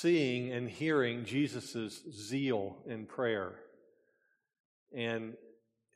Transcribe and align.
seeing 0.00 0.50
and 0.50 0.68
hearing 0.70 1.24
Jesus' 1.24 2.02
zeal 2.10 2.78
in 2.86 3.04
prayer 3.04 3.52
and 4.96 5.34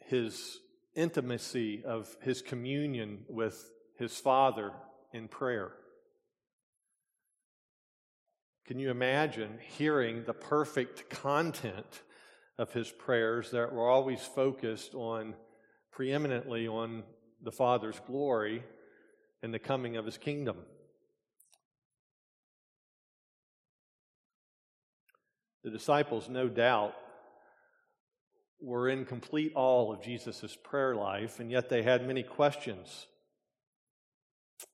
his 0.06 0.58
intimacy 0.94 1.82
of 1.84 2.14
his 2.20 2.42
communion 2.42 3.24
with 3.28 3.70
his 3.98 4.16
Father 4.16 4.72
in 5.12 5.26
prayer. 5.26 5.72
Can 8.66 8.78
you 8.78 8.90
imagine 8.90 9.58
hearing 9.78 10.24
the 10.24 10.34
perfect 10.34 11.08
content 11.08 12.02
of 12.58 12.72
his 12.72 12.90
prayers 12.90 13.50
that 13.52 13.72
were 13.72 13.88
always 13.88 14.20
focused 14.20 14.94
on 14.94 15.34
preeminently 15.92 16.68
on 16.68 17.04
the 17.42 17.52
Father's 17.52 18.00
glory 18.06 18.64
and 19.42 19.52
the 19.52 19.58
coming 19.58 19.96
of 19.96 20.04
his 20.04 20.18
kingdom? 20.18 20.56
The 25.64 25.70
disciples, 25.70 26.28
no 26.28 26.46
doubt, 26.46 26.94
were 28.60 28.88
in 28.88 29.06
complete 29.06 29.52
awe 29.54 29.92
of 29.92 30.02
Jesus' 30.02 30.56
prayer 30.62 30.94
life, 30.94 31.40
and 31.40 31.50
yet 31.50 31.70
they 31.70 31.82
had 31.82 32.06
many 32.06 32.22
questions. 32.22 33.06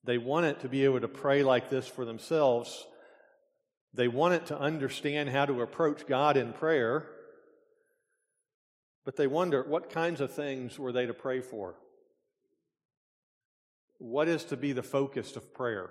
They 0.04 0.18
wanted 0.18 0.60
to 0.60 0.68
be 0.68 0.84
able 0.84 1.00
to 1.00 1.08
pray 1.08 1.44
like 1.44 1.70
this 1.70 1.86
for 1.86 2.04
themselves. 2.04 2.86
They 3.94 4.08
wanted 4.08 4.46
to 4.46 4.58
understand 4.58 5.30
how 5.30 5.46
to 5.46 5.62
approach 5.62 6.06
God 6.06 6.36
in 6.36 6.52
prayer, 6.52 7.06
but 9.04 9.16
they 9.16 9.28
wonder 9.28 9.62
what 9.62 9.90
kinds 9.90 10.20
of 10.20 10.32
things 10.32 10.78
were 10.78 10.92
they 10.92 11.06
to 11.06 11.14
pray 11.14 11.40
for? 11.40 11.76
What 13.98 14.28
is 14.28 14.44
to 14.46 14.56
be 14.56 14.72
the 14.72 14.82
focus 14.82 15.36
of 15.36 15.54
prayer? 15.54 15.90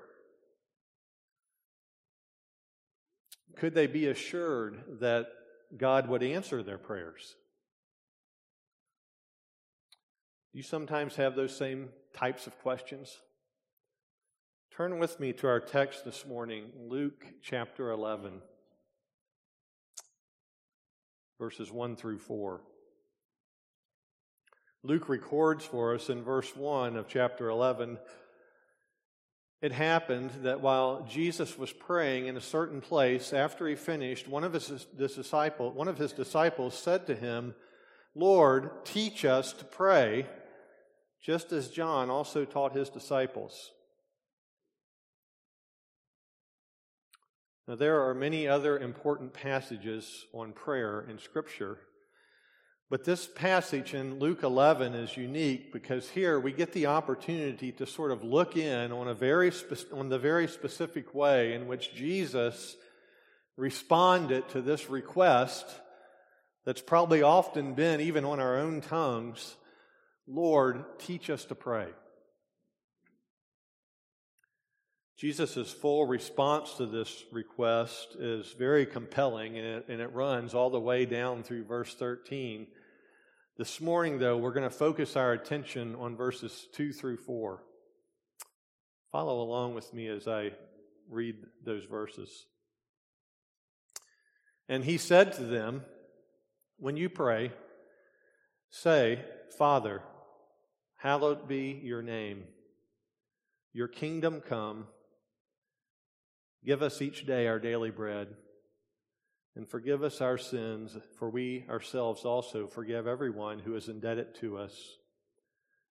Could 3.59 3.75
they 3.75 3.87
be 3.87 4.07
assured 4.07 4.99
that 5.01 5.27
God 5.75 6.07
would 6.07 6.23
answer 6.23 6.63
their 6.63 6.77
prayers? 6.77 7.35
Do 10.53 10.57
you 10.57 10.63
sometimes 10.63 11.17
have 11.17 11.35
those 11.35 11.55
same 11.55 11.89
types 12.13 12.47
of 12.47 12.57
questions? 12.59 13.19
Turn 14.71 14.97
with 14.97 15.19
me 15.19 15.33
to 15.33 15.47
our 15.47 15.59
text 15.59 16.05
this 16.05 16.25
morning, 16.25 16.67
Luke 16.88 17.25
chapter 17.43 17.91
11, 17.91 18.41
verses 21.38 21.69
1 21.69 21.97
through 21.97 22.19
4. 22.19 22.61
Luke 24.83 25.09
records 25.09 25.66
for 25.66 25.94
us 25.94 26.09
in 26.09 26.23
verse 26.23 26.55
1 26.55 26.95
of 26.95 27.09
chapter 27.09 27.49
11 27.49 27.97
it 29.61 29.71
happened 29.73 30.31
that 30.43 30.61
while 30.61 31.05
Jesus 31.09 31.57
was 31.57 31.73
praying 31.73 32.27
in 32.27 32.38
a 32.38 32.41
certain 32.41 32.79
place, 32.79 33.33
after 33.33 33.67
he 33.67 33.75
finished, 33.75 34.27
one 34.27 34.45
of 34.45 34.53
his, 34.53 34.88
disciple, 34.97 35.71
one 35.71 35.89
of 35.89 35.97
his 35.97 36.13
disciples 36.13 36.77
said 36.77 37.07
to 37.07 37.16
him, 37.16 37.55
Lord, 38.16 38.85
teach 38.85 39.25
us 39.25 39.51
to 39.53 39.66
pray 39.66 40.25
just 41.21 41.51
as 41.51 41.67
John 41.67 42.09
also 42.09 42.45
taught 42.45 42.75
his 42.75 42.89
disciples. 42.89 43.71
Now, 47.67 47.75
there 47.75 48.07
are 48.07 48.16
many 48.16 48.47
other 48.47 48.79
important 48.79 49.33
passages 49.33 50.25
on 50.33 50.53
prayer 50.53 51.05
in 51.07 51.19
Scripture, 51.19 51.77
but 52.89 53.03
this 53.03 53.27
passage 53.27 53.93
in 53.93 54.19
Luke 54.19 54.43
11 54.43 54.93
is 54.95 55.15
unique 55.15 55.71
because 55.71 56.09
here 56.09 56.39
we 56.39 56.51
get 56.51 56.73
the 56.73 56.87
opportunity 56.87 57.71
to 57.73 57.85
sort 57.85 58.11
of 58.11 58.23
look 58.23 58.57
in 58.57 58.91
on, 58.91 59.07
a 59.07 59.13
very 59.13 59.51
spe- 59.51 59.93
on 59.93 60.09
the 60.09 60.19
very 60.19 60.47
specific 60.47 61.13
way 61.13 61.53
in 61.53 61.67
which 61.67 61.93
Jesus 61.93 62.75
responded 63.57 64.47
to 64.49 64.61
this 64.61 64.89
request 64.89 65.65
that's 66.65 66.81
probably 66.81 67.21
often 67.21 67.73
been 67.73 68.01
even 68.01 68.25
on 68.25 68.39
our 68.39 68.57
own 68.57 68.81
tongues 68.81 69.55
Lord, 70.29 70.85
teach 70.99 71.31
us 71.31 71.44
to 71.45 71.55
pray. 71.55 71.88
Jesus' 75.17 75.72
full 75.72 76.05
response 76.05 76.75
to 76.75 76.85
this 76.85 77.25
request 77.31 78.16
is 78.19 78.53
very 78.53 78.85
compelling, 78.85 79.57
and 79.57 79.66
it, 79.66 79.85
and 79.89 79.99
it, 79.99 80.13
runs 80.13 80.53
all 80.53 80.69
the 80.69 80.79
way 80.79 81.05
down 81.05 81.41
through 81.41 81.66
verse 81.66 81.94
13. 81.95 82.67
This 83.59 83.81
morning, 83.81 84.20
though, 84.20 84.38
we're 84.38 84.53
going 84.53 84.64
to 84.64 84.74
focus 84.74 85.18
our 85.18 85.34
attention 85.34 85.94
on 85.96 86.16
verses 86.16 86.70
2 86.75 86.94
through 86.94 87.18
4. 87.18 87.62
Follow 89.12 89.42
along 89.42 89.75
with 89.75 89.94
me 89.94 90.08
as 90.08 90.30
I 90.30 90.52
read 91.09 91.36
those 91.66 91.84
verses. 91.84 92.46
And 94.70 94.86
he 94.86 94.97
said 94.97 95.34
to 95.34 95.44
them, 95.44 95.84
When 96.78 96.96
you 96.96 97.09
pray, 97.09 97.52
say, 98.70 99.25
Father, 99.58 100.03
Hallowed 100.96 101.46
be 101.46 101.81
your 101.84 102.02
name. 102.02 102.46
Your 103.74 103.90
kingdom 103.90 104.40
come. 104.40 104.88
Give 106.64 106.81
us 106.81 107.02
each 107.02 107.26
day 107.26 107.47
our 107.47 107.59
daily 107.59 107.91
bread. 107.91 108.30
And 109.55 109.67
forgive 109.67 110.03
us 110.03 110.21
our 110.21 110.37
sins, 110.37 110.95
for 111.17 111.29
we 111.29 111.65
ourselves 111.69 112.23
also 112.23 112.67
forgive 112.67 113.07
everyone 113.07 113.59
who 113.59 113.75
is 113.75 113.89
indebted 113.89 114.35
to 114.35 114.57
us. 114.57 114.97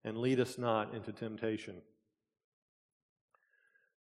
And 0.04 0.18
lead 0.18 0.40
us 0.40 0.58
not 0.58 0.94
into 0.94 1.12
temptation. 1.12 1.82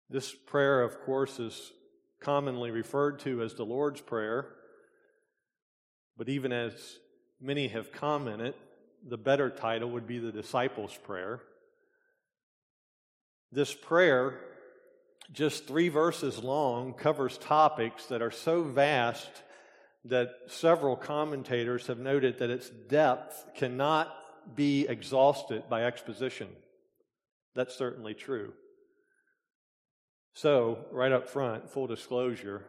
This 0.09 0.33
prayer, 0.33 0.81
of 0.83 1.01
course, 1.01 1.39
is 1.39 1.73
commonly 2.21 2.71
referred 2.71 3.19
to 3.19 3.41
as 3.41 3.55
the 3.55 3.65
Lord's 3.65 3.99
Prayer. 3.99 4.47
But 6.17 6.29
even 6.29 6.53
as 6.53 6.99
many 7.41 7.67
have 7.67 7.91
commented, 7.91 8.53
the 9.05 9.17
better 9.17 9.49
title 9.49 9.89
would 9.91 10.07
be 10.07 10.19
the 10.19 10.31
disciples' 10.31 10.97
prayer. 11.03 11.41
This 13.51 13.73
prayer, 13.73 14.39
just 15.31 15.67
three 15.67 15.89
verses 15.89 16.39
long, 16.43 16.93
covers 16.93 17.37
topics 17.37 18.05
that 18.07 18.21
are 18.21 18.31
so 18.31 18.63
vast 18.63 19.29
that 20.09 20.31
several 20.47 20.95
commentators 20.95 21.87
have 21.87 21.99
noted 21.99 22.39
that 22.39 22.49
its 22.49 22.69
depth 22.69 23.45
cannot 23.55 24.13
be 24.55 24.87
exhausted 24.87 25.63
by 25.69 25.83
exposition. 25.83 26.47
That's 27.55 27.75
certainly 27.75 28.13
true. 28.13 28.53
So, 30.33 30.85
right 30.91 31.11
up 31.11 31.27
front, 31.27 31.69
full 31.69 31.87
disclosure, 31.87 32.63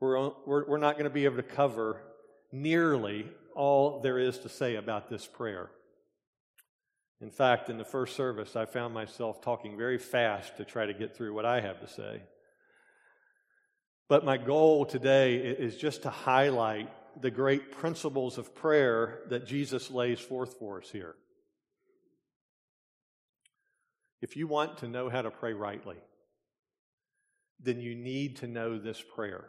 we're, 0.00 0.32
we're, 0.44 0.66
we're 0.66 0.78
not 0.78 0.94
going 0.94 1.04
to 1.04 1.10
be 1.10 1.24
able 1.24 1.36
to 1.36 1.42
cover 1.42 2.02
nearly 2.50 3.26
all 3.54 4.00
there 4.00 4.18
is 4.18 4.38
to 4.38 4.48
say 4.48 4.76
about 4.76 5.08
this 5.08 5.26
prayer. 5.26 5.70
In 7.20 7.30
fact, 7.30 7.68
in 7.68 7.76
the 7.76 7.84
first 7.84 8.16
service, 8.16 8.56
I 8.56 8.64
found 8.64 8.94
myself 8.94 9.42
talking 9.42 9.76
very 9.76 9.98
fast 9.98 10.56
to 10.56 10.64
try 10.64 10.86
to 10.86 10.94
get 10.94 11.14
through 11.14 11.34
what 11.34 11.44
I 11.44 11.60
have 11.60 11.80
to 11.80 11.88
say. 11.88 12.22
But 14.10 14.24
my 14.24 14.38
goal 14.38 14.86
today 14.86 15.36
is 15.36 15.76
just 15.76 16.02
to 16.02 16.10
highlight 16.10 16.90
the 17.22 17.30
great 17.30 17.70
principles 17.70 18.38
of 18.38 18.56
prayer 18.56 19.20
that 19.28 19.46
Jesus 19.46 19.88
lays 19.88 20.18
forth 20.18 20.58
for 20.58 20.80
us 20.80 20.90
here. 20.90 21.14
If 24.20 24.36
you 24.36 24.48
want 24.48 24.78
to 24.78 24.88
know 24.88 25.08
how 25.08 25.22
to 25.22 25.30
pray 25.30 25.52
rightly, 25.52 25.94
then 27.60 27.80
you 27.80 27.94
need 27.94 28.38
to 28.38 28.48
know 28.48 28.80
this 28.80 29.00
prayer. 29.14 29.44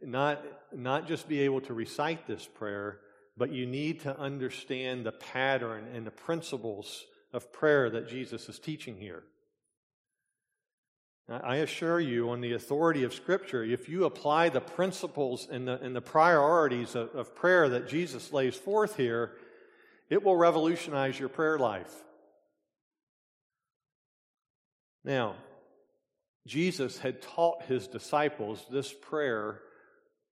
Not, 0.00 0.40
not 0.72 1.08
just 1.08 1.28
be 1.28 1.40
able 1.40 1.62
to 1.62 1.74
recite 1.74 2.28
this 2.28 2.46
prayer, 2.46 3.00
but 3.36 3.50
you 3.50 3.66
need 3.66 4.02
to 4.02 4.16
understand 4.16 5.04
the 5.04 5.10
pattern 5.10 5.88
and 5.92 6.06
the 6.06 6.12
principles 6.12 7.02
of 7.32 7.52
prayer 7.52 7.90
that 7.90 8.08
Jesus 8.08 8.48
is 8.48 8.60
teaching 8.60 8.96
here. 8.96 9.24
I 11.28 11.56
assure 11.56 12.00
you, 12.00 12.30
on 12.30 12.42
the 12.42 12.52
authority 12.52 13.02
of 13.02 13.14
Scripture, 13.14 13.64
if 13.64 13.88
you 13.88 14.04
apply 14.04 14.50
the 14.50 14.60
principles 14.60 15.48
and 15.50 15.66
the, 15.66 15.80
and 15.80 15.96
the 15.96 16.02
priorities 16.02 16.94
of, 16.94 17.14
of 17.14 17.34
prayer 17.34 17.70
that 17.70 17.88
Jesus 17.88 18.30
lays 18.30 18.54
forth 18.54 18.96
here, 18.96 19.32
it 20.10 20.22
will 20.22 20.36
revolutionize 20.36 21.18
your 21.18 21.30
prayer 21.30 21.58
life. 21.58 21.92
Now, 25.02 25.36
Jesus 26.46 26.98
had 26.98 27.22
taught 27.22 27.62
his 27.64 27.88
disciples 27.88 28.62
this 28.70 28.92
prayer 28.92 29.60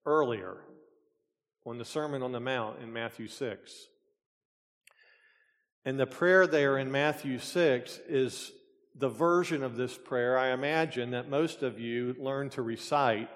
earlier 0.05 0.57
on 1.65 1.79
the 1.79 1.85
Sermon 1.85 2.21
on 2.21 2.31
the 2.31 2.39
Mount 2.39 2.81
in 2.83 2.93
Matthew 2.93 3.27
6. 3.27 3.87
And 5.85 5.99
the 5.99 6.05
prayer 6.05 6.45
there 6.45 6.77
in 6.77 6.91
Matthew 6.91 7.39
6 7.39 7.99
is 8.07 8.51
the 8.95 9.09
version 9.09 9.63
of 9.63 9.75
this 9.75 9.97
prayer 9.97 10.37
I 10.37 10.51
imagine 10.51 11.11
that 11.11 11.29
most 11.29 11.63
of 11.63 11.79
you 11.79 12.15
learn 12.19 12.49
to 12.51 12.61
recite. 12.61 13.29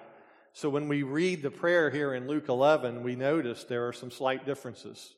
So 0.52 0.70
when 0.70 0.88
we 0.88 1.02
read 1.02 1.42
the 1.42 1.50
prayer 1.50 1.90
here 1.90 2.14
in 2.14 2.28
Luke 2.28 2.48
11, 2.48 3.02
we 3.02 3.16
notice 3.16 3.64
there 3.64 3.88
are 3.88 3.92
some 3.92 4.10
slight 4.10 4.46
differences. 4.46 5.14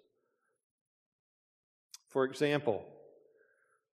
For 2.08 2.24
example, 2.24 2.84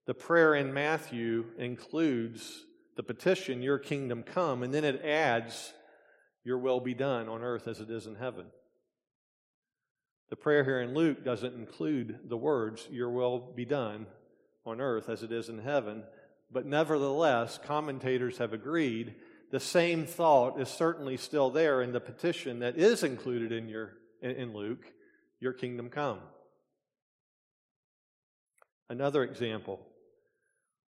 the 0.05 0.13
prayer 0.13 0.55
in 0.55 0.73
Matthew 0.73 1.45
includes 1.57 2.65
the 2.95 3.03
petition, 3.03 3.61
Your 3.61 3.77
kingdom 3.77 4.23
come, 4.23 4.63
and 4.63 4.73
then 4.73 4.83
it 4.83 5.03
adds, 5.03 5.73
Your 6.43 6.57
will 6.57 6.79
be 6.79 6.93
done 6.93 7.27
on 7.29 7.43
earth 7.43 7.67
as 7.67 7.79
it 7.79 7.89
is 7.89 8.07
in 8.07 8.15
heaven. 8.15 8.45
The 10.29 10.35
prayer 10.35 10.63
here 10.63 10.81
in 10.81 10.93
Luke 10.93 11.23
doesn't 11.23 11.53
include 11.53 12.19
the 12.27 12.37
words, 12.37 12.87
Your 12.89 13.11
will 13.11 13.53
be 13.55 13.65
done 13.65 14.07
on 14.65 14.81
earth 14.81 15.09
as 15.09 15.23
it 15.23 15.31
is 15.31 15.47
in 15.47 15.59
heaven, 15.59 16.03
but 16.51 16.65
nevertheless, 16.65 17.59
commentators 17.63 18.37
have 18.37 18.53
agreed 18.53 19.15
the 19.51 19.59
same 19.59 20.05
thought 20.05 20.59
is 20.59 20.69
certainly 20.69 21.17
still 21.17 21.49
there 21.49 21.81
in 21.81 21.93
the 21.93 22.01
petition 22.01 22.59
that 22.59 22.77
is 22.77 23.03
included 23.03 23.51
in, 23.51 23.69
your, 23.69 23.93
in 24.21 24.53
Luke, 24.53 24.85
Your 25.39 25.53
kingdom 25.53 25.89
come. 25.89 26.19
Another 28.89 29.23
example, 29.23 29.79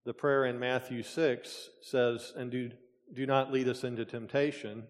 the 0.06 0.14
prayer 0.14 0.46
in 0.46 0.60
Matthew 0.60 1.04
6 1.04 1.70
says, 1.82 2.34
And 2.36 2.52
do, 2.52 2.72
do 3.14 3.26
not 3.26 3.52
lead 3.52 3.68
us 3.68 3.84
into 3.84 4.06
temptation, 4.06 4.84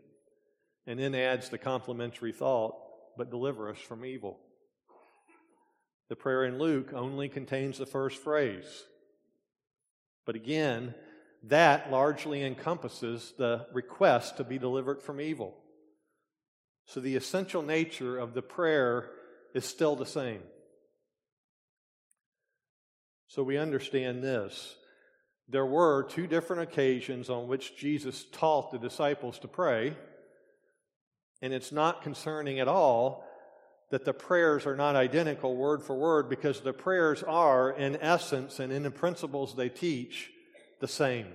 and 0.86 1.00
then 1.00 1.16
adds 1.16 1.50
the 1.50 1.58
complementary 1.58 2.32
thought, 2.32 2.76
but 3.18 3.30
deliver 3.30 3.70
us 3.70 3.80
from 3.80 4.06
evil. 4.06 4.40
The 6.10 6.16
prayer 6.16 6.46
in 6.46 6.58
Luke 6.58 6.94
only 6.94 7.28
contains 7.28 7.78
the 7.78 7.86
first 7.86 8.18
phrase. 8.18 8.86
But 10.28 10.36
again, 10.36 10.94
that 11.44 11.90
largely 11.90 12.44
encompasses 12.44 13.34
the 13.38 13.66
request 13.74 14.38
to 14.38 14.44
be 14.44 14.60
delivered 14.60 15.02
from 15.02 15.22
evil. 15.22 15.56
So 16.86 17.00
the 17.00 17.16
essential 17.16 17.62
nature 17.62 18.18
of 18.18 18.34
the 18.34 18.42
prayer 18.42 19.10
is 19.56 19.64
still 19.66 19.96
the 19.96 20.06
same. 20.06 20.42
So 23.30 23.42
we 23.42 23.58
understand 23.58 24.22
this. 24.22 24.76
There 25.48 25.66
were 25.66 26.04
two 26.04 26.28
different 26.28 26.64
occasions 26.64 27.30
on 27.30 27.48
which 27.48 27.78
Jesus 27.78 28.26
taught 28.34 28.72
the 28.72 28.80
disciples 28.80 29.40
to 29.40 29.48
pray, 29.48 29.96
and 31.42 31.54
it's 31.54 31.72
not 31.72 32.02
concerning 32.02 32.60
at 32.60 32.68
all 32.68 33.27
that 33.90 34.06
the 34.06 34.14
prayers 34.14 34.66
are 34.66 34.76
not 34.76 34.96
identical 34.96 35.56
word 35.56 35.82
for 35.82 35.96
word 35.96 36.30
because 36.30 36.62
the 36.62 36.74
prayers 36.74 37.24
are, 37.24 37.72
in 37.72 37.98
essence 38.02 38.60
and 38.60 38.74
in 38.74 38.84
the 38.84 38.92
principles 38.92 39.56
they 39.56 39.70
teach, 39.70 40.30
the 40.80 40.88
same. 40.88 41.28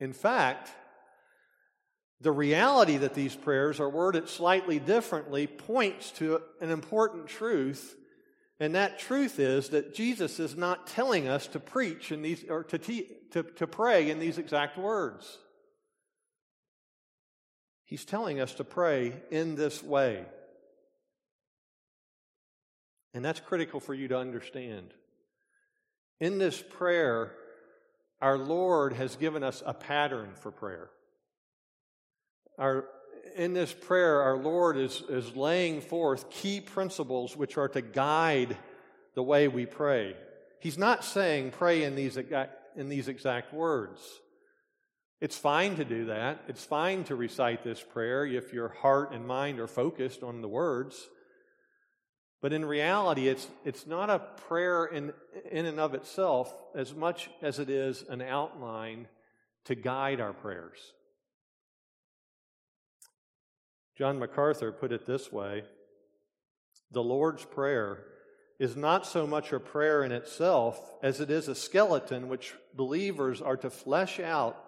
In 0.00 0.12
fact, 0.12 0.70
the 2.20 2.32
reality 2.32 2.96
that 2.96 3.14
these 3.14 3.36
prayers 3.36 3.78
are 3.78 3.90
worded 3.90 4.28
slightly 4.28 4.78
differently 4.78 5.46
points 5.46 6.10
to 6.12 6.40
an 6.60 6.70
important 6.70 7.26
truth, 7.26 7.94
and 8.58 8.74
that 8.74 8.98
truth 8.98 9.38
is 9.38 9.68
that 9.70 9.94
Jesus 9.94 10.40
is 10.40 10.56
not 10.56 10.86
telling 10.86 11.28
us 11.28 11.46
to 11.48 11.60
preach 11.60 12.10
in 12.10 12.22
these 12.22 12.42
or 12.48 12.64
to, 12.64 12.78
te- 12.78 13.10
to, 13.32 13.42
to 13.42 13.66
pray 13.66 14.10
in 14.10 14.18
these 14.18 14.38
exact 14.38 14.78
words. 14.78 15.38
He's 17.86 18.04
telling 18.04 18.40
us 18.40 18.54
to 18.54 18.64
pray 18.64 19.14
in 19.30 19.54
this 19.54 19.82
way. 19.82 20.24
And 23.14 23.24
that's 23.24 23.40
critical 23.40 23.80
for 23.80 23.94
you 23.94 24.08
to 24.08 24.18
understand. 24.18 24.92
In 26.20 26.38
this 26.38 26.62
prayer, 26.62 27.32
our 28.20 28.36
Lord 28.36 28.92
has 28.92 29.16
given 29.16 29.42
us 29.42 29.62
a 29.64 29.72
pattern 29.72 30.30
for 30.34 30.50
prayer. 30.50 30.90
Our, 32.58 32.86
in 33.36 33.54
this 33.54 33.72
prayer, 33.72 34.20
our 34.20 34.36
Lord 34.36 34.76
is, 34.76 35.02
is 35.08 35.36
laying 35.36 35.80
forth 35.80 36.28
key 36.28 36.60
principles 36.60 37.36
which 37.36 37.56
are 37.56 37.68
to 37.68 37.82
guide 37.82 38.56
the 39.14 39.22
way 39.22 39.46
we 39.46 39.64
pray. 39.64 40.16
He's 40.58 40.76
not 40.76 41.04
saying 41.04 41.52
pray 41.52 41.84
in 41.84 41.94
these, 41.94 42.18
in 42.74 42.88
these 42.88 43.06
exact 43.06 43.54
words. 43.54 44.00
It's 45.20 45.38
fine 45.38 45.76
to 45.76 45.84
do 45.84 46.06
that. 46.06 46.42
It's 46.46 46.64
fine 46.64 47.04
to 47.04 47.16
recite 47.16 47.64
this 47.64 47.82
prayer 47.82 48.26
if 48.26 48.52
your 48.52 48.68
heart 48.68 49.12
and 49.12 49.26
mind 49.26 49.60
are 49.60 49.66
focused 49.66 50.22
on 50.22 50.42
the 50.42 50.48
words. 50.48 51.08
But 52.42 52.52
in 52.52 52.64
reality, 52.64 53.28
it's, 53.28 53.48
it's 53.64 53.86
not 53.86 54.10
a 54.10 54.18
prayer 54.18 54.84
in, 54.84 55.14
in 55.50 55.64
and 55.64 55.80
of 55.80 55.94
itself 55.94 56.52
as 56.74 56.94
much 56.94 57.30
as 57.40 57.58
it 57.58 57.70
is 57.70 58.04
an 58.08 58.20
outline 58.20 59.08
to 59.64 59.74
guide 59.74 60.20
our 60.20 60.34
prayers. 60.34 60.78
John 63.96 64.18
MacArthur 64.18 64.70
put 64.70 64.92
it 64.92 65.06
this 65.06 65.32
way 65.32 65.64
The 66.90 67.02
Lord's 67.02 67.44
Prayer 67.44 68.04
is 68.58 68.76
not 68.76 69.06
so 69.06 69.26
much 69.26 69.52
a 69.52 69.60
prayer 69.60 70.04
in 70.04 70.12
itself 70.12 70.78
as 71.02 71.20
it 71.20 71.30
is 71.30 71.48
a 71.48 71.54
skeleton 71.54 72.28
which 72.28 72.54
believers 72.74 73.40
are 73.40 73.56
to 73.56 73.70
flesh 73.70 74.20
out 74.20 74.62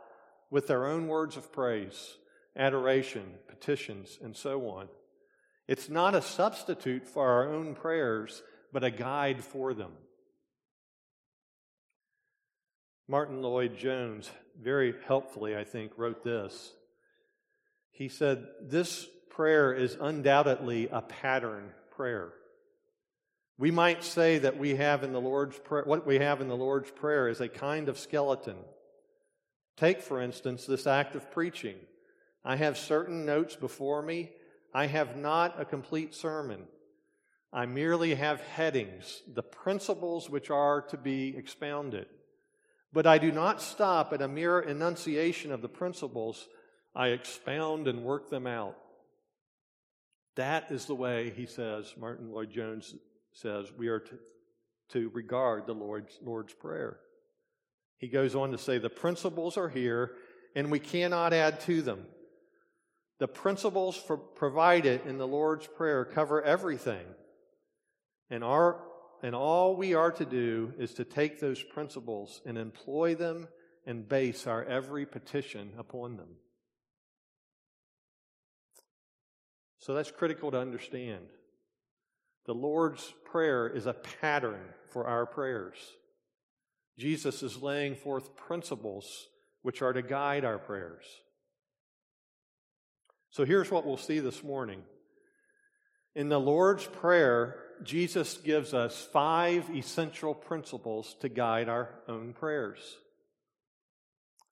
with 0.50 0.66
their 0.66 0.86
own 0.86 1.08
words 1.08 1.36
of 1.36 1.52
praise, 1.52 2.16
adoration, 2.56 3.24
petitions, 3.48 4.18
and 4.22 4.36
so 4.36 4.68
on. 4.68 4.88
It's 5.66 5.88
not 5.88 6.14
a 6.14 6.22
substitute 6.22 7.06
for 7.06 7.28
our 7.28 7.52
own 7.52 7.74
prayers, 7.74 8.42
but 8.72 8.84
a 8.84 8.90
guide 8.90 9.42
for 9.42 9.74
them. 9.74 9.92
Martyn 13.06 13.42
Lloyd-Jones, 13.42 14.30
very 14.60 14.94
helpfully, 15.06 15.56
I 15.56 15.64
think, 15.64 15.92
wrote 15.96 16.24
this. 16.24 16.72
He 17.90 18.08
said, 18.08 18.46
This 18.62 19.06
prayer 19.30 19.72
is 19.72 19.96
undoubtedly 20.00 20.88
a 20.90 21.00
pattern 21.00 21.70
prayer. 21.90 22.32
We 23.58 23.70
might 23.70 24.04
say 24.04 24.38
that 24.38 24.56
we 24.56 24.76
have 24.76 25.02
in 25.02 25.12
the 25.12 25.20
Lord's 25.20 25.58
prayer, 25.58 25.84
what 25.84 26.06
we 26.06 26.18
have 26.18 26.40
in 26.40 26.48
the 26.48 26.56
Lord's 26.56 26.90
Prayer 26.92 27.28
is 27.28 27.40
a 27.40 27.48
kind 27.48 27.88
of 27.88 27.98
skeleton. 27.98 28.56
Take, 29.78 30.02
for 30.02 30.20
instance, 30.20 30.66
this 30.66 30.88
act 30.88 31.14
of 31.14 31.30
preaching. 31.30 31.76
I 32.44 32.56
have 32.56 32.76
certain 32.76 33.24
notes 33.24 33.54
before 33.54 34.02
me 34.02 34.32
I 34.74 34.86
have 34.86 35.16
not 35.16 35.60
a 35.60 35.64
complete 35.64 36.14
sermon. 36.14 36.64
I 37.52 37.64
merely 37.64 38.14
have 38.14 38.40
headings, 38.40 39.22
the 39.32 39.42
principles 39.42 40.28
which 40.28 40.50
are 40.50 40.82
to 40.82 40.98
be 40.98 41.34
expounded. 41.36 42.06
But 42.92 43.06
I 43.06 43.16
do 43.18 43.32
not 43.32 43.62
stop 43.62 44.12
at 44.12 44.20
a 44.20 44.28
mere 44.28 44.60
enunciation 44.60 45.52
of 45.52 45.62
the 45.62 45.68
principles. 45.68 46.48
I 46.94 47.08
expound 47.08 47.88
and 47.88 48.04
work 48.04 48.28
them 48.28 48.46
out. 48.46 48.76
That 50.34 50.70
is 50.70 50.84
the 50.84 50.94
way, 50.94 51.32
he 51.34 51.46
says, 51.46 51.94
Martyn 51.96 52.30
Lloyd-Jones 52.30 52.94
says, 53.32 53.72
we 53.76 53.88
are 53.88 54.00
to, 54.00 54.18
to 54.90 55.08
regard 55.10 55.66
the 55.66 55.74
Lord's, 55.74 56.18
Lord's 56.22 56.52
Prayer. 56.52 56.98
He 57.98 58.08
goes 58.08 58.34
on 58.34 58.52
to 58.52 58.58
say, 58.58 58.78
the 58.78 58.88
principles 58.88 59.56
are 59.56 59.68
here, 59.68 60.12
and 60.54 60.70
we 60.70 60.78
cannot 60.78 61.32
add 61.32 61.60
to 61.62 61.82
them. 61.82 62.06
The 63.18 63.28
principles 63.28 64.00
provided 64.36 65.04
in 65.04 65.18
the 65.18 65.26
Lord's 65.26 65.66
Prayer 65.66 66.04
cover 66.04 66.40
everything. 66.40 67.04
And, 68.30 68.44
our, 68.44 68.80
and 69.22 69.34
all 69.34 69.74
we 69.74 69.94
are 69.94 70.12
to 70.12 70.24
do 70.24 70.72
is 70.78 70.94
to 70.94 71.04
take 71.04 71.40
those 71.40 71.60
principles 71.60 72.40
and 72.46 72.56
employ 72.56 73.16
them 73.16 73.48
and 73.84 74.08
base 74.08 74.46
our 74.46 74.64
every 74.64 75.04
petition 75.04 75.72
upon 75.76 76.16
them. 76.16 76.28
So 79.80 79.94
that's 79.94 80.10
critical 80.10 80.52
to 80.52 80.60
understand. 80.60 81.26
The 82.46 82.54
Lord's 82.54 83.12
Prayer 83.24 83.66
is 83.68 83.86
a 83.86 83.94
pattern 83.94 84.60
for 84.90 85.06
our 85.06 85.26
prayers. 85.26 85.76
Jesus 86.98 87.42
is 87.42 87.62
laying 87.62 87.94
forth 87.94 88.36
principles 88.36 89.28
which 89.62 89.82
are 89.82 89.92
to 89.92 90.02
guide 90.02 90.44
our 90.44 90.58
prayers. 90.58 91.04
So 93.30 93.44
here's 93.44 93.70
what 93.70 93.86
we'll 93.86 93.96
see 93.96 94.18
this 94.18 94.42
morning. 94.42 94.82
In 96.14 96.28
the 96.28 96.40
Lord's 96.40 96.84
Prayer, 96.84 97.56
Jesus 97.84 98.38
gives 98.38 98.74
us 98.74 99.08
five 99.12 99.70
essential 99.70 100.34
principles 100.34 101.14
to 101.20 101.28
guide 101.28 101.68
our 101.68 101.94
own 102.08 102.32
prayers. 102.32 102.80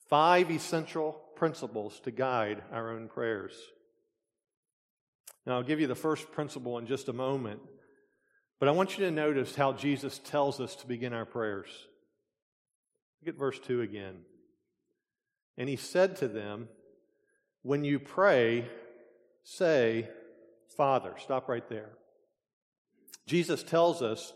Five 0.09 0.51
essential 0.51 1.21
principles 1.35 1.99
to 2.01 2.13
guide 2.13 2.63
our 2.73 2.93
own 2.93 3.09
prayers. 3.09 3.55
Now, 5.45 5.57
I'll 5.57 5.65
give 5.65 5.81
you 5.81 5.89
the 5.89 5.95
first 5.95 6.31
principle 6.31 6.79
in 6.79 6.87
just 6.87 7.09
a 7.09 7.13
moment, 7.13 7.61
but 8.61 8.69
I 8.69 8.73
want 8.73 8.97
you 8.97 9.05
to 9.05 9.11
notice 9.11 9.57
how 9.57 9.73
Jesus 9.73 10.19
tells 10.19 10.61
us 10.61 10.77
to 10.77 10.87
begin 10.87 11.13
our 11.13 11.25
prayers. 11.25 11.69
Look 13.27 13.35
at 13.35 13.41
verse 13.41 13.59
2 13.59 13.81
again. 13.81 14.19
And 15.59 15.69
he 15.69 15.75
said 15.75 16.15
to 16.19 16.29
them, 16.29 16.69
when 17.63 17.83
you 17.83 17.99
pray, 17.99 18.69
say, 19.43 20.09
Father. 20.77 21.13
Stop 21.19 21.49
right 21.49 21.69
there. 21.69 21.89
Jesus 23.27 23.65
tells 23.65 24.01
us 24.01 24.33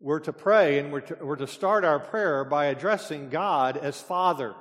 we're 0.00 0.20
to 0.20 0.32
pray 0.32 0.78
and 0.78 0.90
we're 0.90 1.02
to, 1.02 1.18
we're 1.20 1.36
to 1.36 1.46
start 1.46 1.84
our 1.84 1.98
prayer 1.98 2.42
by 2.42 2.66
addressing 2.66 3.28
God 3.28 3.76
as 3.76 4.00
Father. 4.00 4.54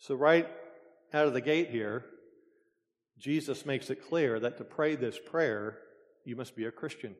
So, 0.00 0.16
right 0.16 0.48
out 1.14 1.28
of 1.28 1.34
the 1.34 1.40
gate 1.40 1.70
here, 1.70 2.04
Jesus 3.16 3.64
makes 3.64 3.90
it 3.90 4.08
clear 4.08 4.40
that 4.40 4.58
to 4.58 4.64
pray 4.64 4.96
this 4.96 5.20
prayer, 5.24 5.78
you 6.24 6.34
must 6.34 6.56
be 6.56 6.64
a 6.64 6.72
Christian. 6.72 7.14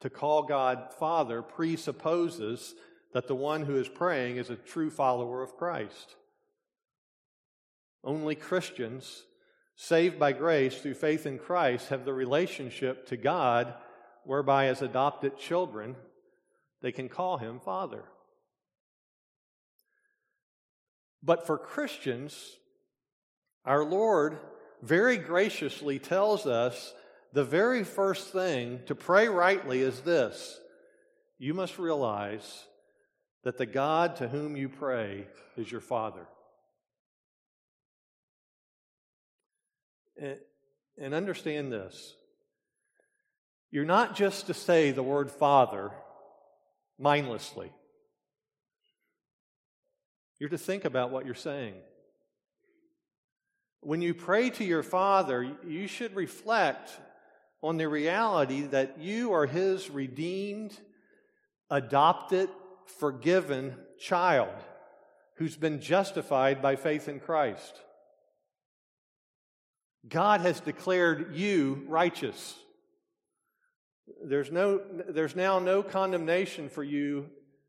To 0.00 0.10
call 0.10 0.42
God 0.44 0.92
Father 0.98 1.42
presupposes 1.42 2.74
that 3.12 3.26
the 3.26 3.34
one 3.34 3.62
who 3.62 3.76
is 3.76 3.88
praying 3.88 4.36
is 4.36 4.50
a 4.50 4.56
true 4.56 4.90
follower 4.90 5.42
of 5.42 5.56
Christ. 5.56 6.14
Only 8.04 8.34
Christians 8.34 9.24
saved 9.76 10.18
by 10.18 10.32
grace 10.32 10.78
through 10.78 10.94
faith 10.94 11.26
in 11.26 11.38
Christ 11.38 11.88
have 11.88 12.04
the 12.04 12.12
relationship 12.12 13.06
to 13.06 13.16
God 13.16 13.74
whereby, 14.24 14.66
as 14.66 14.82
adopted 14.82 15.38
children, 15.38 15.96
they 16.82 16.92
can 16.92 17.08
call 17.08 17.38
him 17.38 17.60
Father. 17.60 18.04
But 21.22 21.46
for 21.46 21.58
Christians, 21.58 22.56
our 23.64 23.84
Lord 23.84 24.38
very 24.82 25.16
graciously 25.16 25.98
tells 25.98 26.46
us 26.46 26.94
the 27.38 27.44
very 27.44 27.84
first 27.84 28.32
thing 28.32 28.80
to 28.86 28.96
pray 28.96 29.28
rightly 29.28 29.80
is 29.80 30.00
this 30.00 30.58
you 31.38 31.54
must 31.54 31.78
realize 31.78 32.64
that 33.44 33.58
the 33.58 33.64
God 33.64 34.16
to 34.16 34.26
whom 34.26 34.56
you 34.56 34.68
pray 34.68 35.28
is 35.56 35.70
your 35.70 35.80
Father. 35.80 36.26
And 41.00 41.14
understand 41.14 41.70
this 41.70 42.16
you're 43.70 43.84
not 43.84 44.16
just 44.16 44.48
to 44.48 44.54
say 44.54 44.90
the 44.90 45.04
word 45.04 45.30
Father 45.30 45.92
mindlessly. 46.98 47.70
You're 50.40 50.50
to 50.50 50.58
think 50.58 50.84
about 50.84 51.12
what 51.12 51.24
you're 51.24 51.36
saying. 51.36 51.74
When 53.78 54.02
you 54.02 54.12
pray 54.12 54.50
to 54.50 54.64
your 54.64 54.82
Father, 54.82 55.48
you 55.64 55.86
should 55.86 56.16
reflect 56.16 56.98
on 57.62 57.76
the 57.76 57.88
reality 57.88 58.62
that 58.62 58.98
you 58.98 59.32
are 59.32 59.46
His 59.46 59.90
redeemed, 59.90 60.78
adopted, 61.70 62.48
forgiven 62.98 63.74
child 63.98 64.54
who's 65.36 65.56
been 65.56 65.80
justified 65.80 66.60
by 66.62 66.76
faith 66.76 67.08
in 67.08 67.20
Christ. 67.20 67.80
God 70.08 70.40
has 70.40 70.60
declared 70.60 71.36
you 71.36 71.84
righteous. 71.86 72.56
There's, 74.24 74.50
no, 74.50 74.80
there's 75.08 75.36
now 75.36 75.58
no 75.58 75.82
condemnation 75.82 76.68
for 76.68 76.82
you 76.82 77.26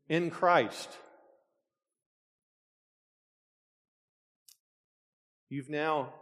in 0.08 0.30
Christ. 0.30 0.88
You've 5.48 5.68
now 5.68 6.14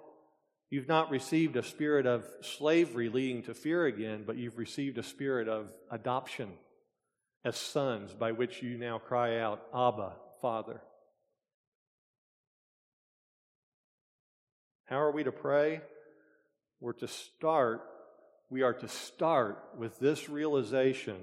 you've 0.71 0.89
not 0.89 1.11
received 1.11 1.57
a 1.57 1.63
spirit 1.63 2.07
of 2.07 2.25
slavery 2.43 3.09
leading 3.09 3.43
to 3.45 3.55
fear 3.55 3.87
again, 3.87 4.25
but 4.27 4.37
you've 4.37 4.59
received 4.59 4.99
a 4.99 5.03
spirit 5.03 5.49
of 5.49 5.69
adoption 5.91 6.51
as 7.45 7.57
sons 7.57 8.13
by 8.13 8.33
which 8.33 8.63
you 8.63 8.77
now 8.77 8.99
cry 8.99 9.39
out, 9.39 9.63
Abba, 9.75 10.13
Father. 10.43 10.81
How 14.85 15.01
are 15.01 15.13
we 15.13 15.25
to 15.25 15.33
pray? 15.33 15.81
We're 16.81 16.93
to 16.95 17.09
start, 17.09 17.83
we 18.51 18.63
are 18.63 18.75
to 18.75 18.89
start 18.89 19.63
with 19.77 19.99
this 19.99 20.29
realization 20.29 21.17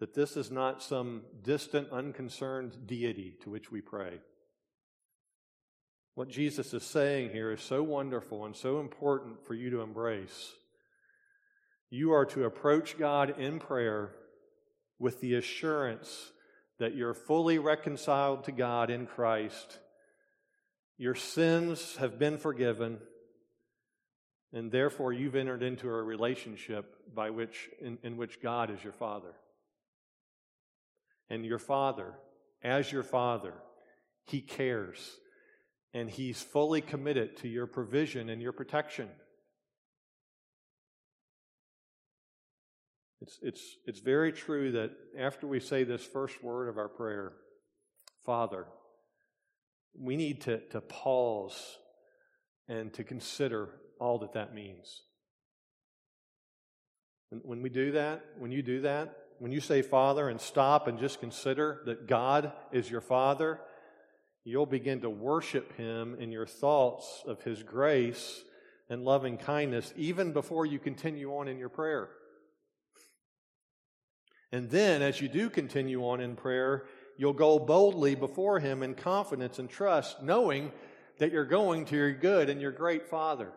that 0.00 0.14
this 0.14 0.36
is 0.36 0.50
not 0.50 0.82
some 0.82 1.22
distant, 1.42 1.90
unconcerned 1.90 2.86
deity 2.86 3.34
to 3.42 3.50
which 3.50 3.70
we 3.70 3.80
pray. 3.80 4.20
What 6.14 6.28
Jesus 6.28 6.72
is 6.72 6.84
saying 6.84 7.30
here 7.30 7.50
is 7.50 7.60
so 7.60 7.82
wonderful 7.82 8.44
and 8.44 8.54
so 8.54 8.78
important 8.78 9.44
for 9.46 9.54
you 9.54 9.70
to 9.70 9.80
embrace. 9.80 10.52
You 11.90 12.12
are 12.12 12.26
to 12.26 12.44
approach 12.44 12.96
God 12.96 13.38
in 13.38 13.58
prayer 13.58 14.12
with 14.98 15.20
the 15.20 15.34
assurance 15.34 16.30
that 16.78 16.94
you're 16.94 17.14
fully 17.14 17.58
reconciled 17.58 18.44
to 18.44 18.52
God 18.52 18.90
in 18.90 19.06
Christ. 19.06 19.78
Your 20.98 21.16
sins 21.16 21.96
have 21.96 22.18
been 22.18 22.38
forgiven 22.38 22.98
and 24.52 24.70
therefore 24.70 25.12
you've 25.12 25.34
entered 25.34 25.64
into 25.64 25.88
a 25.88 26.02
relationship 26.02 26.94
by 27.12 27.30
which 27.30 27.68
in, 27.80 27.98
in 28.04 28.16
which 28.16 28.40
God 28.40 28.70
is 28.70 28.82
your 28.84 28.92
father. 28.92 29.34
And 31.28 31.44
your 31.44 31.58
father, 31.58 32.14
as 32.62 32.92
your 32.92 33.02
father, 33.02 33.54
he 34.26 34.40
cares 34.40 35.18
and 35.94 36.10
he's 36.10 36.42
fully 36.42 36.80
committed 36.80 37.36
to 37.38 37.48
your 37.48 37.68
provision 37.68 38.28
and 38.28 38.42
your 38.42 38.52
protection. 38.52 39.08
It's, 43.22 43.38
it's, 43.40 43.62
it's 43.86 44.00
very 44.00 44.32
true 44.32 44.72
that 44.72 44.90
after 45.18 45.46
we 45.46 45.60
say 45.60 45.84
this 45.84 46.04
first 46.04 46.42
word 46.42 46.68
of 46.68 46.76
our 46.76 46.88
prayer, 46.88 47.32
Father, 48.26 48.66
we 49.98 50.16
need 50.16 50.42
to, 50.42 50.58
to 50.70 50.80
pause 50.80 51.78
and 52.68 52.92
to 52.94 53.04
consider 53.04 53.70
all 54.00 54.18
that 54.18 54.34
that 54.34 54.52
means. 54.52 55.02
And 57.30 57.40
when 57.44 57.62
we 57.62 57.70
do 57.70 57.92
that, 57.92 58.24
when 58.36 58.50
you 58.50 58.62
do 58.62 58.80
that, 58.82 59.16
when 59.38 59.52
you 59.52 59.60
say 59.60 59.80
Father 59.80 60.28
and 60.28 60.40
stop 60.40 60.88
and 60.88 60.98
just 60.98 61.20
consider 61.20 61.82
that 61.86 62.06
God 62.06 62.52
is 62.72 62.90
your 62.90 63.00
Father, 63.00 63.60
you'll 64.44 64.66
begin 64.66 65.00
to 65.00 65.10
worship 65.10 65.76
Him 65.76 66.16
in 66.18 66.30
your 66.30 66.46
thoughts 66.46 67.22
of 67.26 67.42
His 67.42 67.62
grace 67.62 68.42
and 68.88 69.04
loving 69.04 69.38
kindness 69.38 69.92
even 69.96 70.32
before 70.32 70.66
you 70.66 70.78
continue 70.78 71.34
on 71.36 71.48
in 71.48 71.58
your 71.58 71.70
prayer. 71.70 72.10
And 74.52 74.70
then, 74.70 75.02
as 75.02 75.20
you 75.20 75.28
do 75.28 75.50
continue 75.50 76.06
on 76.06 76.20
in 76.20 76.36
prayer, 76.36 76.84
you'll 77.16 77.32
go 77.32 77.58
boldly 77.58 78.14
before 78.14 78.60
Him 78.60 78.82
in 78.82 78.94
confidence 78.94 79.58
and 79.58 79.68
trust, 79.68 80.22
knowing 80.22 80.70
that 81.18 81.32
you're 81.32 81.44
going 81.44 81.86
to 81.86 81.96
your 81.96 82.12
good 82.12 82.50
and 82.50 82.60
your 82.60 82.72
great 82.72 83.08
Father. 83.08 83.50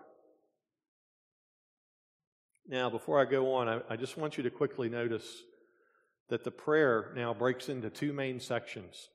Now, 2.68 2.90
before 2.90 3.20
I 3.20 3.26
go 3.26 3.54
on, 3.54 3.70
I, 3.70 3.82
I, 3.90 3.96
just 3.96 4.18
want 4.18 4.38
you 4.38 4.44
to 4.44 4.50
quickly 4.50 4.90
notice 4.90 5.26
that 6.30 6.44
the 6.44 6.52
prayer 6.52 7.14
now 7.16 7.34
breaks 7.34 7.70
into 7.70 7.90
two 7.90 8.12
main 8.12 8.40
sections. 8.40 9.10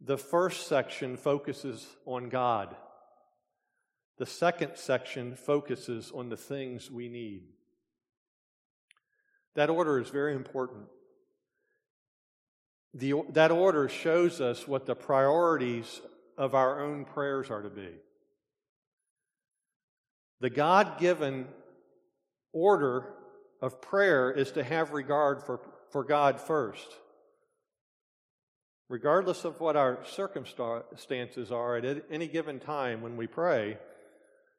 The 0.00 0.18
first 0.18 0.66
section 0.66 1.16
focuses 1.16 1.86
on 2.06 2.28
God, 2.28 2.74
the 4.18 4.26
second 4.26 4.72
section 4.76 5.34
focuses 5.34 6.12
on 6.14 6.28
the 6.28 6.36
things 6.36 6.90
we 6.90 7.08
need. 7.08 7.42
That 9.54 9.70
order 9.70 10.00
is 10.00 10.10
very 10.10 10.34
important. 10.34 10.84
The, 12.92 13.14
that 13.32 13.50
order 13.50 13.88
shows 13.88 14.40
us 14.40 14.68
what 14.68 14.86
the 14.86 14.94
priorities 14.94 16.00
of 16.38 16.54
our 16.54 16.80
own 16.80 17.04
prayers 17.04 17.50
are 17.50 17.62
to 17.62 17.70
be. 17.70 17.90
The 20.40 20.50
God 20.50 20.98
given 20.98 21.48
order 22.52 23.14
of 23.60 23.80
prayer 23.80 24.30
is 24.30 24.52
to 24.52 24.62
have 24.62 24.92
regard 24.92 25.42
for, 25.42 25.60
for 25.90 26.04
God 26.04 26.40
first. 26.40 26.86
Regardless 28.88 29.44
of 29.44 29.60
what 29.60 29.76
our 29.76 29.98
circumstances 30.04 31.50
are 31.50 31.76
at 31.76 32.04
any 32.10 32.26
given 32.26 32.60
time 32.60 33.00
when 33.00 33.16
we 33.16 33.26
pray, 33.26 33.78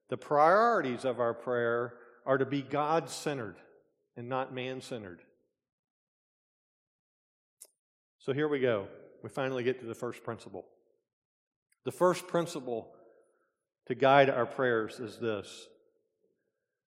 the 0.10 0.18
priorities 0.18 1.06
of 1.06 1.20
our 1.20 1.34
prayer 1.34 1.94
are 2.26 2.38
to 2.38 2.46
be 2.46 2.62
God 2.62 3.10
centered 3.10 3.56
and 4.18 4.28
not 4.28 4.54
man 4.54 4.82
centered. 4.82 5.22
So 8.20 8.34
here 8.34 8.48
we 8.48 8.60
go. 8.60 8.88
We 9.22 9.30
finally 9.30 9.64
get 9.64 9.80
to 9.82 9.86
the 9.86 9.94
first 9.94 10.24
principle. 10.24 10.66
The 11.84 11.92
first 11.92 12.28
principle 12.28 12.88
to 13.86 13.94
guide 13.94 14.32
our 14.32 14.48
prayers 14.48 15.00
is 15.00 15.20
this 15.20 15.68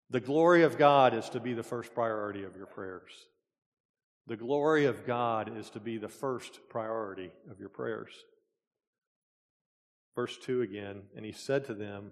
the 0.09 0.19
glory 0.19 0.63
of 0.63 0.77
God 0.77 1.13
is 1.13 1.29
to 1.29 1.39
be 1.39 1.53
the 1.53 1.63
first 1.63 1.93
priority 1.93 2.43
of 2.43 2.55
your 2.55 2.67
prayers. 2.67 3.11
The 4.27 4.37
glory 4.37 4.85
of 4.85 5.05
God 5.05 5.55
is 5.57 5.69
to 5.71 5.79
be 5.79 5.97
the 5.97 6.09
first 6.09 6.59
priority 6.69 7.31
of 7.49 7.59
your 7.59 7.69
prayers. 7.69 8.11
Verse 10.15 10.37
2 10.37 10.61
again, 10.61 11.03
and 11.15 11.25
he 11.25 11.31
said 11.31 11.65
to 11.65 11.73
them, 11.73 12.11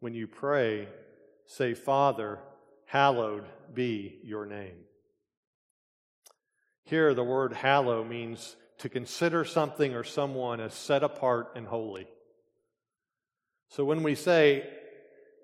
When 0.00 0.14
you 0.14 0.26
pray, 0.26 0.88
say, 1.46 1.74
Father, 1.74 2.38
hallowed 2.86 3.44
be 3.72 4.18
your 4.24 4.46
name. 4.46 4.76
Here, 6.84 7.14
the 7.14 7.24
word 7.24 7.52
hallow 7.52 8.02
means 8.02 8.56
to 8.78 8.88
consider 8.88 9.44
something 9.44 9.94
or 9.94 10.04
someone 10.04 10.60
as 10.60 10.74
set 10.74 11.02
apart 11.02 11.52
and 11.54 11.66
holy. 11.66 12.06
So 13.68 13.84
when 13.84 14.02
we 14.02 14.14
say, 14.14 14.68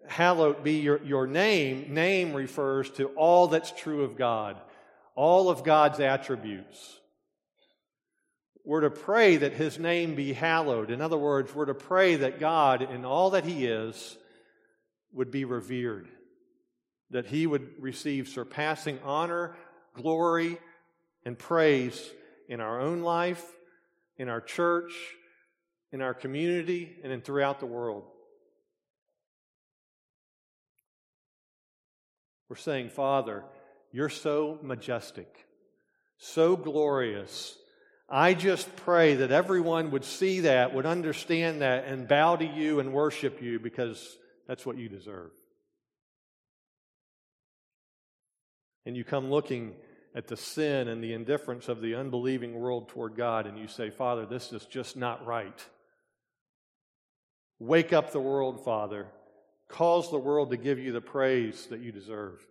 hallowed 0.07 0.63
be 0.63 0.81
your, 0.81 1.03
your 1.05 1.27
name, 1.27 1.95
name 1.95 2.33
refers 2.33 2.91
to 2.93 3.09
all 3.11 3.49
that's 3.49 3.73
true 3.73 4.03
of 4.03 4.17
God, 4.17 4.61
all 5.15 5.51
of 5.51 5.65
God's 5.65 6.01
attributes. 6.01 6.99
We're 8.65 8.83
to 8.83 8.91
pray 8.91 9.39
that 9.39 9.53
his 9.55 9.79
name 9.79 10.15
be 10.15 10.33
hallowed. 10.33 10.91
In 10.91 11.01
other 11.01 11.17
words, 11.19 11.55
we're 11.55 11.65
to 11.67 11.75
pray 11.75 12.17
that 12.17 12.39
God, 12.39 12.83
in 12.83 13.05
all 13.05 13.31
that 13.31 13.45
he 13.45 13.67
is, 13.67 14.17
would 15.13 15.31
be 15.31 15.45
revered. 15.45 16.09
that 17.11 17.27
he 17.27 17.47
would 17.47 17.69
receive 17.81 18.29
surpassing 18.29 18.99
honor, 19.05 19.57
glory, 19.95 20.59
and 21.25 21.39
praise 21.39 22.11
in 22.49 22.61
our 22.61 22.81
own 22.81 23.03
life, 23.03 23.45
in 24.17 24.29
our 24.29 24.41
church, 24.41 24.93
in 25.93 26.01
our 26.03 26.15
community, 26.15 26.97
and 27.03 27.13
in 27.13 27.21
throughout 27.21 27.61
the 27.61 27.67
world. 27.67 28.05
We're 32.49 32.57
saying, 32.57 32.91
Father, 32.91 33.45
you're 33.93 34.09
so 34.09 34.59
majestic, 34.63 35.47
so 36.19 36.57
glorious. 36.57 37.57
I 38.09 38.35
just 38.35 38.75
pray 38.77 39.17
that 39.17 39.31
everyone 39.31 39.91
would 39.93 40.05
see 40.05 40.41
that, 40.41 40.75
would 40.75 40.87
understand 40.87 41.63
that, 41.63 41.85
and 41.85 42.09
bow 42.09 42.37
to 42.37 42.45
you 42.45 42.81
and 42.81 42.93
worship 42.93 43.41
you 43.43 43.59
because 43.59 44.19
that's 44.47 44.67
what 44.67 44.79
you 44.79 44.89
deserve. 44.89 45.31
And 48.87 48.97
you 48.97 49.05
come 49.05 49.31
looking 49.31 49.75
at 50.15 50.27
the 50.27 50.37
sin 50.37 50.89
and 50.89 51.03
the 51.03 51.13
indifference 51.13 51.69
of 51.69 51.81
the 51.81 51.95
unbelieving 51.95 52.55
world 52.55 52.89
toward 52.89 53.17
God, 53.17 53.47
and 53.47 53.59
you 53.59 53.69
say, 53.69 53.91
Father, 53.91 54.27
this 54.27 54.53
is 54.53 54.65
just 54.67 54.97
not 54.97 55.25
right. 55.25 55.65
Wake 57.61 57.93
up 57.93 58.11
the 58.11 58.21
world, 58.21 58.65
Father. 58.65 59.07
Cause 59.69 60.11
the 60.11 60.19
world 60.19 60.51
to 60.51 60.57
give 60.57 60.81
you 60.81 60.91
the 60.91 61.01
praise 61.01 61.67
that 61.67 61.81
you 61.81 61.93
deserve. 61.93 62.45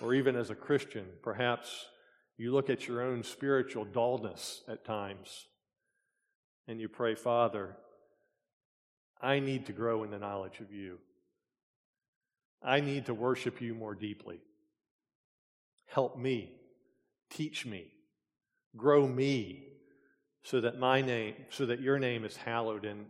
Or 0.00 0.14
even 0.14 0.36
as 0.36 0.50
a 0.50 0.54
Christian, 0.54 1.06
perhaps 1.22 1.86
you 2.36 2.52
look 2.52 2.70
at 2.70 2.86
your 2.86 3.02
own 3.02 3.22
spiritual 3.22 3.84
dullness 3.84 4.62
at 4.68 4.84
times 4.84 5.46
and 6.68 6.80
you 6.80 6.88
pray, 6.88 7.14
Father, 7.14 7.76
I 9.20 9.40
need 9.40 9.66
to 9.66 9.72
grow 9.72 10.04
in 10.04 10.10
the 10.10 10.18
knowledge 10.18 10.60
of 10.60 10.72
you. 10.72 10.98
I 12.62 12.80
need 12.80 13.06
to 13.06 13.14
worship 13.14 13.60
you 13.60 13.74
more 13.74 13.94
deeply. 13.94 14.40
Help 15.86 16.18
me, 16.18 16.52
teach 17.30 17.64
me, 17.64 17.86
grow 18.76 19.06
me 19.06 19.64
so 20.42 20.60
that 20.60 20.78
my 20.78 21.00
name, 21.00 21.34
so 21.50 21.66
that 21.66 21.80
your 21.80 21.98
name 21.98 22.24
is 22.24 22.36
hallowed 22.36 22.84
in, 22.84 23.06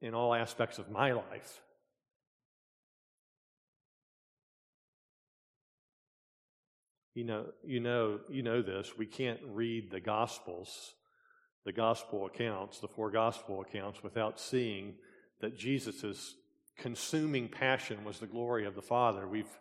in 0.00 0.14
all 0.14 0.34
aspects 0.34 0.78
of 0.78 0.90
my 0.90 1.12
life. 1.12 1.60
You 7.14 7.24
know, 7.24 7.46
you 7.64 7.78
know, 7.78 8.18
you 8.28 8.42
know 8.42 8.60
this. 8.60 8.98
We 8.98 9.06
can't 9.06 9.38
read 9.46 9.90
the 9.90 10.00
Gospels, 10.00 10.94
the 11.64 11.72
Gospel 11.72 12.26
accounts, 12.26 12.80
the 12.80 12.88
four 12.88 13.10
Gospel 13.10 13.60
accounts, 13.60 14.02
without 14.02 14.40
seeing 14.40 14.94
that 15.40 15.56
Jesus' 15.56 16.34
consuming 16.76 17.48
passion 17.48 18.04
was 18.04 18.18
the 18.18 18.26
glory 18.26 18.66
of 18.66 18.74
the 18.74 18.82
Father. 18.82 19.28
We've 19.28 19.58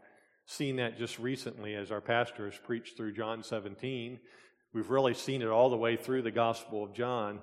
seen 0.48 0.77
that 0.77 0.98
just 0.98 1.19
recently 1.19 1.75
as 1.75 1.91
our 1.91 2.01
pastor 2.01 2.50
has 2.50 2.57
preached 2.57 2.98
through 2.98 3.13
John 3.13 3.43
17. 3.43 4.19
We've 4.74 4.89
really 4.89 5.13
seen 5.13 5.43
it 5.43 5.48
all 5.48 5.69
the 5.69 5.77
way 5.77 5.95
through 5.95 6.24
the 6.24 6.31
Gospel 6.31 6.83
of 6.83 6.95
John. 6.95 7.39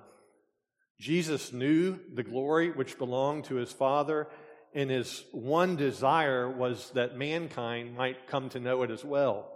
Jesus 0.99 1.53
knew 1.53 1.99
the 2.13 2.23
glory 2.23 2.69
which 2.69 2.97
belonged 2.97 3.45
to 3.45 3.55
his 3.55 3.71
Father, 3.71 4.27
and 4.73 4.89
his 4.89 5.23
one 5.31 5.77
desire 5.77 6.49
was 6.49 6.91
that 6.91 7.17
mankind 7.17 7.95
might 7.95 8.27
come 8.27 8.49
to 8.49 8.59
know 8.59 8.83
it 8.83 8.91
as 8.91 9.05
well. 9.05 9.50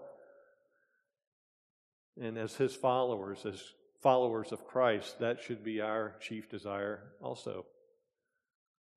And 2.19 2.37
as 2.37 2.55
his 2.55 2.75
followers, 2.75 3.45
as 3.45 3.61
followers 4.01 4.51
of 4.51 4.65
Christ, 4.65 5.19
that 5.19 5.41
should 5.41 5.63
be 5.63 5.81
our 5.81 6.15
chief 6.19 6.49
desire 6.49 7.01
also 7.21 7.65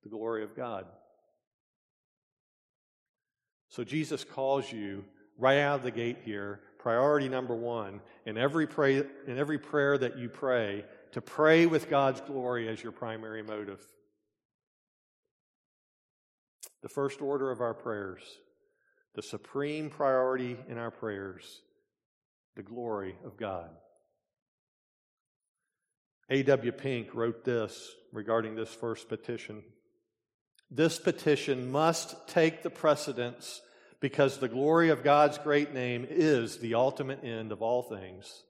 the 0.03 0.09
glory 0.09 0.43
of 0.43 0.55
God. 0.55 0.85
So 3.69 3.83
Jesus 3.83 4.23
calls 4.23 4.71
you 4.71 5.03
right 5.37 5.59
out 5.59 5.77
of 5.77 5.83
the 5.83 5.91
gate 5.91 6.19
here, 6.23 6.61
priority 6.79 7.29
number 7.29 7.55
one, 7.55 8.01
in 8.25 8.37
every, 8.37 8.67
pray, 8.67 9.03
in 9.27 9.37
every 9.37 9.57
prayer 9.57 9.97
that 9.97 10.17
you 10.17 10.29
pray, 10.29 10.85
to 11.11 11.21
pray 11.21 11.65
with 11.65 11.89
God's 11.89 12.21
glory 12.21 12.67
as 12.67 12.81
your 12.81 12.91
primary 12.91 13.43
motive. 13.43 13.85
The 16.81 16.89
first 16.89 17.21
order 17.21 17.51
of 17.51 17.61
our 17.61 17.73
prayers, 17.73 18.21
the 19.15 19.21
supreme 19.21 19.89
priority 19.89 20.57
in 20.67 20.77
our 20.77 20.91
prayers, 20.91 21.61
the 22.59 22.63
glory 22.63 23.15
of 23.23 23.37
God. 23.37 23.69
A.W. 26.29 26.73
Pink 26.73 27.15
wrote 27.15 27.45
this 27.45 27.89
regarding 28.11 28.55
this 28.55 28.67
first 28.67 29.07
petition. 29.07 29.63
This 30.69 30.99
petition 30.99 31.71
must 31.71 32.27
take 32.27 32.61
the 32.61 32.69
precedence 32.69 33.61
because 34.01 34.39
the 34.39 34.49
glory 34.49 34.89
of 34.89 35.05
God's 35.05 35.37
great 35.37 35.73
name 35.73 36.05
is 36.09 36.57
the 36.57 36.75
ultimate 36.75 37.23
end 37.23 37.53
of 37.53 37.61
all 37.61 37.81
things. 37.81 38.43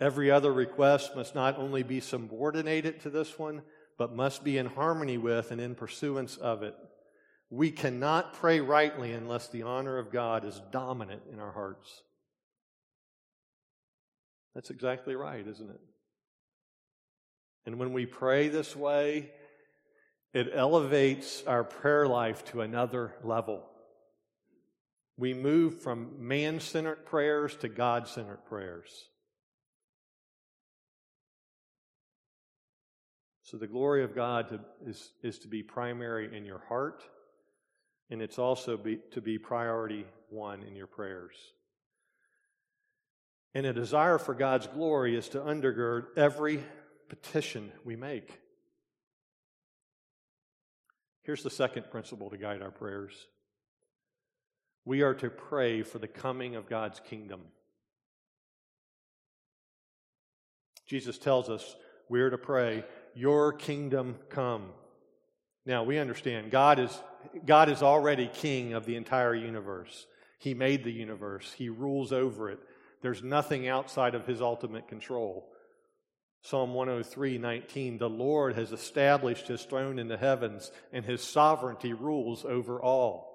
Every 0.00 0.30
other 0.30 0.50
request 0.50 1.14
must 1.14 1.34
not 1.34 1.58
only 1.58 1.82
be 1.82 2.00
subordinated 2.00 3.02
to 3.02 3.10
this 3.10 3.38
one, 3.38 3.60
but 3.98 4.16
must 4.16 4.42
be 4.42 4.56
in 4.56 4.64
harmony 4.64 5.18
with 5.18 5.50
and 5.50 5.60
in 5.60 5.74
pursuance 5.74 6.38
of 6.38 6.62
it. 6.62 6.74
We 7.50 7.70
cannot 7.70 8.32
pray 8.32 8.60
rightly 8.60 9.12
unless 9.12 9.48
the 9.48 9.64
honor 9.64 9.98
of 9.98 10.10
God 10.10 10.46
is 10.46 10.62
dominant 10.72 11.24
in 11.30 11.38
our 11.38 11.52
hearts. 11.52 12.02
That's 14.54 14.70
exactly 14.70 15.14
right, 15.14 15.46
isn't 15.46 15.70
it? 15.70 15.80
And 17.66 17.78
when 17.78 17.92
we 17.92 18.06
pray 18.06 18.48
this 18.48 18.74
way, 18.74 19.30
it 20.32 20.50
elevates 20.54 21.42
our 21.46 21.64
prayer 21.64 22.06
life 22.06 22.44
to 22.46 22.60
another 22.60 23.14
level. 23.22 23.64
We 25.16 25.34
move 25.34 25.80
from 25.80 26.14
man 26.18 26.60
centered 26.60 27.06
prayers 27.06 27.56
to 27.56 27.68
God 27.68 28.08
centered 28.08 28.44
prayers. 28.46 29.08
So, 33.42 33.56
the 33.56 33.66
glory 33.66 34.04
of 34.04 34.14
God 34.14 34.50
to, 34.50 34.60
is, 34.86 35.10
is 35.22 35.38
to 35.40 35.48
be 35.48 35.62
primary 35.62 36.36
in 36.36 36.44
your 36.44 36.62
heart, 36.68 37.02
and 38.10 38.20
it's 38.20 38.38
also 38.38 38.76
be, 38.76 38.98
to 39.12 39.22
be 39.22 39.38
priority 39.38 40.04
one 40.28 40.62
in 40.62 40.76
your 40.76 40.86
prayers. 40.86 41.34
And 43.54 43.66
a 43.66 43.72
desire 43.72 44.18
for 44.18 44.34
God's 44.34 44.66
glory 44.66 45.16
is 45.16 45.28
to 45.30 45.40
undergird 45.40 46.06
every 46.16 46.62
petition 47.08 47.72
we 47.84 47.96
make. 47.96 48.38
Here's 51.22 51.42
the 51.42 51.50
second 51.50 51.90
principle 51.90 52.30
to 52.30 52.36
guide 52.36 52.62
our 52.62 52.70
prayers 52.70 53.26
we 54.84 55.02
are 55.02 55.12
to 55.12 55.28
pray 55.28 55.82
for 55.82 55.98
the 55.98 56.08
coming 56.08 56.56
of 56.56 56.66
God's 56.66 56.98
kingdom. 57.00 57.42
Jesus 60.86 61.18
tells 61.18 61.50
us 61.50 61.76
we 62.08 62.22
are 62.22 62.30
to 62.30 62.38
pray, 62.38 62.84
Your 63.14 63.52
kingdom 63.52 64.16
come. 64.30 64.70
Now 65.66 65.84
we 65.84 65.98
understand 65.98 66.50
God 66.50 66.78
is, 66.78 66.98
God 67.44 67.68
is 67.68 67.82
already 67.82 68.30
king 68.32 68.72
of 68.72 68.86
the 68.86 68.96
entire 68.96 69.34
universe. 69.34 70.06
He 70.38 70.54
made 70.54 70.84
the 70.84 70.92
universe, 70.92 71.52
He 71.58 71.68
rules 71.68 72.10
over 72.10 72.48
it. 72.48 72.58
There's 73.02 73.22
nothing 73.22 73.68
outside 73.68 74.14
of 74.14 74.26
His 74.26 74.40
ultimate 74.40 74.88
control. 74.88 75.48
Psalm 76.42 76.72
103 76.72 77.38
19, 77.38 77.98
the 77.98 78.08
Lord 78.08 78.54
has 78.54 78.72
established 78.72 79.48
his 79.48 79.62
throne 79.64 79.98
in 79.98 80.08
the 80.08 80.16
heavens, 80.16 80.70
and 80.92 81.04
his 81.04 81.22
sovereignty 81.22 81.92
rules 81.92 82.44
over 82.44 82.80
all. 82.80 83.28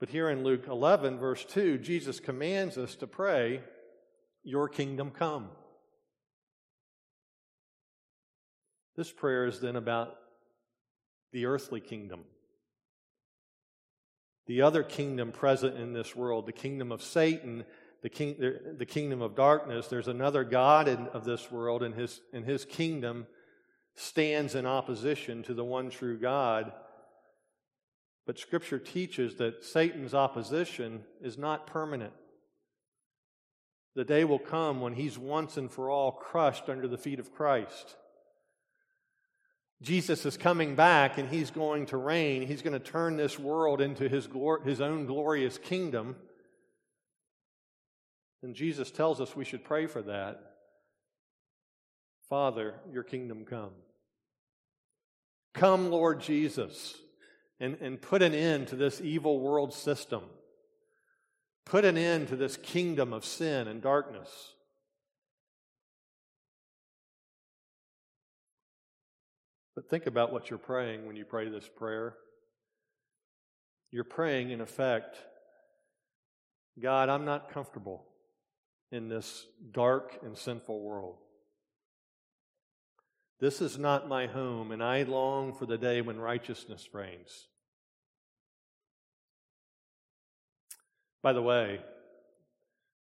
But 0.00 0.08
here 0.08 0.30
in 0.30 0.44
Luke 0.44 0.66
11, 0.66 1.18
verse 1.18 1.44
2, 1.44 1.78
Jesus 1.78 2.20
commands 2.20 2.78
us 2.78 2.94
to 2.96 3.06
pray, 3.06 3.62
Your 4.42 4.68
kingdom 4.68 5.10
come. 5.10 5.50
This 8.96 9.12
prayer 9.12 9.46
is 9.46 9.60
then 9.60 9.76
about 9.76 10.16
the 11.32 11.46
earthly 11.46 11.80
kingdom. 11.80 12.20
The 14.50 14.62
other 14.62 14.82
kingdom 14.82 15.30
present 15.30 15.76
in 15.76 15.92
this 15.92 16.16
world, 16.16 16.44
the 16.44 16.50
kingdom 16.50 16.90
of 16.90 17.04
Satan, 17.04 17.62
the, 18.02 18.08
king, 18.08 18.34
the 18.76 18.84
kingdom 18.84 19.22
of 19.22 19.36
darkness. 19.36 19.86
There's 19.86 20.08
another 20.08 20.42
God 20.42 20.88
in, 20.88 21.06
of 21.12 21.24
this 21.24 21.52
world, 21.52 21.84
and 21.84 21.94
his, 21.94 22.20
and 22.32 22.44
his 22.44 22.64
kingdom 22.64 23.28
stands 23.94 24.56
in 24.56 24.66
opposition 24.66 25.44
to 25.44 25.54
the 25.54 25.64
one 25.64 25.88
true 25.88 26.18
God. 26.18 26.72
But 28.26 28.40
Scripture 28.40 28.80
teaches 28.80 29.36
that 29.36 29.64
Satan's 29.64 30.14
opposition 30.14 31.04
is 31.22 31.38
not 31.38 31.68
permanent. 31.68 32.14
The 33.94 34.04
day 34.04 34.24
will 34.24 34.40
come 34.40 34.80
when 34.80 34.94
he's 34.94 35.16
once 35.16 35.58
and 35.58 35.70
for 35.70 35.90
all 35.90 36.10
crushed 36.10 36.68
under 36.68 36.88
the 36.88 36.98
feet 36.98 37.20
of 37.20 37.32
Christ. 37.32 37.94
Jesus 39.82 40.26
is 40.26 40.36
coming 40.36 40.74
back 40.74 41.16
and 41.16 41.28
he's 41.28 41.50
going 41.50 41.86
to 41.86 41.96
reign. 41.96 42.46
He's 42.46 42.62
going 42.62 42.78
to 42.78 42.78
turn 42.78 43.16
this 43.16 43.38
world 43.38 43.80
into 43.80 44.08
his, 44.08 44.26
glor- 44.26 44.64
his 44.64 44.80
own 44.80 45.06
glorious 45.06 45.56
kingdom. 45.56 46.16
And 48.42 48.54
Jesus 48.54 48.90
tells 48.90 49.20
us 49.20 49.34
we 49.34 49.44
should 49.44 49.64
pray 49.64 49.86
for 49.86 50.02
that. 50.02 50.40
Father, 52.28 52.74
your 52.92 53.02
kingdom 53.02 53.44
come. 53.44 53.70
Come, 55.54 55.90
Lord 55.90 56.20
Jesus, 56.20 56.96
and, 57.58 57.76
and 57.80 58.00
put 58.00 58.22
an 58.22 58.34
end 58.34 58.68
to 58.68 58.76
this 58.76 59.00
evil 59.00 59.40
world 59.40 59.74
system. 59.74 60.22
Put 61.64 61.84
an 61.84 61.98
end 61.98 62.28
to 62.28 62.36
this 62.36 62.56
kingdom 62.56 63.12
of 63.12 63.24
sin 63.24 63.66
and 63.66 63.82
darkness. 63.82 64.28
But 69.80 69.88
think 69.88 70.04
about 70.04 70.30
what 70.30 70.50
you're 70.50 70.58
praying 70.58 71.06
when 71.06 71.16
you 71.16 71.24
pray 71.24 71.48
this 71.48 71.66
prayer. 71.66 72.14
You're 73.90 74.04
praying, 74.04 74.50
in 74.50 74.60
effect, 74.60 75.16
God, 76.78 77.08
I'm 77.08 77.24
not 77.24 77.50
comfortable 77.50 78.04
in 78.92 79.08
this 79.08 79.46
dark 79.72 80.18
and 80.22 80.36
sinful 80.36 80.82
world. 80.82 81.16
This 83.40 83.62
is 83.62 83.78
not 83.78 84.06
my 84.06 84.26
home, 84.26 84.70
and 84.70 84.84
I 84.84 85.04
long 85.04 85.54
for 85.54 85.64
the 85.64 85.78
day 85.78 86.02
when 86.02 86.20
righteousness 86.20 86.86
reigns. 86.92 87.48
By 91.22 91.32
the 91.32 91.40
way, 91.40 91.80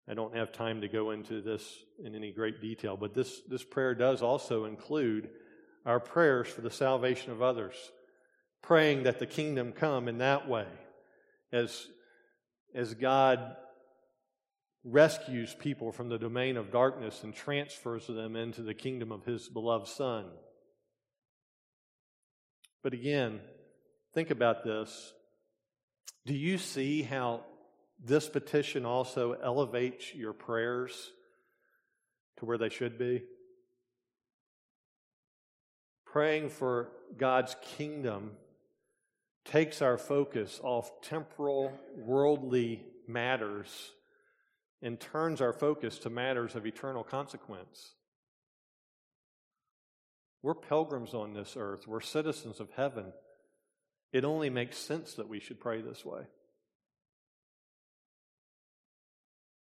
I 0.09 0.13
don't 0.13 0.33
have 0.33 0.53
time 0.53 0.79
to 0.79 0.87
go 0.87 1.11
into 1.11 1.41
this 1.41 1.83
in 2.01 2.15
any 2.15 2.31
great 2.31 2.61
detail, 2.61 2.95
but 2.95 3.13
this, 3.13 3.41
this 3.49 3.65
prayer 3.65 3.93
does 3.93 4.21
also 4.21 4.63
include 4.63 5.29
our 5.89 5.99
prayers 5.99 6.47
for 6.47 6.61
the 6.61 6.69
salvation 6.69 7.31
of 7.31 7.41
others, 7.41 7.73
praying 8.61 9.03
that 9.03 9.17
the 9.17 9.25
kingdom 9.25 9.71
come 9.71 10.07
in 10.07 10.19
that 10.19 10.47
way 10.47 10.67
as, 11.51 11.87
as 12.75 12.93
God 12.93 13.55
rescues 14.83 15.55
people 15.55 15.91
from 15.91 16.07
the 16.07 16.19
domain 16.19 16.57
of 16.57 16.71
darkness 16.71 17.23
and 17.23 17.33
transfers 17.33 18.05
them 18.05 18.35
into 18.35 18.61
the 18.61 18.75
kingdom 18.75 19.11
of 19.11 19.25
his 19.25 19.49
beloved 19.49 19.87
Son. 19.87 20.25
But 22.83 22.93
again, 22.93 23.39
think 24.13 24.29
about 24.29 24.63
this. 24.63 25.13
Do 26.27 26.35
you 26.35 26.59
see 26.59 27.01
how 27.01 27.41
this 27.99 28.29
petition 28.29 28.85
also 28.85 29.33
elevates 29.33 30.13
your 30.13 30.33
prayers 30.33 31.11
to 32.37 32.45
where 32.45 32.59
they 32.59 32.69
should 32.69 32.99
be? 32.99 33.23
Praying 36.11 36.49
for 36.49 36.89
God's 37.17 37.55
kingdom 37.77 38.31
takes 39.45 39.81
our 39.81 39.97
focus 39.97 40.59
off 40.63 41.01
temporal, 41.01 41.71
worldly 41.95 42.83
matters 43.07 43.91
and 44.81 44.99
turns 44.99 45.41
our 45.41 45.53
focus 45.53 45.99
to 45.99 46.09
matters 46.09 46.55
of 46.55 46.65
eternal 46.65 47.03
consequence. 47.03 47.91
We're 50.41 50.55
pilgrims 50.55 51.13
on 51.13 51.33
this 51.33 51.55
earth, 51.57 51.87
we're 51.87 52.01
citizens 52.01 52.59
of 52.59 52.69
heaven. 52.75 53.13
It 54.11 54.25
only 54.25 54.49
makes 54.49 54.77
sense 54.77 55.13
that 55.15 55.29
we 55.29 55.39
should 55.39 55.59
pray 55.59 55.81
this 55.81 56.03
way. 56.03 56.21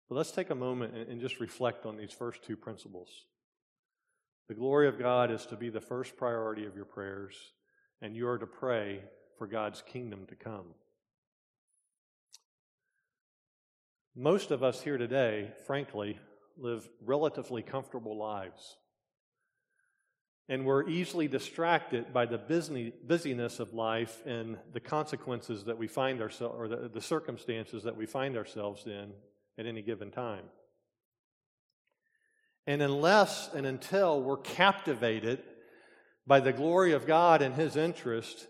But 0.08 0.16
let's 0.16 0.32
take 0.32 0.50
a 0.50 0.56
moment 0.56 0.94
and 1.10 1.20
just 1.20 1.42
reflect 1.42 1.86
on 1.86 1.98
these 1.98 2.12
first 2.12 2.44
two 2.44 2.56
principles. 2.56 3.26
The 4.52 4.56
glory 4.56 4.90
of 4.90 5.00
God 5.00 5.32
is 5.32 5.46
to 5.46 5.56
be 5.56 5.70
the 5.70 5.80
first 5.80 6.18
priority 6.18 6.66
of 6.66 6.76
your 6.76 6.84
prayers, 6.84 7.38
and 8.02 8.18
you 8.18 8.28
are 8.28 8.38
to 8.38 8.46
pray 8.46 9.00
for 9.38 9.48
God's 9.48 9.82
kingdom 9.82 10.26
to 10.26 10.36
come. 10.36 10.66
Most 14.14 14.52
of 14.52 14.62
us 14.62 14.82
here 14.82 14.98
today, 14.98 15.54
frankly, 15.66 16.20
live 16.58 16.86
relatively 17.06 17.62
comfortable 17.62 18.18
lives. 18.18 18.76
And 20.50 20.66
we're 20.66 20.90
easily 20.90 21.30
distracted 21.30 22.12
by 22.12 22.26
the 22.26 22.38
busyness 23.08 23.62
of 23.62 23.74
life 23.74 24.22
and 24.26 24.58
the 24.74 24.82
consequences 24.82 25.64
that 25.64 25.78
we 25.78 25.88
find 25.88 26.22
ourselves, 26.22 26.56
or 26.58 26.68
the, 26.68 26.90
the 26.90 27.00
circumstances 27.00 27.84
that 27.84 27.96
we 27.96 28.06
find 28.06 28.36
ourselves 28.36 28.86
in 28.86 29.14
at 29.58 29.66
any 29.66 29.82
given 29.82 30.12
time. 30.12 30.44
And 32.68 32.82
unless 32.82 33.50
and 33.54 33.66
until 33.66 34.22
we're 34.22 34.38
captivated 34.38 35.42
by 36.28 36.40
the 36.40 36.54
glory 36.54 36.94
of 36.94 37.08
God 37.08 37.42
and 37.42 37.56
His 37.56 37.76
interest, 37.76 38.48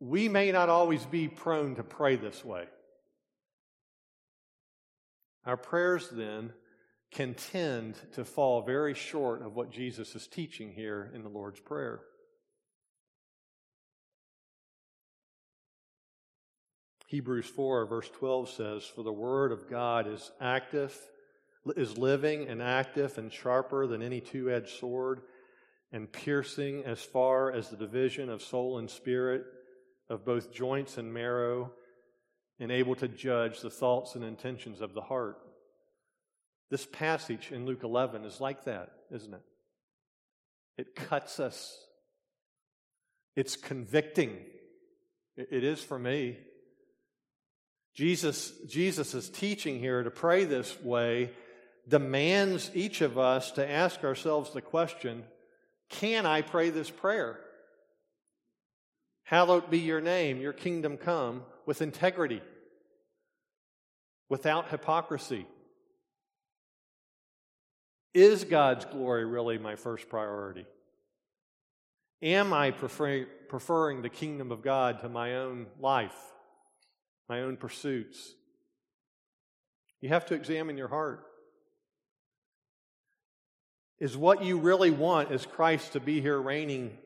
we 0.00 0.28
may 0.28 0.52
not 0.52 0.68
always 0.68 1.04
be 1.04 1.28
prone 1.28 1.74
to 1.76 1.82
pray 1.82 2.16
this 2.16 2.44
way. 2.44 2.64
Our 5.44 5.56
prayers 5.56 6.08
then 6.10 6.52
can 7.10 7.34
tend 7.34 7.96
to 8.12 8.24
fall 8.24 8.62
very 8.62 8.94
short 8.94 9.42
of 9.42 9.56
what 9.56 9.70
Jesus 9.70 10.14
is 10.14 10.26
teaching 10.26 10.72
here 10.72 11.10
in 11.14 11.22
the 11.22 11.28
Lord's 11.28 11.60
Prayer. 11.60 12.00
Hebrews 17.06 17.46
4, 17.46 17.86
verse 17.86 18.10
12 18.10 18.50
says, 18.50 18.84
For 18.84 19.02
the 19.02 19.12
word 19.12 19.50
of 19.50 19.70
God 19.70 20.06
is 20.06 20.30
active, 20.38 20.94
is 21.76 21.98
living 21.98 22.48
and 22.48 22.62
active 22.62 23.18
and 23.18 23.32
sharper 23.32 23.86
than 23.86 24.02
any 24.02 24.20
two 24.20 24.50
edged 24.50 24.78
sword, 24.78 25.22
and 25.92 26.10
piercing 26.10 26.84
as 26.84 27.00
far 27.00 27.50
as 27.50 27.68
the 27.68 27.76
division 27.76 28.28
of 28.28 28.42
soul 28.42 28.78
and 28.78 28.90
spirit, 28.90 29.44
of 30.08 30.24
both 30.24 30.52
joints 30.52 30.98
and 30.98 31.12
marrow 31.12 31.70
and 32.60 32.72
able 32.72 32.94
to 32.96 33.08
judge 33.08 33.60
the 33.60 33.70
thoughts 33.70 34.14
and 34.14 34.24
intentions 34.24 34.80
of 34.80 34.94
the 34.94 35.00
heart. 35.00 35.38
This 36.70 36.86
passage 36.86 37.50
in 37.52 37.66
Luke 37.66 37.84
11 37.84 38.24
is 38.24 38.40
like 38.40 38.64
that, 38.64 38.90
isn't 39.10 39.32
it? 39.32 39.42
It 40.76 40.94
cuts 40.94 41.40
us. 41.40 41.78
It's 43.36 43.56
convicting. 43.56 44.36
It 45.36 45.64
is 45.64 45.80
for 45.80 45.98
me. 45.98 46.36
Jesus, 47.94 48.52
Jesus' 48.68 49.14
is 49.14 49.28
teaching 49.28 49.78
here 49.78 50.02
to 50.02 50.10
pray 50.10 50.44
this 50.44 50.80
way 50.82 51.30
demands 51.88 52.70
each 52.74 53.00
of 53.00 53.18
us 53.18 53.52
to 53.52 53.68
ask 53.68 54.04
ourselves 54.04 54.52
the 54.52 54.60
question 54.60 55.24
can 55.90 56.26
I 56.26 56.42
pray 56.42 56.70
this 56.70 56.90
prayer? 56.90 57.40
Hallowed 59.24 59.70
be 59.70 59.78
your 59.78 60.00
name, 60.00 60.40
your 60.40 60.52
kingdom 60.52 60.96
come 60.96 61.42
with 61.66 61.82
integrity, 61.82 62.42
without 64.28 64.68
hypocrisy. 64.68 65.46
Is 68.14 68.44
God's 68.44 68.84
glory 68.84 69.24
really 69.24 69.58
my 69.58 69.76
first 69.76 70.08
priority? 70.08 70.66
Am 72.22 72.52
I 72.52 72.70
prefer- 72.70 73.26
preferring 73.48 74.02
the 74.02 74.08
kingdom 74.08 74.50
of 74.50 74.62
God 74.62 75.00
to 75.00 75.08
my 75.08 75.36
own 75.36 75.66
life, 75.78 76.16
my 77.28 77.42
own 77.42 77.56
pursuits? 77.56 78.34
You 80.00 80.08
have 80.08 80.26
to 80.26 80.34
examine 80.34 80.76
your 80.76 80.88
heart. 80.88 81.27
Is 84.00 84.16
what 84.16 84.44
you 84.44 84.58
really 84.58 84.90
want 84.90 85.32
is 85.32 85.44
Christ 85.44 85.94
to 85.94 86.00
be 86.00 86.20
here 86.20 86.40
reigning 86.40 86.96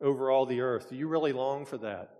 over 0.00 0.30
all 0.30 0.46
the 0.46 0.60
earth. 0.60 0.90
Do 0.90 0.96
you 0.96 1.08
really 1.08 1.32
long 1.32 1.66
for 1.66 1.78
that? 1.78 2.10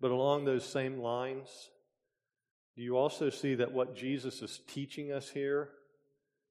But 0.00 0.10
along 0.10 0.44
those 0.44 0.64
same 0.64 0.98
lines, 0.98 1.48
do 2.76 2.82
you 2.82 2.96
also 2.96 3.30
see 3.30 3.56
that 3.56 3.72
what 3.72 3.96
Jesus 3.96 4.42
is 4.42 4.60
teaching 4.66 5.12
us 5.12 5.28
here 5.28 5.70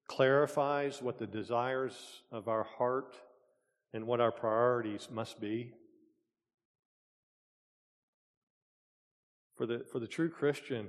clarifies 0.08 1.02
what 1.02 1.18
the 1.18 1.28
desires 1.28 2.24
of 2.32 2.48
our 2.48 2.64
heart 2.64 3.16
and 3.94 4.06
what 4.06 4.22
our 4.22 4.32
priorities 4.32 5.10
must 5.12 5.40
be? 5.40 5.74
For 9.56 9.66
the, 9.66 9.86
for 9.92 10.00
the 10.00 10.08
true 10.08 10.30
Christian, 10.30 10.88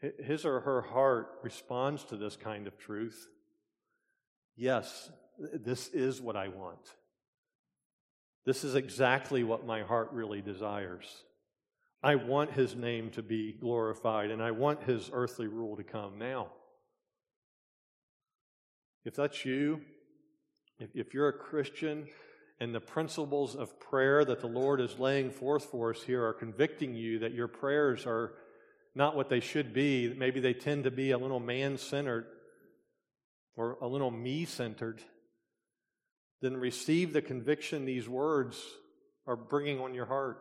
his 0.00 0.44
or 0.44 0.60
her 0.60 0.82
heart 0.82 1.28
responds 1.42 2.04
to 2.04 2.16
this 2.16 2.36
kind 2.36 2.66
of 2.66 2.78
truth. 2.78 3.28
Yes, 4.56 5.10
this 5.38 5.88
is 5.88 6.20
what 6.20 6.36
I 6.36 6.48
want. 6.48 6.94
This 8.44 8.64
is 8.64 8.74
exactly 8.74 9.44
what 9.44 9.66
my 9.66 9.82
heart 9.82 10.10
really 10.12 10.40
desires. 10.40 11.24
I 12.02 12.14
want 12.14 12.52
his 12.52 12.76
name 12.76 13.10
to 13.10 13.22
be 13.22 13.52
glorified, 13.52 14.30
and 14.30 14.42
I 14.42 14.52
want 14.52 14.84
his 14.84 15.10
earthly 15.12 15.48
rule 15.48 15.76
to 15.76 15.82
come 15.82 16.18
now. 16.18 16.48
If 19.04 19.14
that's 19.14 19.44
you, 19.44 19.80
if, 20.78 21.12
you're 21.12 21.28
a 21.28 21.32
Christian 21.32 22.06
and 22.60 22.74
the 22.74 22.80
principles 22.80 23.56
of 23.56 23.80
prayer 23.80 24.24
that 24.24 24.40
the 24.40 24.46
Lord 24.46 24.80
is 24.80 24.98
laying 24.98 25.30
forth 25.30 25.64
for 25.64 25.90
us 25.90 26.02
here 26.02 26.24
are 26.24 26.32
convicting 26.32 26.94
you 26.94 27.18
that 27.20 27.34
your 27.34 27.48
prayers 27.48 28.06
are 28.06 28.34
not 28.98 29.16
what 29.16 29.30
they 29.30 29.40
should 29.40 29.72
be, 29.72 30.12
maybe 30.14 30.40
they 30.40 30.52
tend 30.52 30.84
to 30.84 30.90
be 30.90 31.12
a 31.12 31.18
little 31.18 31.40
man 31.40 31.78
centered 31.78 32.26
or 33.56 33.78
a 33.80 33.86
little 33.86 34.10
me 34.10 34.44
centered 34.44 35.00
then 36.40 36.56
receive 36.56 37.12
the 37.12 37.22
conviction 37.22 37.84
these 37.84 38.08
words 38.08 38.62
are 39.26 39.36
bringing 39.36 39.80
on 39.80 39.94
your 39.94 40.06
heart. 40.06 40.38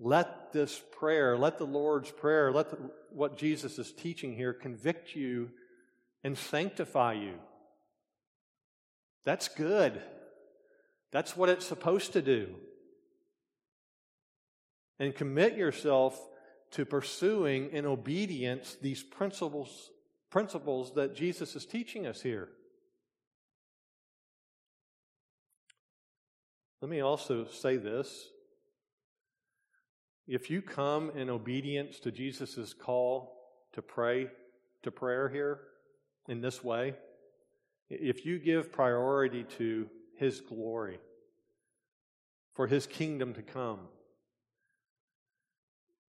Let 0.00 0.52
this 0.52 0.80
prayer, 0.92 1.36
let 1.36 1.58
the 1.58 1.66
Lord's 1.66 2.10
Prayer, 2.10 2.52
let 2.52 2.70
the, 2.70 2.78
what 3.10 3.36
Jesus 3.36 3.78
is 3.78 3.92
teaching 3.92 4.34
here 4.34 4.52
convict 4.52 5.14
you 5.14 5.50
and 6.22 6.38
sanctify 6.38 7.14
you. 7.14 7.34
That's 9.24 9.48
good. 9.48 10.00
That's 11.12 11.36
what 11.36 11.48
it's 11.48 11.66
supposed 11.66 12.12
to 12.12 12.22
do. 12.22 12.54
And 15.00 15.14
commit 15.14 15.56
yourself 15.56 16.18
to 16.72 16.84
pursuing 16.84 17.70
in 17.70 17.86
obedience 17.86 18.76
these 18.80 19.02
principles, 19.02 19.90
principles 20.30 20.92
that 20.94 21.14
Jesus 21.14 21.56
is 21.56 21.64
teaching 21.64 22.06
us 22.06 22.20
here. 22.20 22.48
Let 26.80 26.90
me 26.90 27.00
also 27.00 27.46
say 27.46 27.76
this. 27.76 28.28
If 30.26 30.50
you 30.50 30.62
come 30.62 31.10
in 31.16 31.30
obedience 31.30 31.98
to 32.00 32.12
Jesus' 32.12 32.74
call 32.74 33.34
to 33.72 33.82
pray, 33.82 34.28
to 34.82 34.90
prayer 34.90 35.28
here 35.28 35.60
in 36.28 36.40
this 36.40 36.62
way, 36.62 36.94
if 37.90 38.26
you 38.26 38.38
give 38.38 38.70
priority 38.70 39.44
to 39.56 39.88
His 40.16 40.40
glory, 40.40 40.98
for 42.54 42.66
His 42.66 42.86
kingdom 42.86 43.32
to 43.34 43.42
come, 43.42 43.80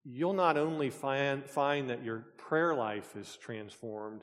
you'll 0.03 0.33
not 0.33 0.57
only 0.57 0.89
find, 0.89 1.49
find 1.49 1.89
that 1.89 2.03
your 2.03 2.25
prayer 2.37 2.75
life 2.75 3.15
is 3.15 3.37
transformed, 3.41 4.21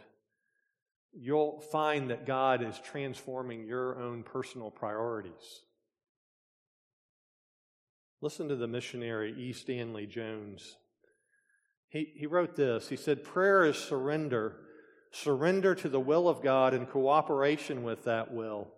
you'll 1.12 1.60
find 1.60 2.10
that 2.10 2.26
God 2.26 2.62
is 2.62 2.78
transforming 2.78 3.66
your 3.66 4.00
own 4.00 4.22
personal 4.22 4.70
priorities. 4.70 5.62
Listen 8.22 8.48
to 8.48 8.56
the 8.56 8.68
missionary 8.68 9.34
E. 9.38 9.52
Stanley 9.52 10.06
Jones. 10.06 10.76
He, 11.88 12.12
he 12.14 12.26
wrote 12.26 12.54
this 12.54 12.88
He 12.88 12.96
said, 12.96 13.24
Prayer 13.24 13.64
is 13.64 13.76
surrender, 13.76 14.56
surrender 15.10 15.74
to 15.76 15.88
the 15.88 16.00
will 16.00 16.28
of 16.28 16.42
God 16.42 16.74
in 16.74 16.86
cooperation 16.86 17.82
with 17.82 18.04
that 18.04 18.32
will. 18.32 18.68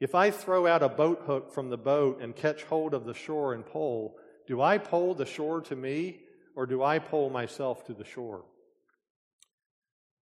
If 0.00 0.14
I 0.14 0.30
throw 0.30 0.66
out 0.66 0.82
a 0.82 0.88
boat 0.88 1.22
hook 1.26 1.52
from 1.52 1.70
the 1.70 1.76
boat 1.76 2.20
and 2.20 2.34
catch 2.34 2.64
hold 2.64 2.94
of 2.94 3.04
the 3.04 3.14
shore 3.14 3.52
and 3.52 3.64
pull, 3.64 4.16
do 4.50 4.60
I 4.60 4.78
pull 4.78 5.14
the 5.14 5.26
shore 5.26 5.60
to 5.60 5.76
me 5.76 6.18
or 6.56 6.66
do 6.66 6.82
I 6.82 6.98
pull 6.98 7.30
myself 7.30 7.84
to 7.84 7.94
the 7.94 8.04
shore? 8.04 8.42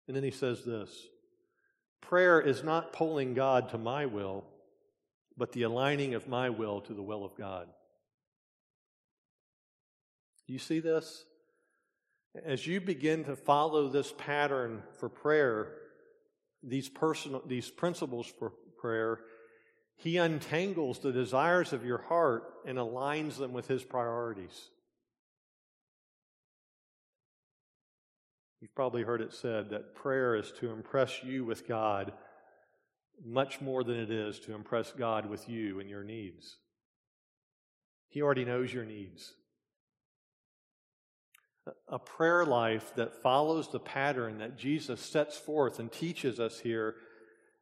And 0.09 0.17
then 0.17 0.25
he 0.25 0.31
says 0.31 0.65
this 0.65 0.91
Prayer 2.01 2.41
is 2.41 2.65
not 2.65 2.95
pulling 2.95 3.35
God 3.35 3.69
to 3.71 3.79
my 3.79 4.07
will, 4.07 4.45
but 5.37 5.53
the 5.53 5.65
aligning 5.65 6.15
of 6.15 6.29
my 6.29 6.49
will 6.49 6.81
to 6.81 6.95
the 6.95 7.03
will 7.03 7.27
of 7.27 7.37
God. 7.37 7.69
You 10.47 10.59
see 10.61 10.81
this? 10.81 11.27
As 12.43 12.67
you 12.67 12.81
begin 12.81 13.25
to 13.25 13.37
follow 13.37 13.89
this 13.89 14.15
pattern 14.17 14.83
for 14.99 15.11
prayer, 15.11 15.75
these 16.63 16.89
personal 16.89 17.43
these 17.47 17.69
principles 17.69 18.27
for 18.39 18.55
prayer, 18.79 19.21
he 19.97 20.19
untangles 20.19 20.99
the 20.99 21.13
desires 21.13 21.73
of 21.73 21.85
your 21.85 21.99
heart 21.99 22.45
and 22.67 22.79
aligns 22.79 23.39
them 23.39 23.53
with 23.53 23.67
his 23.67 23.83
priorities. 23.83 24.69
You've 28.61 28.75
probably 28.75 29.03
heard 29.03 29.21
it 29.21 29.33
said 29.33 29.71
that 29.71 29.95
prayer 29.95 30.35
is 30.35 30.53
to 30.61 30.71
impress 30.71 31.23
you 31.23 31.45
with 31.45 31.67
God 31.67 32.13
much 33.25 33.61
more 33.61 33.83
than 33.83 33.97
it 33.97 34.11
is 34.11 34.39
to 34.41 34.55
impress 34.55 34.93
God 34.93 35.27
with 35.27 35.49
you 35.49 35.81
and 35.81 35.89
your 35.89 36.05
needs. 36.05 36.57
He 38.09 38.23
already 38.23 38.45
knows 38.45 38.73
your 38.73 38.85
needs 38.85 39.33
a 41.89 41.99
prayer 41.99 42.45
life 42.45 42.95
that 42.95 43.23
follows 43.23 43.69
the 43.69 43.81
pattern 43.81 44.39
that 44.39 44.57
Jesus 44.57 45.01
sets 45.01 45.37
forth 45.37 45.79
and 45.79 45.91
teaches 45.91 46.39
us 46.39 46.61
here 46.61 46.95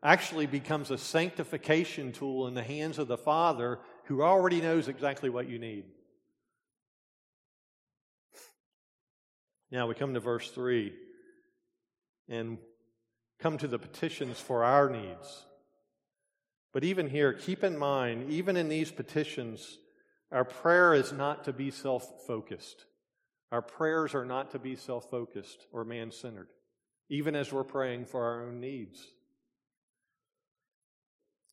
actually 0.05 0.47
becomes 0.47 0.91
a 0.91 0.99
sanctification 0.99 2.13
tool 2.13 2.47
in 2.47 2.55
the 2.55 2.63
hands 2.63 2.99
of 2.99 3.09
the 3.09 3.17
Father 3.17 3.81
who 4.05 4.23
already 4.23 4.61
knows 4.61 4.87
exactly 4.87 5.31
what 5.31 5.49
you 5.49 5.59
need. 5.59 5.85
Now 9.71 9.89
we 9.89 9.95
come 9.95 10.13
to 10.13 10.21
verse 10.21 10.51
3 10.51 10.93
and 12.29 12.59
come 13.41 13.57
to 13.59 13.67
the 13.67 13.79
petitions 13.79 14.39
for 14.39 14.63
our 14.63 14.91
needs. 14.91 15.47
But 16.73 16.85
even 16.85 17.09
here, 17.09 17.33
keep 17.33 17.65
in 17.65 17.79
mind, 17.79 18.31
even 18.31 18.57
in 18.57 18.69
these 18.69 18.91
petitions, 18.91 19.79
our 20.31 20.45
prayer 20.45 20.93
is 20.93 21.13
not 21.13 21.45
to 21.45 21.53
be 21.53 21.71
self 21.71 22.27
focused. 22.27 22.85
Our 23.53 23.63
prayers 23.63 24.15
are 24.15 24.25
not 24.25 24.51
to 24.51 24.59
be 24.59 24.77
self 24.77 25.09
focused 25.11 25.67
or 25.73 25.85
man 25.85 26.11
centered, 26.11 26.49
even 27.09 27.35
as 27.35 27.53
we're 27.53 27.65
praying 27.65 28.07
for 28.07 28.25
our 28.25 28.43
own 28.43 28.61
needs. 28.61 29.14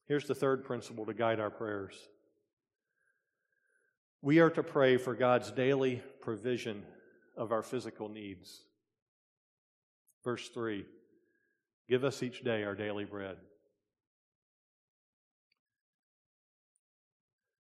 Here's 0.07 0.25
the 0.25 0.35
third 0.35 0.63
principle 0.63 1.05
to 1.05 1.13
guide 1.13 1.39
our 1.39 1.49
prayers 1.49 1.95
we 4.23 4.39
are 4.39 4.51
to 4.51 4.63
pray 4.63 4.97
for 4.97 5.15
God's 5.15 5.51
daily 5.51 6.01
provision 6.21 6.83
of 7.35 7.51
our 7.51 7.63
physical 7.63 8.07
needs. 8.07 8.61
Verse 10.23 10.47
3 10.49 10.85
Give 11.89 12.03
us 12.03 12.21
each 12.21 12.43
day 12.43 12.63
our 12.63 12.75
daily 12.75 13.05
bread. 13.05 13.37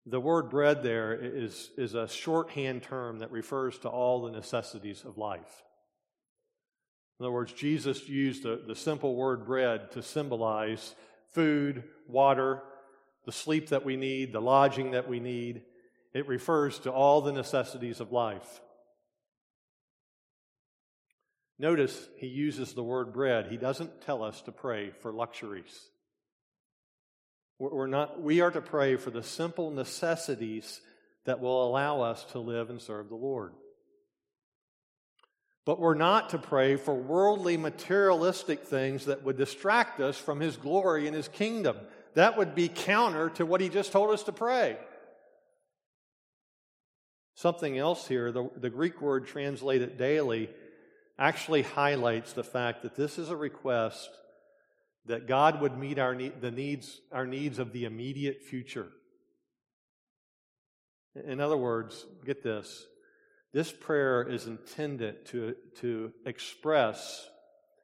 The 0.08 0.19
word 0.19 0.50
bread 0.50 0.84
there 0.84 1.13
is, 1.13 1.71
is 1.78 1.95
a 1.95 2.08
shorthand 2.08 2.84
term 2.84 3.19
that 3.19 3.32
refers 3.32 3.80
to 3.80 3.89
all 3.89 4.21
the 4.21 4.32
necessities 4.32 5.04
of 5.04 5.17
life. 5.17 5.63
In 7.19 7.26
other 7.26 7.34
words, 7.34 7.54
Jesus 7.54 8.08
used 8.08 8.43
the, 8.43 8.62
the 8.67 8.76
simple 8.76 9.15
word 9.15 9.45
bread 9.45 9.91
to 9.91 10.04
symbolize 10.04 10.95
food, 11.36 11.84
water, 12.08 12.63
the 13.26 13.32
sleep 13.32 13.69
that 13.69 13.86
we 13.86 13.98
need, 13.98 14.34
the 14.34 14.41
lodging 14.41 14.91
that 14.91 15.08
we 15.08 15.19
need. 15.19 15.62
It 16.13 16.28
refers 16.28 16.80
to 16.80 16.91
all 16.91 17.21
the 17.21 17.34
necessities 17.34 18.00
of 18.00 18.12
life. 18.12 18.62
Notice 21.60 22.08
he 22.17 22.28
uses 22.28 22.74
the 22.74 22.84
word 22.84 23.13
bread. 23.13 23.48
He 23.50 23.58
doesn't 23.58 24.02
tell 24.02 24.24
us 24.24 24.41
to 24.41 24.52
pray 24.52 24.91
for 25.02 25.12
luxuries. 25.12 25.89
We're 27.60 27.88
not, 27.88 28.21
we 28.21 28.41
are 28.41 28.52
to 28.52 28.62
pray 28.62 28.98
for 28.98 29.12
the 29.12 29.24
simple 29.24 29.71
necessities 29.71 30.82
that 31.26 31.39
will 31.39 31.67
allow 31.67 32.02
us 32.02 32.24
to 32.32 32.39
live 32.39 32.69
and 32.69 32.82
serve 32.82 33.10
the 33.10 33.15
Lord. 33.15 33.54
But 35.65 35.80
we're 35.80 35.95
not 35.95 36.30
to 36.30 36.38
pray 36.38 36.75
for 36.75 36.93
worldly, 36.93 37.58
materialistic 37.58 38.65
things 38.65 39.06
that 39.06 39.23
would 39.23 39.36
distract 39.36 39.99
us 39.99 40.17
from 40.17 40.39
His 40.39 40.58
glory 40.58 41.08
and 41.08 41.15
His 41.15 41.28
kingdom. 41.28 41.78
That 42.13 42.38
would 42.38 42.54
be 42.54 42.69
counter 42.69 43.30
to 43.32 43.45
what 43.45 43.62
He 43.62 43.69
just 43.69 43.91
told 43.91 44.12
us 44.12 44.23
to 44.23 44.32
pray. 44.32 44.78
Something 47.34 47.78
else 47.78 48.08
here, 48.08 48.32
the, 48.32 48.49
the 48.56 48.69
Greek 48.69 49.01
word 49.01 49.28
translated 49.28 49.97
daily 49.97 50.49
actually 51.17 51.63
highlights 51.63 52.34
the 52.34 52.43
fact 52.43 52.84
that 52.84 52.95
this 52.95 53.17
is 53.17 53.30
a 53.30 53.36
request 53.36 54.10
that 55.08 55.28
God 55.28 55.62
would 55.62 55.78
meet 55.78 55.97
our, 55.99 56.15
the 56.15 56.51
needs, 56.51 57.01
our 57.12 57.25
needs 57.25 57.60
of 57.60 57.73
the 57.73 57.86
immediate 57.86 58.43
future. 58.43 58.88
In 61.25 61.39
other 61.39 61.58
words, 61.58 62.06
get 62.25 62.43
this 62.43 62.86
this 63.56 63.72
prayer 63.72 64.22
is 64.22 64.46
intended 64.46 65.26
to, 65.28 65.56
to 65.80 66.12
express 66.26 67.28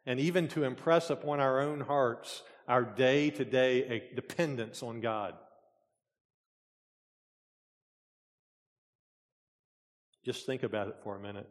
and 0.06 0.20
even 0.20 0.48
to 0.50 0.64
impress 0.64 1.10
upon 1.10 1.40
our 1.40 1.62
own 1.62 1.80
hearts 1.80 2.44
our 2.68 2.84
day 2.84 3.32
to 3.32 3.44
day 3.44 4.04
dependence 4.14 4.84
on 4.84 5.02
God. 5.02 5.34
Just 10.24 10.46
think 10.46 10.62
about 10.62 10.90
it 10.90 10.98
for 11.04 11.16
a 11.16 11.20
minute. 11.20 11.50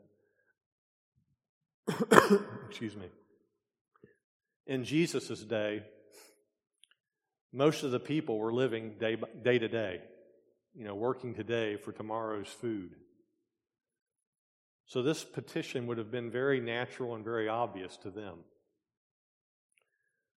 Excuse 2.68 2.94
me 2.94 3.06
in 4.70 4.84
Jesus' 4.84 5.40
day, 5.40 5.82
most 7.52 7.82
of 7.82 7.90
the 7.90 7.98
people 7.98 8.38
were 8.38 8.52
living 8.52 8.94
day, 9.00 9.16
day 9.42 9.58
to 9.58 9.68
day, 9.68 10.00
you 10.76 10.84
know, 10.84 10.94
working 10.94 11.34
today 11.34 11.76
for 11.76 11.90
tomorrow's 11.90 12.46
food. 12.46 12.94
So 14.90 15.02
this 15.02 15.22
petition 15.22 15.86
would 15.86 15.98
have 15.98 16.10
been 16.10 16.32
very 16.32 16.58
natural 16.58 17.14
and 17.14 17.24
very 17.24 17.48
obvious 17.48 17.96
to 17.98 18.10
them. 18.10 18.38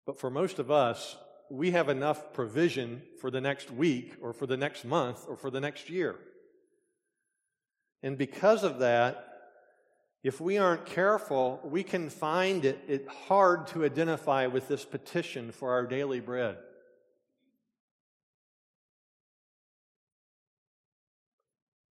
But 0.07 0.19
for 0.19 0.29
most 0.29 0.59
of 0.59 0.73
us, 0.73 1.17
we 1.49 1.71
have 1.71 1.89
enough 1.89 2.33
provision 2.33 3.03
for 3.21 3.31
the 3.31 3.41
next 3.41 3.71
week 3.71 4.17
or 4.21 4.33
for 4.33 4.47
the 4.49 4.57
next 4.57 4.85
month 4.85 5.25
or 5.29 5.37
for 5.37 5.51
the 5.51 5.61
next 5.61 5.89
year. 5.89 6.17
And 8.03 8.19
because 8.19 8.65
of 8.65 8.81
that, 8.81 9.25
if 10.25 10.41
we 10.41 10.59
aren't 10.59 10.85
careful, 10.85 11.61
we 11.63 11.85
can 11.85 12.11
find 12.11 12.65
it, 12.65 12.81
it 12.89 13.07
hard 13.07 13.69
to 13.69 13.85
identify 13.85 14.49
with 14.49 14.67
this 14.67 14.85
petition 14.85 15.53
for 15.53 15.71
our 15.71 15.87
daily 15.87 16.19
bread. 16.19 16.57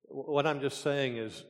What 0.10 0.46
I'm 0.46 0.60
just 0.60 0.82
saying 0.82 1.16
is, 1.16 1.46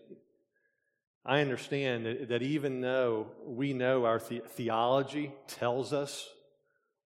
I 1.29 1.41
understand 1.41 2.07
that, 2.07 2.29
that 2.29 2.41
even 2.41 2.81
though 2.81 3.27
we 3.45 3.71
know 3.71 4.05
our 4.05 4.17
the- 4.17 4.41
theology 4.47 5.31
tells 5.47 5.93
us 5.93 6.27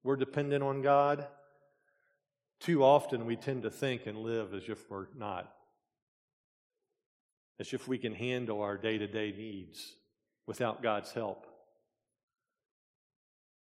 we're 0.01 0.15
dependent 0.15 0.63
on 0.63 0.81
God, 0.81 1.27
Too 2.63 2.81
often 2.81 3.25
we 3.25 3.35
tend 3.35 3.63
to 3.63 3.69
think 3.69 4.05
and 4.05 4.19
live 4.19 4.53
as 4.53 4.69
if 4.69 4.89
we're 4.89 5.07
not, 5.17 5.53
as 7.59 7.73
if 7.73 7.89
we 7.89 7.97
can 7.97 8.13
handle 8.13 8.61
our 8.61 8.77
day 8.77 8.97
to 8.97 9.05
day 9.05 9.33
needs 9.37 9.97
without 10.47 10.81
God's 10.81 11.11
help. 11.11 11.45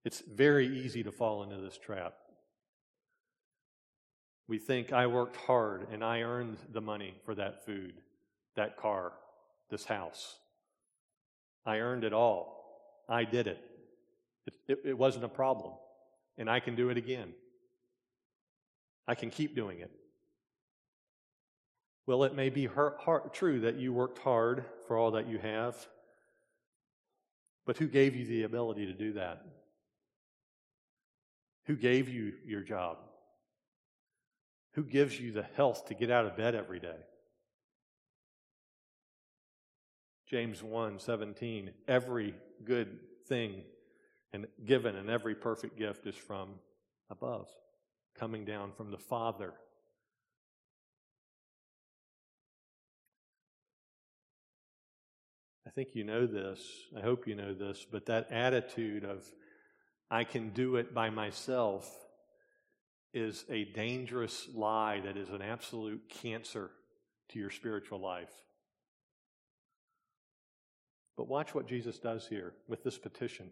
It's 0.05 0.21
very 0.21 0.67
easy 0.67 1.01
to 1.03 1.11
fall 1.11 1.41
into 1.41 1.57
this 1.57 1.75
trap. 1.75 2.13
We 4.47 4.59
think 4.59 4.93
I 4.93 5.07
worked 5.07 5.37
hard 5.37 5.87
and 5.91 6.03
I 6.03 6.21
earned 6.21 6.57
the 6.71 6.81
money 6.81 7.15
for 7.25 7.33
that 7.33 7.65
food, 7.65 7.95
that 8.55 8.77
car, 8.77 9.13
this 9.71 9.85
house. 9.85 10.35
I 11.65 11.77
earned 11.77 12.03
it 12.03 12.13
all. 12.13 13.05
I 13.07 13.23
did 13.23 13.47
it. 13.47 13.59
It, 14.45 14.53
it, 14.67 14.79
it 14.85 14.97
wasn't 14.97 15.25
a 15.25 15.29
problem. 15.29 15.73
And 16.37 16.49
I 16.49 16.59
can 16.59 16.75
do 16.75 16.89
it 16.89 16.97
again. 16.97 17.33
I 19.07 19.15
can 19.15 19.29
keep 19.29 19.55
doing 19.55 19.79
it. 19.79 19.91
Well, 22.05 22.23
it 22.23 22.35
may 22.35 22.49
be 22.49 22.67
true 23.33 23.61
that 23.61 23.75
you 23.75 23.93
worked 23.93 24.19
hard 24.19 24.65
for 24.87 24.97
all 24.97 25.11
that 25.11 25.27
you 25.27 25.37
have, 25.37 25.75
but 27.65 27.77
who 27.77 27.87
gave 27.87 28.15
you 28.15 28.25
the 28.25 28.43
ability 28.43 28.87
to 28.87 28.93
do 28.93 29.13
that? 29.13 29.45
Who 31.65 31.77
gave 31.77 32.09
you 32.09 32.33
your 32.45 32.61
job? 32.61 32.97
Who 34.73 34.83
gives 34.83 35.17
you 35.17 35.31
the 35.31 35.45
health 35.55 35.85
to 35.87 35.93
get 35.93 36.11
out 36.11 36.25
of 36.25 36.35
bed 36.35 36.55
every 36.55 36.79
day? 36.79 36.97
James 40.33 40.63
1 40.63 40.97
17, 40.97 41.69
every 41.87 42.33
good 42.65 42.97
thing 43.27 43.61
and 44.33 44.47
given 44.65 44.95
and 44.95 45.07
every 45.07 45.35
perfect 45.35 45.77
gift 45.77 46.07
is 46.07 46.15
from 46.15 46.55
above, 47.11 47.47
coming 48.17 48.43
down 48.43 48.71
from 48.71 48.89
the 48.89 48.97
Father. 48.97 49.53
I 55.67 55.69
think 55.69 55.89
you 55.93 56.03
know 56.03 56.25
this. 56.25 56.59
I 56.97 57.01
hope 57.01 57.27
you 57.27 57.35
know 57.35 57.53
this, 57.53 57.85
but 57.91 58.07
that 58.07 58.31
attitude 58.31 59.05
of, 59.05 59.23
I 60.09 60.23
can 60.23 60.49
do 60.49 60.77
it 60.77 60.95
by 60.95 61.11
myself 61.11 61.87
is 63.13 63.45
a 63.51 63.65
dangerous 63.65 64.47
lie 64.55 64.99
that 65.01 65.15
is 65.15 65.29
an 65.29 65.43
absolute 65.43 66.09
cancer 66.09 66.71
to 67.29 67.37
your 67.37 67.51
spiritual 67.51 67.99
life. 67.99 68.33
But 71.17 71.27
watch 71.27 71.53
what 71.53 71.67
Jesus 71.67 71.99
does 71.99 72.27
here 72.27 72.53
with 72.67 72.83
this 72.83 72.97
petition. 72.97 73.51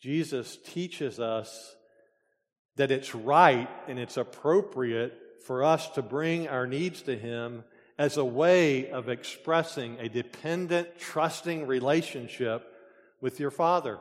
Jesus 0.00 0.58
teaches 0.64 1.20
us 1.20 1.76
that 2.76 2.90
it's 2.90 3.14
right 3.14 3.68
and 3.88 3.98
it's 3.98 4.16
appropriate 4.16 5.18
for 5.46 5.64
us 5.64 5.88
to 5.90 6.02
bring 6.02 6.48
our 6.48 6.66
needs 6.66 7.02
to 7.02 7.16
Him 7.16 7.64
as 7.98 8.16
a 8.16 8.24
way 8.24 8.90
of 8.90 9.08
expressing 9.08 9.98
a 10.00 10.08
dependent, 10.08 10.98
trusting 10.98 11.66
relationship 11.66 12.66
with 13.20 13.38
your 13.38 13.50
Father. 13.50 13.98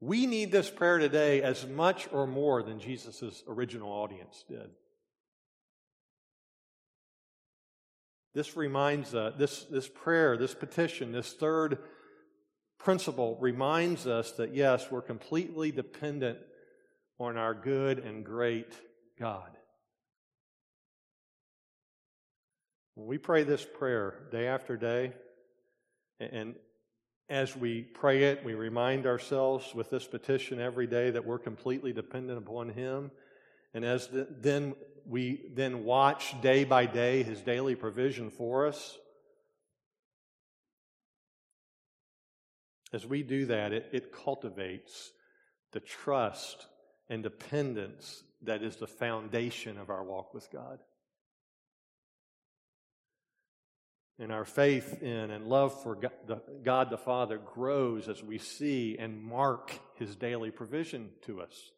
We 0.00 0.26
need 0.26 0.52
this 0.52 0.70
prayer 0.70 0.98
today 0.98 1.42
as 1.42 1.66
much 1.66 2.08
or 2.12 2.26
more 2.26 2.62
than 2.62 2.80
Jesus' 2.80 3.42
original 3.48 3.90
audience 3.90 4.44
did. 4.48 4.70
This 8.36 8.54
reminds 8.54 9.14
us, 9.14 9.32
uh, 9.32 9.38
this, 9.38 9.64
this 9.64 9.88
prayer, 9.88 10.36
this 10.36 10.54
petition, 10.54 11.10
this 11.10 11.32
third 11.32 11.78
principle 12.78 13.38
reminds 13.40 14.06
us 14.06 14.32
that 14.32 14.54
yes, 14.54 14.90
we're 14.90 15.00
completely 15.00 15.72
dependent 15.72 16.38
on 17.18 17.38
our 17.38 17.54
good 17.54 17.98
and 17.98 18.26
great 18.26 18.74
God. 19.18 19.56
When 22.94 23.06
we 23.06 23.16
pray 23.16 23.42
this 23.42 23.64
prayer 23.64 24.28
day 24.30 24.48
after 24.48 24.76
day, 24.76 25.14
and 26.20 26.56
as 27.30 27.56
we 27.56 27.80
pray 27.80 28.24
it, 28.24 28.44
we 28.44 28.52
remind 28.52 29.06
ourselves 29.06 29.74
with 29.74 29.88
this 29.88 30.06
petition 30.06 30.60
every 30.60 30.86
day 30.86 31.08
that 31.08 31.24
we're 31.24 31.38
completely 31.38 31.94
dependent 31.94 32.36
upon 32.36 32.68
Him. 32.68 33.12
And 33.72 33.82
as 33.82 34.08
the, 34.08 34.28
then 34.30 34.74
we 35.08 35.42
then 35.54 35.84
watch 35.84 36.40
day 36.40 36.64
by 36.64 36.86
day 36.86 37.22
His 37.22 37.40
daily 37.40 37.74
provision 37.74 38.30
for 38.30 38.66
us. 38.66 38.98
As 42.92 43.06
we 43.06 43.22
do 43.22 43.46
that, 43.46 43.72
it, 43.72 43.88
it 43.92 44.12
cultivates 44.12 45.12
the 45.72 45.80
trust 45.80 46.66
and 47.08 47.22
dependence 47.22 48.22
that 48.42 48.62
is 48.62 48.76
the 48.76 48.86
foundation 48.86 49.78
of 49.78 49.90
our 49.90 50.04
walk 50.04 50.34
with 50.34 50.50
God. 50.50 50.78
And 54.18 54.32
our 54.32 54.46
faith 54.46 55.02
in 55.02 55.30
and 55.30 55.46
love 55.46 55.82
for 55.82 55.98
God 56.64 56.90
the 56.90 56.96
Father 56.96 57.38
grows 57.38 58.08
as 58.08 58.22
we 58.22 58.38
see 58.38 58.96
and 58.98 59.22
mark 59.22 59.78
His 59.96 60.16
daily 60.16 60.50
provision 60.50 61.10
to 61.26 61.42
us. 61.42 61.72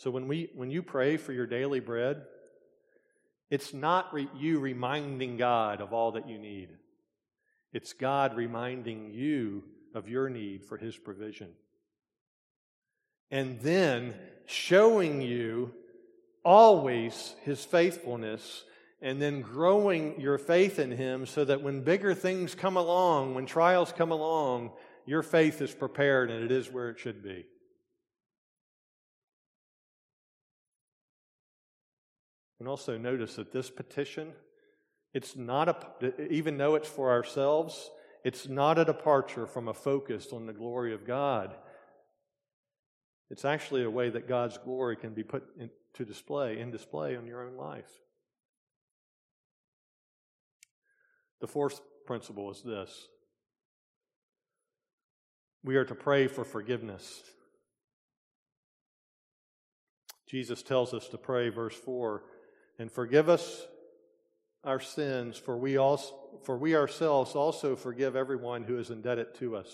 So 0.00 0.10
when, 0.10 0.28
we, 0.28 0.48
when 0.54 0.70
you 0.70 0.82
pray 0.82 1.18
for 1.18 1.34
your 1.34 1.44
daily 1.44 1.80
bread, 1.80 2.22
it's 3.50 3.74
not 3.74 4.14
re- 4.14 4.30
you 4.34 4.58
reminding 4.58 5.36
God 5.36 5.82
of 5.82 5.92
all 5.92 6.12
that 6.12 6.26
you 6.26 6.38
need. 6.38 6.70
It's 7.74 7.92
God 7.92 8.34
reminding 8.34 9.10
you 9.12 9.62
of 9.94 10.08
your 10.08 10.30
need 10.30 10.64
for 10.64 10.78
His 10.78 10.96
provision. 10.96 11.50
And 13.30 13.60
then 13.60 14.14
showing 14.46 15.20
you 15.20 15.74
always 16.46 17.34
His 17.42 17.62
faithfulness 17.62 18.64
and 19.02 19.20
then 19.20 19.42
growing 19.42 20.18
your 20.18 20.38
faith 20.38 20.78
in 20.78 20.92
Him 20.92 21.26
so 21.26 21.44
that 21.44 21.60
when 21.60 21.82
bigger 21.82 22.14
things 22.14 22.54
come 22.54 22.78
along, 22.78 23.34
when 23.34 23.44
trials 23.44 23.92
come 23.92 24.12
along, 24.12 24.70
your 25.04 25.22
faith 25.22 25.60
is 25.60 25.74
prepared 25.74 26.30
and 26.30 26.42
it 26.42 26.50
is 26.50 26.72
where 26.72 26.88
it 26.88 26.98
should 26.98 27.22
be. 27.22 27.44
And 32.60 32.68
also 32.68 32.98
notice 32.98 33.36
that 33.36 33.52
this 33.52 33.70
petition, 33.70 34.32
it's 35.14 35.34
not 35.34 35.68
a, 35.68 36.32
even 36.32 36.58
though 36.58 36.74
it's 36.74 36.88
for 36.88 37.10
ourselves, 37.10 37.90
it's 38.22 38.46
not 38.46 38.78
a 38.78 38.84
departure 38.84 39.46
from 39.46 39.66
a 39.66 39.74
focus 39.74 40.28
on 40.32 40.46
the 40.46 40.52
glory 40.52 40.92
of 40.92 41.06
God. 41.06 41.56
It's 43.30 43.46
actually 43.46 43.82
a 43.82 43.90
way 43.90 44.10
that 44.10 44.28
God's 44.28 44.58
glory 44.58 44.96
can 44.96 45.14
be 45.14 45.22
put 45.22 45.44
into 45.58 46.04
display, 46.04 46.60
in 46.60 46.70
display 46.70 47.16
on 47.16 47.26
your 47.26 47.46
own 47.46 47.56
life. 47.56 47.90
The 51.40 51.46
fourth 51.46 51.80
principle 52.06 52.50
is 52.50 52.60
this 52.60 53.08
we 55.64 55.76
are 55.76 55.84
to 55.86 55.94
pray 55.94 56.26
for 56.26 56.44
forgiveness. 56.44 57.22
Jesus 60.26 60.62
tells 60.62 60.94
us 60.94 61.08
to 61.08 61.18
pray, 61.18 61.48
verse 61.48 61.74
4, 61.74 62.22
and 62.80 62.90
forgive 62.90 63.28
us 63.28 63.66
our 64.64 64.80
sins, 64.80 65.36
for 65.36 65.54
we, 65.58 65.76
also, 65.76 66.14
for 66.44 66.56
we 66.56 66.74
ourselves 66.74 67.34
also 67.34 67.76
forgive 67.76 68.16
everyone 68.16 68.64
who 68.64 68.78
is 68.78 68.88
indebted 68.88 69.34
to 69.34 69.54
us. 69.54 69.68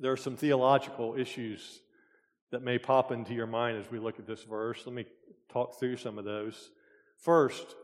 There 0.00 0.10
are 0.10 0.16
some 0.16 0.36
theological 0.36 1.14
issues 1.16 1.80
that 2.50 2.64
may 2.64 2.76
pop 2.76 3.12
into 3.12 3.34
your 3.34 3.46
mind 3.46 3.78
as 3.78 3.88
we 3.88 4.00
look 4.00 4.18
at 4.18 4.26
this 4.26 4.42
verse. 4.42 4.82
Let 4.84 4.96
me 4.96 5.04
talk 5.52 5.78
through 5.78 5.96
some 5.96 6.18
of 6.18 6.24
those. 6.24 6.70
First, 7.18 7.76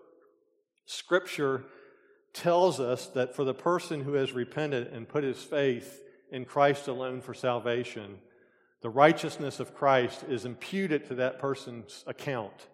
Scripture 0.86 1.62
tells 2.32 2.80
us 2.80 3.06
that 3.08 3.36
for 3.36 3.44
the 3.44 3.54
person 3.54 4.00
who 4.00 4.14
has 4.14 4.32
repented 4.32 4.88
and 4.88 5.08
put 5.08 5.22
his 5.22 5.40
faith 5.40 6.02
in 6.32 6.44
Christ 6.44 6.88
alone 6.88 7.20
for 7.20 7.34
salvation, 7.34 8.18
the 8.82 8.90
righteousness 8.90 9.60
of 9.60 9.76
Christ 9.76 10.24
is 10.28 10.44
imputed 10.44 11.06
to 11.06 11.14
that 11.16 11.38
person's 11.38 12.02
account. 12.08 12.66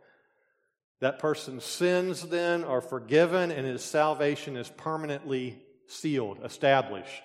That 1.03 1.18
person's 1.18 1.64
sins 1.64 2.22
then 2.22 2.62
are 2.62 2.80
forgiven 2.80 3.50
and 3.50 3.66
his 3.66 3.82
salvation 3.82 4.57
is 4.57 4.68
permanently 4.68 5.61
sealed, 5.88 6.38
established, 6.44 7.24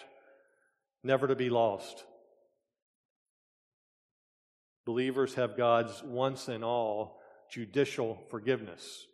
never 1.03 1.27
to 1.27 1.35
be 1.35 1.51
lost. 1.51 2.03
Believers 4.83 5.35
have 5.35 5.55
God's 5.55 6.01
once 6.01 6.47
and 6.47 6.63
all 6.63 7.19
judicial 7.51 8.17
forgiveness. 8.31 9.05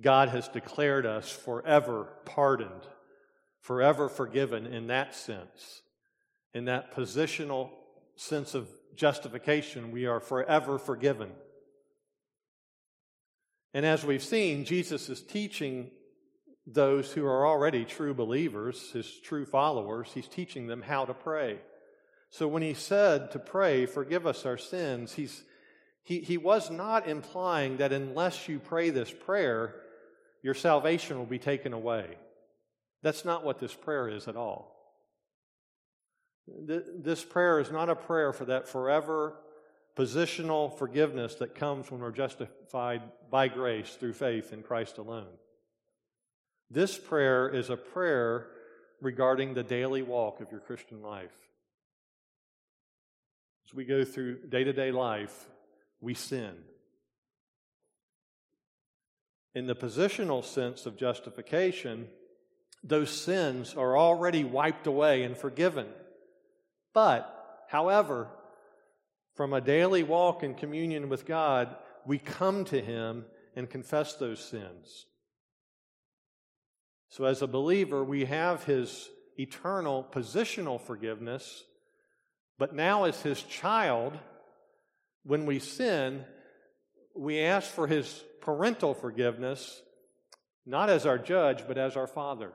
God 0.00 0.30
has 0.30 0.48
declared 0.48 1.04
us 1.04 1.30
forever 1.30 2.08
pardoned, 2.24 2.86
forever 3.60 4.08
forgiven 4.08 4.64
in 4.64 4.86
that 4.86 5.14
sense. 5.14 5.82
In 6.54 6.64
that 6.64 6.94
positional 6.94 7.68
sense 8.16 8.54
of 8.54 8.66
justification, 8.96 9.90
we 9.90 10.06
are 10.06 10.20
forever 10.20 10.78
forgiven. 10.78 11.32
And 13.74 13.86
as 13.86 14.04
we've 14.04 14.22
seen, 14.22 14.64
Jesus 14.64 15.08
is 15.08 15.22
teaching 15.22 15.90
those 16.66 17.10
who 17.10 17.24
are 17.24 17.46
already 17.46 17.84
true 17.84 18.14
believers, 18.14 18.90
his 18.92 19.10
true 19.20 19.44
followers, 19.44 20.10
he's 20.14 20.28
teaching 20.28 20.66
them 20.66 20.82
how 20.82 21.04
to 21.04 21.14
pray. 21.14 21.58
So 22.30 22.46
when 22.48 22.62
he 22.62 22.74
said 22.74 23.32
to 23.32 23.38
pray, 23.38 23.86
forgive 23.86 24.26
us 24.26 24.46
our 24.46 24.58
sins, 24.58 25.12
he's, 25.12 25.42
he, 26.02 26.20
he 26.20 26.38
was 26.38 26.70
not 26.70 27.08
implying 27.08 27.78
that 27.78 27.92
unless 27.92 28.48
you 28.48 28.58
pray 28.58 28.90
this 28.90 29.10
prayer, 29.10 29.74
your 30.42 30.54
salvation 30.54 31.18
will 31.18 31.26
be 31.26 31.38
taken 31.38 31.72
away. 31.72 32.16
That's 33.02 33.24
not 33.24 33.44
what 33.44 33.58
this 33.58 33.74
prayer 33.74 34.08
is 34.08 34.28
at 34.28 34.36
all. 34.36 34.76
This 36.46 37.24
prayer 37.24 37.60
is 37.60 37.70
not 37.70 37.88
a 37.88 37.96
prayer 37.96 38.32
for 38.32 38.46
that 38.46 38.68
forever 38.68 39.34
positional 39.96 40.76
forgiveness 40.78 41.34
that 41.36 41.54
comes 41.54 41.90
when 41.90 42.00
we're 42.00 42.10
justified 42.10 43.02
by 43.30 43.48
grace 43.48 43.94
through 43.94 44.14
faith 44.14 44.52
in 44.52 44.62
Christ 44.62 44.98
alone. 44.98 45.28
This 46.70 46.96
prayer 46.96 47.48
is 47.48 47.68
a 47.68 47.76
prayer 47.76 48.46
regarding 49.00 49.52
the 49.52 49.62
daily 49.62 50.02
walk 50.02 50.40
of 50.40 50.50
your 50.50 50.60
Christian 50.60 51.02
life. 51.02 51.34
As 53.66 53.74
we 53.74 53.84
go 53.84 54.04
through 54.04 54.46
day 54.48 54.64
to 54.64 54.72
day 54.72 54.90
life, 54.90 55.46
we 56.00 56.14
sin. 56.14 56.54
In 59.54 59.66
the 59.66 59.76
positional 59.76 60.42
sense 60.42 60.86
of 60.86 60.96
justification, 60.96 62.08
those 62.82 63.10
sins 63.10 63.74
are 63.74 63.96
already 63.96 64.44
wiped 64.44 64.86
away 64.86 65.24
and 65.24 65.36
forgiven. 65.36 65.86
But, 66.94 67.64
however, 67.68 68.28
from 69.42 69.54
a 69.54 69.60
daily 69.60 70.04
walk 70.04 70.44
in 70.44 70.54
communion 70.54 71.08
with 71.08 71.26
God, 71.26 71.74
we 72.06 72.16
come 72.16 72.64
to 72.66 72.80
Him 72.80 73.24
and 73.56 73.68
confess 73.68 74.14
those 74.14 74.38
sins. 74.38 75.06
So, 77.08 77.24
as 77.24 77.42
a 77.42 77.48
believer, 77.48 78.04
we 78.04 78.26
have 78.26 78.62
His 78.62 79.10
eternal 79.36 80.06
positional 80.12 80.80
forgiveness, 80.80 81.64
but 82.56 82.72
now, 82.72 83.02
as 83.02 83.20
His 83.20 83.42
child, 83.42 84.16
when 85.24 85.44
we 85.44 85.58
sin, 85.58 86.24
we 87.12 87.40
ask 87.40 87.68
for 87.68 87.88
His 87.88 88.22
parental 88.42 88.94
forgiveness, 88.94 89.82
not 90.64 90.88
as 90.88 91.04
our 91.04 91.18
judge, 91.18 91.66
but 91.66 91.78
as 91.78 91.96
our 91.96 92.06
Father, 92.06 92.52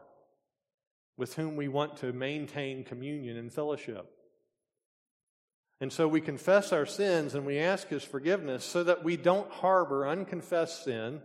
with 1.17 1.35
whom 1.35 1.57
we 1.57 1.67
want 1.67 1.97
to 1.97 2.13
maintain 2.13 2.85
communion 2.85 3.35
and 3.35 3.51
fellowship. 3.51 4.09
And 5.79 5.93
so 5.93 6.07
we 6.07 6.21
confess 6.21 6.73
our 6.73 6.85
sins 6.85 7.35
and 7.35 7.45
we 7.45 7.59
ask 7.59 7.87
His 7.87 8.03
forgiveness 8.03 8.63
so 8.63 8.83
that 8.83 9.03
we 9.03 9.15
don't 9.15 9.51
harbor 9.51 10.07
unconfessed 10.07 10.83
sin 10.83 11.21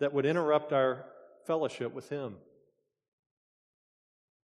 that 0.00 0.12
would 0.12 0.26
interrupt 0.26 0.72
our 0.72 1.04
fellowship 1.46 1.94
with 1.94 2.08
Him. 2.08 2.36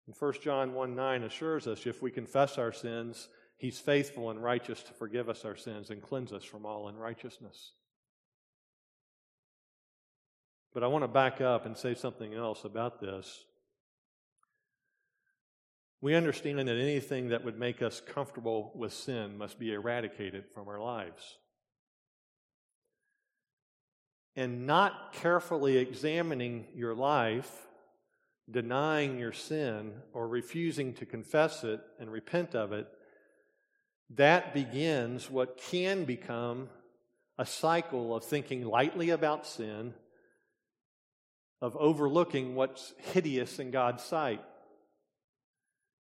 And 0.06 0.16
1 0.18 0.34
John 0.44 0.74
1 0.74 0.96
9 0.96 1.24
assures 1.24 1.68
us 1.68 1.86
if 1.86 2.02
we 2.02 2.12
confess 2.12 2.58
our 2.58 2.72
sins, 2.72 3.30
He's 3.58 3.80
faithful 3.80 4.30
and 4.30 4.44
righteous 4.44 4.84
to 4.84 4.94
forgive 4.94 5.30
us 5.30 5.46
our 5.46 5.56
sins 5.56 5.90
and 5.90 6.02
cleanse 6.02 6.34
us 6.34 6.44
from 6.44 6.66
all 6.66 6.88
unrighteousness. 6.88 7.72
But 10.74 10.84
I 10.84 10.88
want 10.88 11.04
to 11.04 11.08
back 11.08 11.40
up 11.40 11.66
and 11.66 11.78
say 11.78 11.94
something 11.94 12.34
else 12.34 12.66
about 12.66 13.00
this. 13.00 13.46
We 16.04 16.16
understand 16.16 16.60
that 16.60 16.68
anything 16.68 17.30
that 17.30 17.46
would 17.46 17.58
make 17.58 17.82
us 17.82 18.02
comfortable 18.02 18.74
with 18.76 18.92
sin 18.92 19.38
must 19.38 19.58
be 19.58 19.72
eradicated 19.72 20.44
from 20.54 20.68
our 20.68 20.82
lives. 20.82 21.38
And 24.36 24.68
not 24.68 25.14
carefully 25.14 25.78
examining 25.78 26.66
your 26.76 26.94
life, 26.94 27.50
denying 28.52 29.18
your 29.18 29.32
sin, 29.32 29.94
or 30.12 30.28
refusing 30.28 30.94
to 30.96 31.06
confess 31.06 31.64
it 31.64 31.80
and 31.98 32.12
repent 32.12 32.54
of 32.54 32.74
it, 32.74 32.90
that 34.10 34.54
begins 34.54 35.32
what 35.32 35.58
can 35.58 36.04
become 36.04 36.68
a 37.38 37.46
cycle 37.46 38.14
of 38.14 38.26
thinking 38.26 38.66
lightly 38.66 39.12
about 39.12 39.48
sin, 39.48 39.94
of 41.62 41.78
overlooking 41.78 42.56
what's 42.56 42.94
hideous 43.14 43.58
in 43.58 43.72
God's 43.72 44.04
sight. 44.04 44.42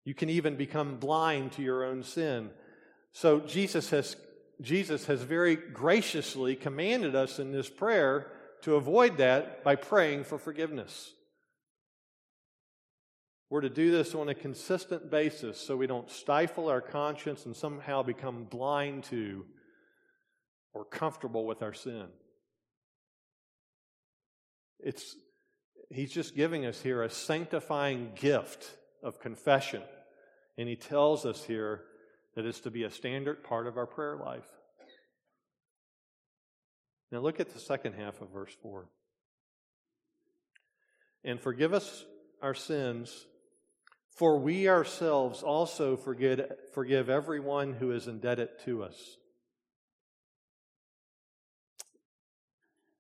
You 0.05 0.15
can 0.15 0.31
even 0.31 0.57
become 0.57 0.97
blind 0.97 1.53
to 1.53 1.63
your 1.63 1.85
own 1.85 2.03
sin. 2.03 2.51
So 3.13 3.41
Jesus 3.41 3.91
has, 3.91 4.17
Jesus 4.61 5.07
has 5.07 5.23
very 5.23 5.57
graciously 5.57 6.57
commanded 6.57 7.15
us 7.15 7.39
in 7.39 7.53
this 7.53 7.69
prayer 7.69 8.33
to 8.63 8.77
avoid 8.77 9.19
that 9.19 9.65
by 9.65 9.77
praying 9.77 10.25
for 10.25 10.39
forgiveness. 10.39 11.13
We're 13.51 13.63
to 13.63 13.69
do 13.69 13.91
this 13.91 14.15
on 14.15 14.29
a 14.29 14.35
consistent 14.35 15.11
basis 15.11 15.59
so 15.59 15.77
we 15.77 15.89
don't 15.89 16.11
stifle 16.11 16.69
our 16.69 16.81
conscience 16.81 17.47
and 17.47 17.57
somehow 17.57 18.03
become 18.03 18.45
blind 18.45 19.05
to 19.05 19.45
or 20.73 20.85
comfortable 20.85 21.45
with 21.45 21.63
our 21.63 21.75
sin. 21.75 22.07
It's, 24.79 25.17
he's 25.91 26.13
just 26.13 26.37
giving 26.37 26.65
us 26.65 26.81
here 26.81 27.03
a 27.03 27.11
sanctifying 27.11 28.13
gift 28.15 28.73
of 29.03 29.21
confession. 29.21 29.83
And 30.59 30.69
he 30.69 30.77
tells 30.77 31.25
us 31.25 31.45
here 31.45 31.83
that 32.35 32.45
it's 32.45 32.61
to 32.61 32.71
be 32.71 32.85
a 32.85 32.91
standard 32.91 33.43
part 33.43 33.67
of 33.67 33.77
our 33.77 33.87
prayer 33.87 34.17
life. 34.17 34.47
Now 37.11 37.19
look 37.19 37.41
at 37.41 37.53
the 37.53 37.59
second 37.59 37.95
half 37.95 38.21
of 38.21 38.31
verse 38.31 38.55
4. 38.63 38.87
And 41.25 41.41
forgive 41.41 41.75
us 41.75 42.05
our 42.41 42.55
sins, 42.55 43.27
for 44.17 44.39
we 44.39 44.69
ourselves 44.69 45.43
also 45.43 45.97
forgive, 45.97 46.41
forgive 46.73 47.11
everyone 47.11 47.75
who 47.75 47.93
is 47.93 48.07
indebted 48.07 48.49
to 48.65 48.85
us. 48.85 49.17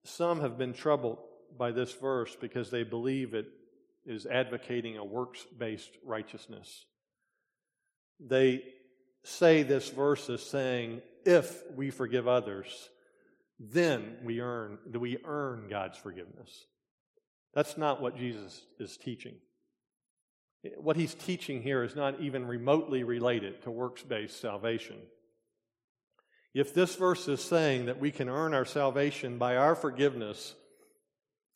Some 0.05 0.41
have 0.41 0.59
been 0.59 0.73
troubled 0.73 1.19
by 1.57 1.71
this 1.71 1.93
verse 1.93 2.37
because 2.41 2.71
they 2.71 2.83
believe 2.83 3.33
it 3.33 3.47
is 4.11 4.27
advocating 4.27 4.99
a 4.99 5.05
works 5.05 5.47
based 5.57 5.91
righteousness. 6.05 6.85
They 8.19 8.63
say 9.25 9.63
this 9.63 9.89
verse 9.89 10.29
is 10.29 10.43
saying, 10.43 11.01
if 11.25 11.63
we 11.75 11.91
forgive 11.91 12.27
others, 12.27 12.91
then 13.59 14.17
we 14.25 14.41
earn, 14.41 14.79
we 14.93 15.19
earn 15.25 15.69
God's 15.71 15.97
forgiveness. 15.97 16.67
That's 17.55 17.77
not 17.77 18.03
what 18.03 18.17
Jesus 18.17 18.61
is 18.79 18.97
teaching. 18.97 19.35
What 20.77 20.97
he's 20.97 21.15
teaching 21.15 21.63
here 21.63 21.83
is 21.83 21.97
not 21.97 22.21
even 22.21 22.47
remotely 22.47 23.05
related 23.05 23.63
to 23.63 23.71
works 23.71 24.03
based 24.03 24.41
salvation. 24.41 24.97
If 26.53 26.75
this 26.75 26.97
verse 26.97 27.29
is 27.29 27.43
saying 27.43 27.87
that 27.87 28.01
we 28.01 28.11
can 28.11 28.29
earn 28.29 28.55
our 28.55 28.65
salvation 28.65 29.39
by 29.39 29.57
our 29.57 29.75
forgiveness, 29.75 30.55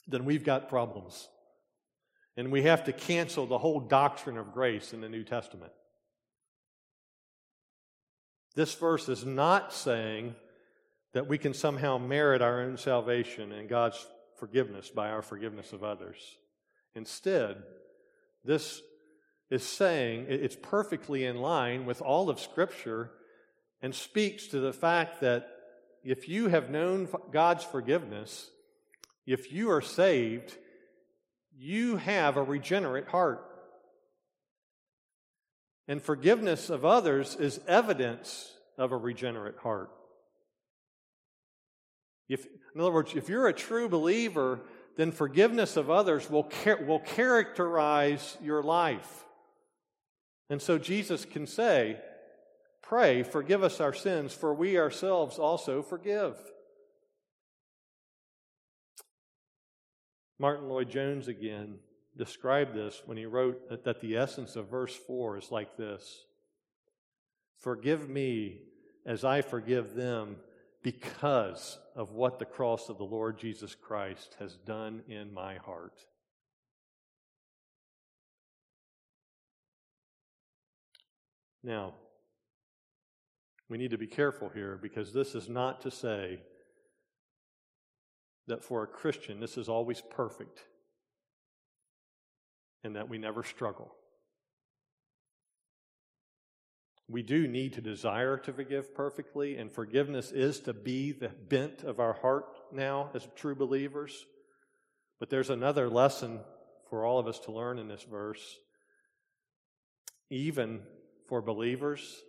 then 0.06 0.24
we've 0.24 0.44
got 0.44 0.68
problems. 0.68 1.28
And 2.36 2.50
we 2.50 2.62
have 2.62 2.84
to 2.84 2.92
cancel 2.92 3.46
the 3.46 3.58
whole 3.58 3.80
doctrine 3.80 4.38
of 4.38 4.52
grace 4.52 4.92
in 4.92 5.00
the 5.00 5.08
New 5.08 5.24
Testament. 5.24 5.72
This 8.54 8.74
verse 8.74 9.08
is 9.08 9.24
not 9.24 9.72
saying 9.72 10.34
that 11.12 11.28
we 11.28 11.38
can 11.38 11.54
somehow 11.54 11.98
merit 11.98 12.42
our 12.42 12.62
own 12.62 12.76
salvation 12.76 13.52
and 13.52 13.68
God's 13.68 14.04
forgiveness 14.36 14.90
by 14.90 15.10
our 15.10 15.22
forgiveness 15.22 15.72
of 15.72 15.84
others. 15.84 16.16
Instead, 16.94 17.62
this 18.44 18.82
is 19.50 19.62
saying 19.62 20.26
it's 20.28 20.56
perfectly 20.60 21.24
in 21.24 21.36
line 21.36 21.86
with 21.86 22.02
all 22.02 22.30
of 22.30 22.40
Scripture 22.40 23.10
and 23.80 23.94
speaks 23.94 24.48
to 24.48 24.60
the 24.60 24.72
fact 24.72 25.20
that 25.20 25.48
if 26.02 26.28
you 26.28 26.48
have 26.48 26.70
known 26.70 27.08
God's 27.32 27.64
forgiveness, 27.64 28.50
if 29.26 29.52
you 29.52 29.70
are 29.70 29.80
saved, 29.80 30.56
you 31.56 31.96
have 31.96 32.36
a 32.36 32.42
regenerate 32.42 33.08
heart. 33.08 33.44
And 35.86 36.02
forgiveness 36.02 36.70
of 36.70 36.84
others 36.84 37.36
is 37.36 37.60
evidence 37.68 38.52
of 38.78 38.92
a 38.92 38.96
regenerate 38.96 39.58
heart. 39.58 39.90
If, 42.28 42.46
in 42.74 42.80
other 42.80 42.90
words, 42.90 43.12
if 43.14 43.28
you're 43.28 43.48
a 43.48 43.52
true 43.52 43.88
believer, 43.88 44.60
then 44.96 45.12
forgiveness 45.12 45.76
of 45.76 45.90
others 45.90 46.30
will, 46.30 46.50
will 46.86 47.00
characterize 47.00 48.38
your 48.42 48.62
life. 48.62 49.24
And 50.48 50.60
so 50.60 50.78
Jesus 50.78 51.24
can 51.24 51.46
say, 51.46 51.98
Pray, 52.82 53.22
forgive 53.22 53.62
us 53.62 53.80
our 53.80 53.94
sins, 53.94 54.34
for 54.34 54.52
we 54.52 54.78
ourselves 54.78 55.38
also 55.38 55.82
forgive. 55.82 56.36
Martyn 60.38 60.68
Lloyd-Jones 60.68 61.28
again 61.28 61.76
described 62.16 62.74
this 62.74 63.02
when 63.06 63.16
he 63.16 63.26
wrote 63.26 63.68
that, 63.68 63.84
that 63.84 64.00
the 64.00 64.16
essence 64.16 64.56
of 64.56 64.68
verse 64.68 64.94
4 64.94 65.38
is 65.38 65.50
like 65.50 65.76
this 65.76 66.26
Forgive 67.58 68.08
me 68.08 68.60
as 69.06 69.24
I 69.24 69.42
forgive 69.42 69.94
them 69.94 70.36
because 70.82 71.78
of 71.96 72.12
what 72.12 72.38
the 72.38 72.44
cross 72.44 72.88
of 72.88 72.98
the 72.98 73.04
Lord 73.04 73.38
Jesus 73.38 73.74
Christ 73.74 74.36
has 74.38 74.56
done 74.56 75.02
in 75.08 75.32
my 75.32 75.56
heart. 75.56 76.04
Now, 81.62 81.94
we 83.70 83.78
need 83.78 83.92
to 83.92 83.98
be 83.98 84.06
careful 84.06 84.50
here 84.50 84.78
because 84.80 85.12
this 85.14 85.34
is 85.34 85.48
not 85.48 85.80
to 85.80 85.90
say 85.90 86.40
that 88.46 88.64
for 88.64 88.82
a 88.82 88.86
Christian 88.86 89.40
this 89.40 89.56
is 89.56 89.68
always 89.68 90.02
perfect 90.10 90.60
and 92.82 92.96
that 92.96 93.08
we 93.08 93.18
never 93.18 93.42
struggle. 93.42 93.94
We 97.08 97.22
do 97.22 97.46
need 97.46 97.74
to 97.74 97.82
desire 97.82 98.38
to 98.38 98.52
forgive 98.52 98.94
perfectly, 98.94 99.56
and 99.56 99.70
forgiveness 99.70 100.32
is 100.32 100.60
to 100.60 100.72
be 100.72 101.12
the 101.12 101.28
bent 101.28 101.82
of 101.82 102.00
our 102.00 102.14
heart 102.14 102.46
now 102.72 103.10
as 103.14 103.28
true 103.36 103.54
believers. 103.54 104.24
But 105.20 105.28
there's 105.28 105.50
another 105.50 105.88
lesson 105.90 106.40
for 106.88 107.04
all 107.04 107.18
of 107.18 107.26
us 107.26 107.38
to 107.40 107.52
learn 107.52 107.78
in 107.78 107.88
this 107.88 108.02
verse. 108.02 108.58
Even 110.30 110.80
for 111.28 111.42
believers, 111.42 112.22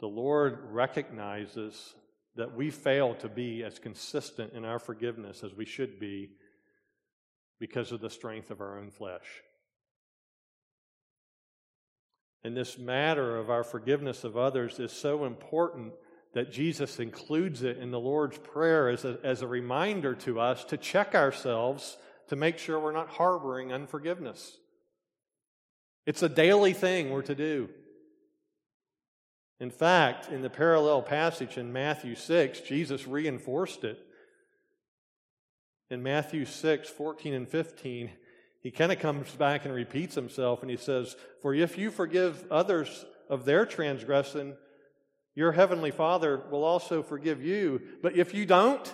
the 0.00 0.06
Lord 0.06 0.58
recognizes 0.70 1.94
that 2.36 2.54
we 2.54 2.70
fail 2.70 3.14
to 3.16 3.28
be 3.28 3.62
as 3.62 3.78
consistent 3.78 4.52
in 4.52 4.64
our 4.64 4.78
forgiveness 4.78 5.44
as 5.44 5.54
we 5.54 5.64
should 5.64 6.00
be 6.00 6.30
because 7.60 7.92
of 7.92 8.00
the 8.00 8.10
strength 8.10 8.50
of 8.50 8.60
our 8.60 8.78
own 8.78 8.90
flesh. 8.90 9.42
And 12.42 12.56
this 12.56 12.76
matter 12.78 13.36
of 13.38 13.50
our 13.50 13.64
forgiveness 13.64 14.24
of 14.24 14.36
others 14.36 14.78
is 14.78 14.92
so 14.92 15.24
important 15.24 15.94
that 16.34 16.52
Jesus 16.52 16.98
includes 16.98 17.62
it 17.62 17.78
in 17.78 17.90
the 17.90 18.00
Lord's 18.00 18.36
Prayer 18.38 18.88
as 18.88 19.04
a, 19.04 19.18
as 19.22 19.40
a 19.40 19.46
reminder 19.46 20.14
to 20.16 20.40
us 20.40 20.64
to 20.64 20.76
check 20.76 21.14
ourselves 21.14 21.96
to 22.28 22.36
make 22.36 22.58
sure 22.58 22.78
we're 22.78 22.92
not 22.92 23.08
harboring 23.08 23.72
unforgiveness. 23.72 24.58
It's 26.06 26.22
a 26.22 26.28
daily 26.28 26.72
thing 26.72 27.10
we're 27.10 27.22
to 27.22 27.34
do. 27.34 27.70
In 29.60 29.70
fact, 29.70 30.30
in 30.30 30.42
the 30.42 30.50
parallel 30.50 31.02
passage 31.02 31.56
in 31.58 31.72
Matthew 31.72 32.14
6, 32.14 32.60
Jesus 32.60 33.06
reinforced 33.06 33.84
it. 33.84 33.98
In 35.90 36.02
Matthew 36.02 36.44
6, 36.44 36.88
14 36.88 37.34
and 37.34 37.48
15, 37.48 38.10
he 38.60 38.70
kind 38.70 38.90
of 38.90 38.98
comes 38.98 39.30
back 39.32 39.64
and 39.64 39.74
repeats 39.74 40.14
himself 40.14 40.62
and 40.62 40.70
he 40.70 40.76
says, 40.76 41.16
For 41.42 41.54
if 41.54 41.78
you 41.78 41.90
forgive 41.90 42.50
others 42.50 43.04
of 43.28 43.44
their 43.44 43.64
transgression, 43.64 44.56
your 45.34 45.52
heavenly 45.52 45.90
Father 45.90 46.42
will 46.50 46.64
also 46.64 47.02
forgive 47.02 47.42
you. 47.42 47.80
But 48.02 48.16
if 48.16 48.34
you 48.34 48.46
don't, 48.46 48.92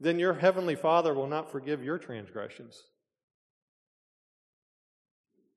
then 0.00 0.18
your 0.18 0.34
heavenly 0.34 0.76
Father 0.76 1.14
will 1.14 1.26
not 1.26 1.50
forgive 1.50 1.84
your 1.84 1.98
transgressions. 1.98 2.82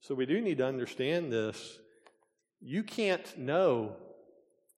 So 0.02 0.16
we 0.16 0.26
do 0.26 0.41
need 0.41 0.58
to 0.58 0.66
understand 0.66 1.32
this. 1.32 1.80
You 2.66 2.84
can't 2.84 3.38
know 3.38 3.97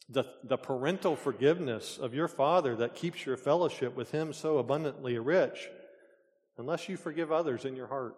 the, 0.10 0.26
the 0.44 0.58
parental 0.58 1.16
forgiveness 1.16 2.00
of 2.00 2.16
your 2.16 2.28
Father 2.28 2.76
that 2.78 2.96
keeps 2.96 3.26
your 3.26 3.38
fellowship 3.38 3.96
with 3.96 4.10
Him 4.12 4.34
so 4.34 4.58
abundantly 4.58 5.20
rich 5.20 5.70
unless 6.58 6.90
you 6.90 6.98
forgive 6.98 7.32
others 7.32 7.64
in 7.64 7.76
your 7.76 7.88
heart. 7.88 8.16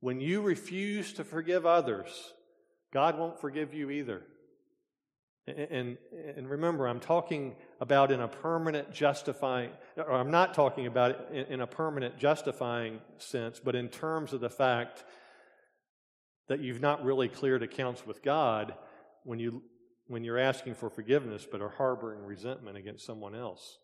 When 0.00 0.20
you 0.20 0.42
refuse 0.42 1.14
to 1.14 1.24
forgive 1.24 1.64
others, 1.64 2.34
God 2.92 3.18
won't 3.18 3.40
forgive 3.40 3.72
you 3.72 3.90
either. 3.90 4.22
And, 5.46 5.96
and, 6.36 6.50
remember, 6.50 6.86
I'm 6.86 7.00
talking 7.00 7.56
about 7.80 8.12
in 8.12 8.20
a 8.20 8.28
permanent 8.28 8.92
justifying, 8.92 9.70
or 9.96 10.12
I'm 10.12 10.30
not 10.30 10.52
talking 10.52 10.86
about 10.86 11.12
it 11.32 11.48
in 11.48 11.62
a 11.62 11.66
permanent 11.66 12.18
justifying 12.18 13.00
sense, 13.16 13.58
but 13.58 13.74
in 13.74 13.88
terms 13.88 14.34
of 14.34 14.40
the 14.40 14.50
fact 14.50 15.04
that 16.48 16.60
you've 16.60 16.80
not 16.80 17.04
really 17.04 17.28
cleared 17.28 17.62
accounts 17.62 18.06
with 18.06 18.22
God 18.22 18.74
when, 19.24 19.38
you, 19.38 19.62
when 20.06 20.24
you're 20.24 20.38
asking 20.38 20.74
for 20.74 20.90
forgiveness 20.90 21.46
but 21.50 21.60
are 21.60 21.68
harboring 21.68 22.24
resentment 22.24 22.76
against 22.76 23.06
someone 23.06 23.34
else. 23.34 23.78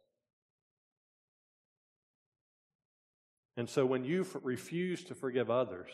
And 3.56 3.68
so 3.68 3.86
when 3.86 4.04
you 4.04 4.26
refuse 4.42 5.04
to 5.04 5.14
forgive 5.14 5.50
others, 5.50 5.90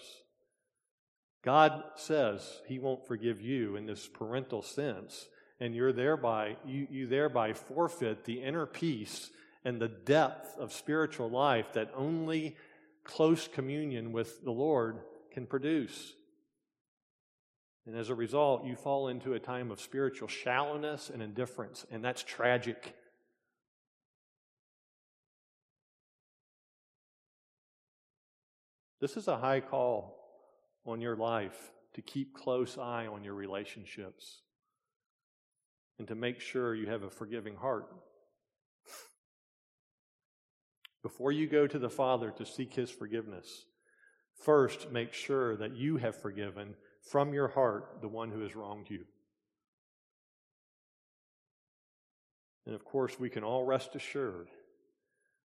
God 1.42 1.82
says 1.96 2.60
He 2.66 2.78
won't 2.78 3.06
forgive 3.06 3.40
you 3.40 3.76
in 3.76 3.86
this 3.86 4.08
parental 4.08 4.62
sense, 4.62 5.28
and 5.58 5.74
you're 5.74 5.92
thereby 5.92 6.56
you, 6.64 6.86
you 6.90 7.06
thereby 7.06 7.52
forfeit 7.52 8.24
the 8.24 8.42
inner 8.42 8.66
peace 8.66 9.30
and 9.64 9.80
the 9.80 9.88
depth 9.88 10.56
of 10.58 10.72
spiritual 10.72 11.28
life 11.28 11.74
that 11.74 11.92
only 11.94 12.56
close 13.04 13.46
communion 13.46 14.12
with 14.12 14.42
the 14.42 14.50
Lord 14.50 15.00
can 15.32 15.46
produce. 15.46 16.14
And 17.90 17.98
as 17.98 18.08
a 18.08 18.14
result, 18.14 18.64
you 18.64 18.76
fall 18.76 19.08
into 19.08 19.34
a 19.34 19.40
time 19.40 19.72
of 19.72 19.80
spiritual 19.80 20.28
shallowness 20.28 21.10
and 21.12 21.20
indifference, 21.20 21.84
and 21.90 22.04
that's 22.04 22.22
tragic. 22.22 22.94
This 29.00 29.16
is 29.16 29.26
a 29.26 29.38
high 29.38 29.58
call 29.58 30.16
on 30.86 31.00
your 31.00 31.16
life 31.16 31.72
to 31.94 32.00
keep 32.00 32.32
close 32.32 32.78
eye 32.78 33.08
on 33.08 33.24
your 33.24 33.34
relationships 33.34 34.42
and 35.98 36.06
to 36.06 36.14
make 36.14 36.38
sure 36.38 36.76
you 36.76 36.86
have 36.86 37.02
a 37.02 37.10
forgiving 37.10 37.56
heart. 37.56 37.88
Before 41.02 41.32
you 41.32 41.48
go 41.48 41.66
to 41.66 41.78
the 41.80 41.90
Father 41.90 42.30
to 42.38 42.46
seek 42.46 42.72
His 42.72 42.88
forgiveness, 42.88 43.64
first 44.44 44.92
make 44.92 45.12
sure 45.12 45.56
that 45.56 45.74
you 45.74 45.96
have 45.96 46.14
forgiven 46.14 46.76
from 47.02 47.32
your 47.32 47.48
heart 47.48 47.98
the 48.00 48.08
one 48.08 48.30
who 48.30 48.42
has 48.42 48.54
wronged 48.54 48.90
you. 48.90 49.04
And 52.66 52.74
of 52.74 52.84
course, 52.84 53.18
we 53.18 53.30
can 53.30 53.42
all 53.42 53.64
rest 53.64 53.96
assured 53.96 54.48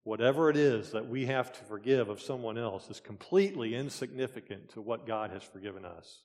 Whatever 0.05 0.51
it 0.51 0.57
is 0.59 0.91
that 0.91 1.09
we 1.09 1.27
have 1.27 1.51
to 1.51 1.65
forgive 1.65 2.11
of 2.11 2.21
someone 2.21 2.59
else 2.59 2.91
is 2.91 3.01
completely 3.01 3.75
insignificant 3.75 4.69
to 4.71 4.83
what 4.83 5.07
God 5.07 5.31
has 5.31 5.43
forgiven 5.43 5.87
us. 5.87 6.21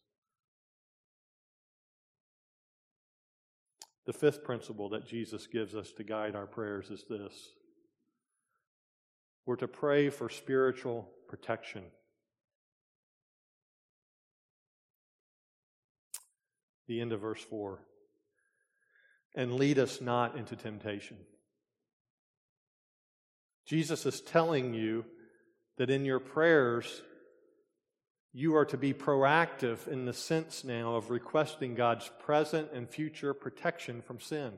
The 4.05 4.11
fifth 4.11 4.43
principle 4.43 4.89
that 4.89 5.07
Jesus 5.07 5.47
gives 5.47 5.75
us 5.75 5.91
to 5.93 6.03
guide 6.03 6.35
our 6.35 6.45
prayers 6.45 6.89
is 6.89 7.05
this 7.09 7.33
we're 9.45 9.55
to 9.55 9.67
pray 9.67 10.09
for 10.09 10.29
spiritual 10.29 11.09
protection. 11.27 11.83
The 16.89 16.99
end 16.99 17.13
of 17.13 17.21
verse 17.21 17.41
4. 17.43 17.79
And 19.35 19.53
lead 19.53 19.77
us 19.77 20.01
not 20.01 20.35
into 20.35 20.55
temptation. 20.55 21.17
Jesus 23.67 24.07
is 24.07 24.21
telling 24.21 24.73
you 24.73 25.05
that 25.77 25.91
in 25.91 26.03
your 26.03 26.19
prayers, 26.19 27.03
you 28.33 28.55
are 28.55 28.65
to 28.65 28.77
be 28.77 28.95
proactive 28.95 29.87
in 29.87 30.05
the 30.05 30.13
sense 30.13 30.63
now 30.63 30.95
of 30.95 31.11
requesting 31.11 31.75
God's 31.75 32.09
present 32.25 32.71
and 32.73 32.89
future 32.89 33.35
protection 33.35 34.01
from 34.01 34.19
sin. 34.19 34.53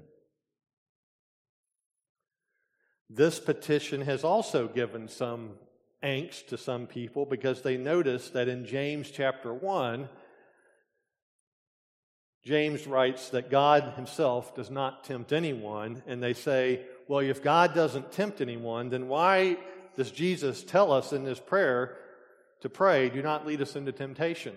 This 3.10 3.42
petition 3.42 4.02
has 4.04 4.24
also 4.24 4.70
given 4.70 5.10
some 5.10 5.56
angst 6.02 6.48
to 6.48 6.58
some 6.58 6.88
people 6.88 7.26
because 7.26 7.62
they 7.62 7.76
notice 7.76 8.30
that 8.30 8.48
in 8.48 8.66
James 8.66 9.12
chapter 9.12 9.54
1, 9.54 10.08
James 12.44 12.88
writes 12.88 13.30
that 13.30 13.52
God 13.52 13.94
himself 13.96 14.56
does 14.56 14.72
not 14.72 15.04
tempt 15.04 15.32
anyone, 15.32 16.02
and 16.08 16.22
they 16.24 16.34
say, 16.34 16.82
well, 17.08 17.20
if 17.20 17.44
God 17.44 17.76
doesn't 17.76 18.12
tempt 18.12 18.42
anyone, 18.42 18.90
then 18.90 19.08
why 19.08 19.58
does 19.96 20.12
Jesus 20.12 20.64
tell 20.64 20.92
us 20.92 21.14
in 21.14 21.24
this 21.24 21.40
prayer 21.40 21.98
to 22.62 22.70
pray, 22.70 23.10
do 23.10 23.22
not 23.22 23.46
lead 23.46 23.62
us 23.62 23.76
into 23.76 23.92
temptation? 23.92 24.56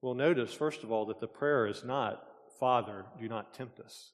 Well, 0.00 0.14
notice, 0.14 0.54
first 0.54 0.84
of 0.84 0.92
all, 0.92 1.06
that 1.06 1.20
the 1.20 1.26
prayer 1.26 1.66
is 1.66 1.82
not, 1.82 2.22
Father, 2.60 3.04
do 3.20 3.28
not 3.28 3.54
tempt 3.54 3.80
us. 3.80 4.12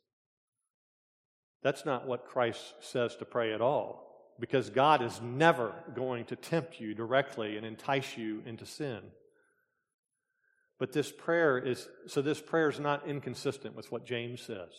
That's 1.63 1.85
not 1.85 2.07
what 2.07 2.27
Christ 2.27 2.63
says 2.81 3.17
to 3.17 3.25
pray 3.25 3.53
at 3.53 3.61
all, 3.61 4.14
because 4.41 4.71
God 4.71 5.03
is 5.03 5.21
never 5.21 5.73
going 5.95 6.25
to 6.27 6.37
tempt 6.37 6.81
you 6.81 6.95
directly 6.95 7.57
and 7.57 7.65
entice 7.65 8.17
you 8.17 8.43
into 8.47 8.67
sin. 8.67 9.01
But 10.79 10.93
this 10.93 11.13
prayer 11.13 11.59
is, 11.59 11.89
so 12.07 12.21
this 12.21 12.41
prayer 12.41 12.69
is 12.69 12.81
not 12.81 13.07
inconsistent 13.07 13.77
with 13.77 13.91
what 13.93 14.05
James 14.05 14.41
says. 14.41 14.73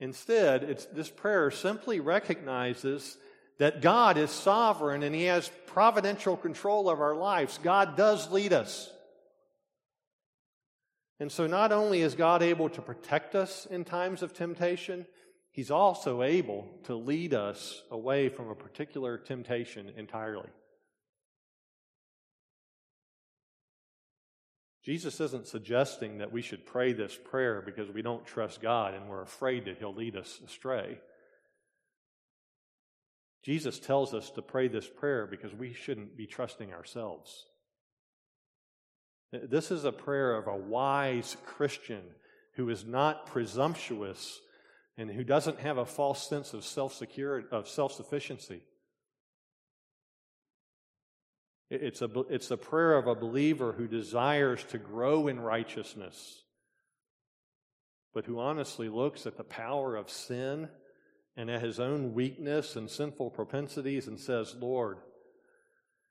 Instead, 0.00 0.62
it's, 0.62 0.86
this 0.86 1.10
prayer 1.10 1.50
simply 1.50 2.00
recognizes 2.00 3.18
that 3.58 3.82
God 3.82 4.16
is 4.16 4.30
sovereign 4.30 5.02
and 5.02 5.14
He 5.14 5.24
has 5.24 5.50
providential 5.66 6.36
control 6.36 6.88
of 6.88 7.00
our 7.00 7.16
lives. 7.16 7.58
God 7.62 7.96
does 7.96 8.30
lead 8.30 8.52
us. 8.52 8.90
And 11.20 11.32
so, 11.32 11.48
not 11.48 11.72
only 11.72 12.00
is 12.00 12.14
God 12.14 12.42
able 12.42 12.68
to 12.70 12.80
protect 12.80 13.34
us 13.34 13.66
in 13.66 13.84
times 13.84 14.22
of 14.22 14.32
temptation, 14.32 15.04
He's 15.50 15.70
also 15.70 16.22
able 16.22 16.68
to 16.84 16.94
lead 16.94 17.34
us 17.34 17.82
away 17.90 18.28
from 18.28 18.48
a 18.48 18.54
particular 18.54 19.18
temptation 19.18 19.92
entirely. 19.96 20.48
Jesus 24.84 25.20
isn't 25.20 25.46
suggesting 25.46 26.18
that 26.18 26.32
we 26.32 26.40
should 26.40 26.64
pray 26.64 26.92
this 26.92 27.14
prayer 27.14 27.60
because 27.60 27.90
we 27.90 28.00
don't 28.00 28.24
trust 28.24 28.62
God 28.62 28.94
and 28.94 29.08
we're 29.08 29.22
afraid 29.22 29.66
that 29.66 29.78
He'll 29.78 29.94
lead 29.94 30.16
us 30.16 30.40
astray. 30.46 30.98
Jesus 33.44 33.78
tells 33.78 34.14
us 34.14 34.30
to 34.30 34.42
pray 34.42 34.68
this 34.68 34.88
prayer 34.88 35.26
because 35.26 35.54
we 35.54 35.72
shouldn't 35.72 36.16
be 36.16 36.26
trusting 36.26 36.72
ourselves. 36.72 37.44
This 39.30 39.70
is 39.70 39.84
a 39.84 39.92
prayer 39.92 40.36
of 40.36 40.46
a 40.46 40.56
wise 40.56 41.36
Christian 41.44 42.02
who 42.54 42.70
is 42.70 42.84
not 42.84 43.26
presumptuous 43.26 44.40
and 44.98 45.08
who 45.08 45.22
doesn't 45.22 45.60
have 45.60 45.78
a 45.78 45.86
false 45.86 46.28
sense 46.28 46.52
of 46.52 46.64
self-security 46.64 47.46
of 47.52 47.68
self-sufficiency. 47.68 48.60
It's 51.70 52.02
a, 52.02 52.08
it's 52.28 52.50
a 52.50 52.56
prayer 52.56 52.96
of 52.98 53.06
a 53.06 53.14
believer 53.14 53.72
who 53.72 53.86
desires 53.86 54.64
to 54.64 54.78
grow 54.78 55.28
in 55.28 55.38
righteousness, 55.38 56.42
but 58.12 58.26
who 58.26 58.40
honestly 58.40 58.88
looks 58.88 59.26
at 59.26 59.36
the 59.36 59.44
power 59.44 59.94
of 59.94 60.10
sin 60.10 60.68
and 61.36 61.48
at 61.48 61.62
his 61.62 61.78
own 61.78 62.14
weakness 62.14 62.74
and 62.74 62.90
sinful 62.90 63.30
propensities 63.30 64.08
and 64.08 64.18
says, 64.18 64.56
Lord, 64.58 64.98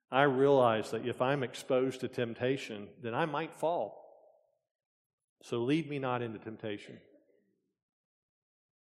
I 0.09 0.23
realize 0.23 0.91
that 0.91 1.05
if 1.05 1.21
I'm 1.21 1.43
exposed 1.43 1.99
to 1.99 2.07
temptation, 2.07 2.87
then 3.01 3.13
I 3.13 3.25
might 3.25 3.53
fall. 3.53 4.05
So 5.43 5.57
lead 5.57 5.89
me 5.89 5.99
not 5.99 6.21
into 6.21 6.39
temptation. 6.39 6.99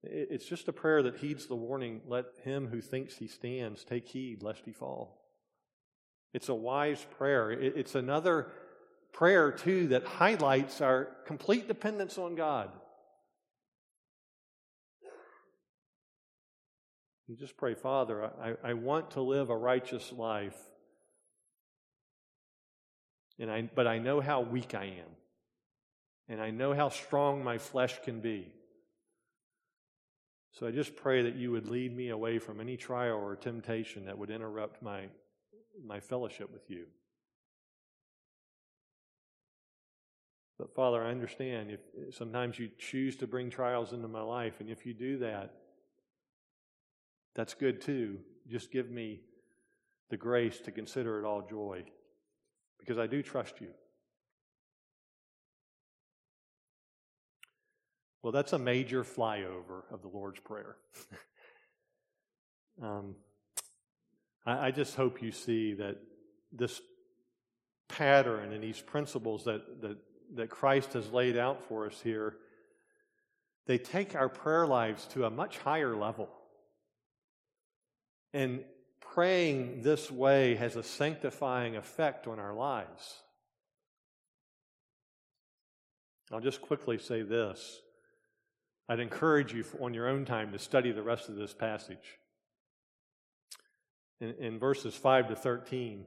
It's 0.04 0.46
just 0.46 0.68
a 0.68 0.74
prayer 0.74 1.04
that 1.04 1.18
heeds 1.18 1.48
the 1.48 1.56
warning 1.56 2.02
let 2.08 2.26
him 2.44 2.68
who 2.68 2.82
thinks 2.82 3.18
he 3.18 3.28
stands 3.28 3.84
take 3.84 4.08
heed 4.08 4.42
lest 4.42 4.62
he 4.66 4.72
fall. 4.72 5.20
It's 6.34 6.50
a 6.50 6.56
wise 6.56 7.06
prayer. 7.18 7.52
It's 7.52 7.96
another 7.96 8.52
prayer, 9.12 9.52
too, 9.52 9.88
that 9.88 10.06
highlights 10.06 10.80
our 10.80 11.10
complete 11.26 11.68
dependence 11.68 12.18
on 12.18 12.36
God. 12.36 12.70
You 17.28 17.36
just 17.36 17.58
pray, 17.58 17.76
Father, 17.76 18.32
I, 18.42 18.70
I 18.70 18.74
want 18.74 19.12
to 19.12 19.22
live 19.22 19.50
a 19.50 19.58
righteous 19.58 20.12
life, 20.12 20.58
and 23.38 23.52
I, 23.52 23.70
but 23.76 23.86
I 23.86 24.00
know 24.00 24.20
how 24.20 24.42
weak 24.42 24.74
I 24.74 24.86
am, 24.86 25.12
and 26.28 26.42
I 26.42 26.52
know 26.52 26.74
how 26.74 26.90
strong 26.90 27.44
my 27.44 27.58
flesh 27.58 28.00
can 28.04 28.20
be. 28.20 28.52
So 30.52 30.68
I 30.68 30.72
just 30.72 30.96
pray 30.96 31.22
that 31.22 31.36
you 31.36 31.52
would 31.52 31.70
lead 31.70 31.96
me 31.96 32.10
away 32.10 32.40
from 32.40 32.60
any 32.60 32.76
trial 32.76 33.18
or 33.18 33.36
temptation 33.36 34.06
that 34.06 34.18
would 34.18 34.30
interrupt 34.30 34.82
my 34.82 35.06
my 35.86 36.00
fellowship 36.00 36.52
with 36.52 36.70
you. 36.70 36.86
But 40.58 40.76
Father, 40.76 41.02
I 41.02 41.12
understand 41.12 41.72
if 41.72 42.14
sometimes 42.14 42.60
you 42.60 42.70
choose 42.78 43.16
to 43.18 43.28
bring 43.28 43.50
trials 43.50 43.94
into 43.94 44.10
my 44.10 44.22
life, 44.22 44.56
and 44.60 44.70
if 44.70 44.86
you 44.86 44.94
do 44.94 45.18
that, 45.20 45.54
that's 47.34 47.54
good 47.54 47.80
too. 47.80 48.20
Just 48.50 48.72
give 48.72 48.90
me 48.90 49.22
the 50.10 50.18
grace 50.18 50.60
to 50.62 50.72
consider 50.72 51.20
it 51.20 51.26
all 51.26 51.48
joy 51.48 51.84
because 52.78 52.98
I 52.98 53.08
do 53.08 53.22
trust 53.22 53.62
you. 53.62 53.70
Well, 58.22 58.32
that's 58.32 58.54
a 58.54 58.60
major 58.60 59.04
flyover 59.04 59.84
of 59.92 60.02
the 60.02 60.10
Lord's 60.10 60.40
Prayer. 60.42 60.76
um, 62.84 63.16
I, 64.46 64.68
I 64.68 64.72
just 64.72 64.96
hope 64.96 65.22
you 65.22 65.32
see 65.32 65.74
that 65.76 65.98
this 66.52 66.82
pattern 67.88 68.52
and 68.52 68.64
these 68.64 68.82
principles 68.82 69.46
that, 69.46 69.82
that, 69.82 69.98
that 70.36 70.50
Christ 70.50 70.94
has 70.94 71.10
laid 71.12 71.38
out 71.38 71.64
for 71.64 71.86
us 71.86 72.00
here, 72.02 72.36
they 73.68 73.78
take 73.78 74.16
our 74.16 74.30
prayer 74.30 74.68
lives 74.68 75.06
to 75.08 75.26
a 75.26 75.30
much 75.30 75.58
higher 75.60 75.96
level. 75.96 76.30
And 78.34 78.64
praying 79.00 79.82
this 79.82 80.12
way 80.12 80.56
has 80.56 80.76
a 80.76 80.84
sanctifying 80.84 81.76
effect 81.76 82.28
on 82.28 82.40
our 82.40 82.54
lives. 82.54 83.22
I'll 86.32 86.40
just 86.40 86.62
quickly 86.62 86.98
say 87.00 87.24
this. 87.24 87.82
I'd 88.90 89.00
encourage 89.00 89.54
you 89.54 89.64
on 89.80 89.94
your 89.94 90.08
own 90.08 90.26
time 90.26 90.52
to 90.52 90.60
study 90.60 90.92
the 90.92 91.04
rest 91.04 91.30
of 91.30 91.36
this 91.36 91.54
passage 91.54 92.20
in, 94.22 94.36
in 94.40 94.60
verses 94.60 94.96
5 94.96 95.30
to 95.30 95.36
13, 95.36 96.06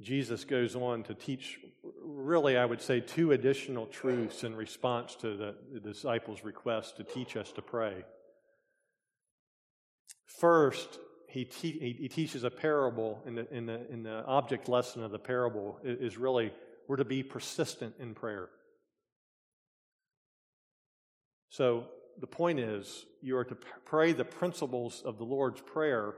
Jesus 0.00 0.44
goes 0.44 0.74
on 0.74 1.04
to 1.04 1.14
teach, 1.14 1.60
really, 2.02 2.56
I 2.56 2.64
would 2.64 2.80
say, 2.80 3.00
two 3.00 3.32
additional 3.32 3.86
truths 3.86 4.44
in 4.44 4.54
response 4.54 5.14
to 5.16 5.36
the, 5.36 5.54
the 5.72 5.80
disciples' 5.80 6.44
request 6.44 6.96
to 6.96 7.04
teach 7.04 7.36
us 7.36 7.52
to 7.52 7.62
pray. 7.62 8.04
First, 10.26 10.98
he, 11.28 11.44
te- 11.44 11.96
he 12.00 12.08
teaches 12.08 12.44
a 12.44 12.50
parable, 12.50 13.22
and 13.24 13.38
the, 13.38 13.46
the, 13.66 13.92
in 13.92 14.02
the 14.02 14.24
object 14.26 14.68
lesson 14.68 15.02
of 15.02 15.12
the 15.12 15.18
parable 15.18 15.78
is 15.84 16.16
really 16.16 16.52
we're 16.86 16.96
to 16.96 17.04
be 17.04 17.22
persistent 17.22 17.94
in 17.98 18.14
prayer. 18.14 18.48
So 21.54 21.84
the 22.18 22.26
point 22.26 22.58
is, 22.58 23.06
you 23.22 23.36
are 23.36 23.44
to 23.44 23.56
pray 23.84 24.12
the 24.12 24.24
principles 24.24 25.02
of 25.04 25.18
the 25.18 25.24
Lord's 25.24 25.60
Prayer 25.60 26.14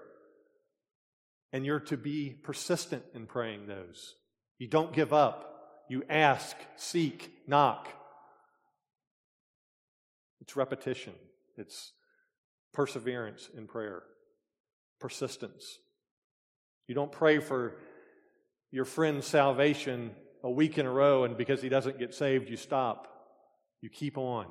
and 1.53 1.67
you're 1.67 1.81
to 1.81 1.99
be 1.99 2.31
persistent 2.43 3.03
in 3.15 3.27
praying 3.27 3.67
those. 3.67 4.15
You 4.59 4.67
don't 4.67 4.95
give 4.95 5.13
up. 5.13 5.85
You 5.91 6.05
ask, 6.09 6.57
seek, 6.77 7.31
knock. 7.47 7.87
It's 10.41 10.57
repetition, 10.57 11.13
it's 11.59 11.93
perseverance 12.73 13.51
in 13.55 13.67
prayer, 13.67 14.05
persistence. 15.01 15.79
You 16.89 16.95
don't 16.95 17.13
pray 17.13 17.41
for 17.41 17.77
your 18.71 18.87
friend's 18.87 19.27
salvation 19.27 20.13
a 20.43 20.51
week 20.51 20.79
in 20.79 20.87
a 20.87 20.91
row, 20.91 21.25
and 21.25 21.37
because 21.37 21.61
he 21.61 21.69
doesn't 21.69 21.99
get 21.99 22.15
saved, 22.15 22.49
you 22.49 22.57
stop. 22.57 23.09
You 23.83 23.91
keep 23.91 24.17
on, 24.17 24.47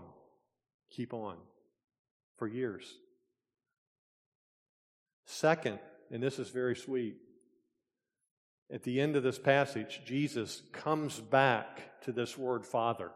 keep 0.96 1.14
on 1.14 1.36
for 2.38 2.48
years. 2.48 2.86
Second, 5.26 5.80
and 6.12 6.22
this 6.22 6.39
is 6.39 6.50
very 6.50 6.76
sweet. 6.76 7.18
At 8.72 8.84
the 8.84 9.02
end 9.02 9.16
of 9.16 9.24
this 9.24 9.38
passage, 9.38 10.02
Jesus 10.06 10.62
comes 10.72 11.20
back 11.20 12.02
to 12.04 12.12
this 12.12 12.38
word 12.38 12.66
Father. 12.66 13.12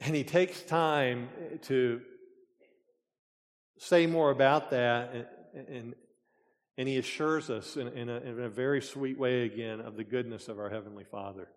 And 0.00 0.14
he 0.14 0.24
takes 0.24 0.62
time 0.62 1.28
to 1.62 2.00
say 3.78 4.06
more 4.06 4.30
about 4.30 4.70
that, 4.70 5.14
and, 5.54 5.68
and, 5.68 5.94
and 6.76 6.88
he 6.88 6.98
assures 6.98 7.50
us 7.50 7.76
in, 7.76 7.88
in, 7.88 8.08
a, 8.08 8.16
in 8.16 8.40
a 8.40 8.48
very 8.48 8.82
sweet 8.82 9.18
way 9.18 9.44
again 9.44 9.80
of 9.80 9.96
the 9.96 10.04
goodness 10.04 10.48
of 10.48 10.58
our 10.58 10.70
Heavenly 10.70 11.04
Father. 11.04 11.48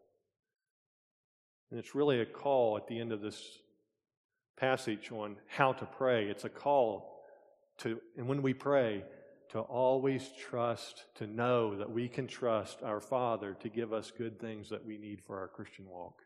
And 1.72 1.80
it's 1.80 1.96
really 1.96 2.22
a 2.22 2.26
call 2.26 2.78
at 2.78 2.88
the 2.88 3.00
end 3.00 3.12
of 3.12 3.22
this 3.22 3.42
passage 4.58 5.12
on 5.12 5.38
how 5.48 5.74
to 5.74 5.86
pray. 5.86 6.26
It's 6.28 6.44
a 6.44 6.50
call 6.50 7.14
to, 7.80 8.00
and 8.18 8.28
when 8.28 8.42
we 8.42 8.54
pray, 8.54 9.04
to 9.50 9.60
always 9.60 10.30
trust, 10.38 11.06
to 11.16 11.28
know 11.28 11.76
that 11.78 11.92
we 11.92 12.10
can 12.10 12.28
trust 12.28 12.84
our 12.84 13.00
Father 13.00 13.56
to 13.62 13.70
give 13.70 13.94
us 13.94 14.12
good 14.12 14.40
things 14.40 14.70
that 14.70 14.86
we 14.86 14.98
need 14.98 15.22
for 15.22 15.40
our 15.40 15.48
Christian 15.48 15.86
walk. 15.88 16.22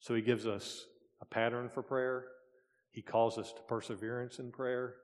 So 0.00 0.14
He 0.14 0.22
gives 0.22 0.46
us 0.46 0.86
a 1.20 1.26
pattern 1.26 1.68
for 1.68 1.82
prayer. 1.82 2.24
He 2.90 3.02
calls 3.02 3.36
us 3.36 3.52
to 3.52 3.62
perseverance 3.62 4.38
in 4.38 4.50
prayer. 4.50 4.94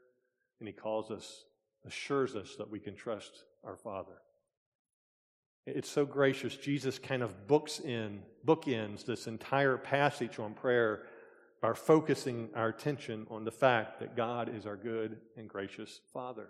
And 0.60 0.68
He 0.68 0.72
calls 0.72 1.10
us, 1.10 1.44
assures 1.84 2.34
us 2.34 2.54
that 2.56 2.70
we 2.70 2.78
can 2.78 2.94
trust 2.94 3.44
our 3.62 3.76
Father. 3.76 4.22
It's 5.66 5.88
so 5.88 6.04
gracious. 6.04 6.56
Jesus 6.56 6.98
kind 6.98 7.22
of 7.22 7.46
books 7.46 7.80
in, 7.80 8.22
bookends 8.46 9.06
this 9.06 9.26
entire 9.26 9.78
passage 9.78 10.38
on 10.38 10.52
prayer 10.52 11.04
by 11.62 11.72
focusing 11.72 12.50
our 12.54 12.68
attention 12.68 13.26
on 13.30 13.44
the 13.44 13.50
fact 13.50 14.00
that 14.00 14.14
God 14.14 14.54
is 14.54 14.66
our 14.66 14.76
good 14.76 15.16
and 15.38 15.48
gracious 15.48 16.00
Father. 16.12 16.48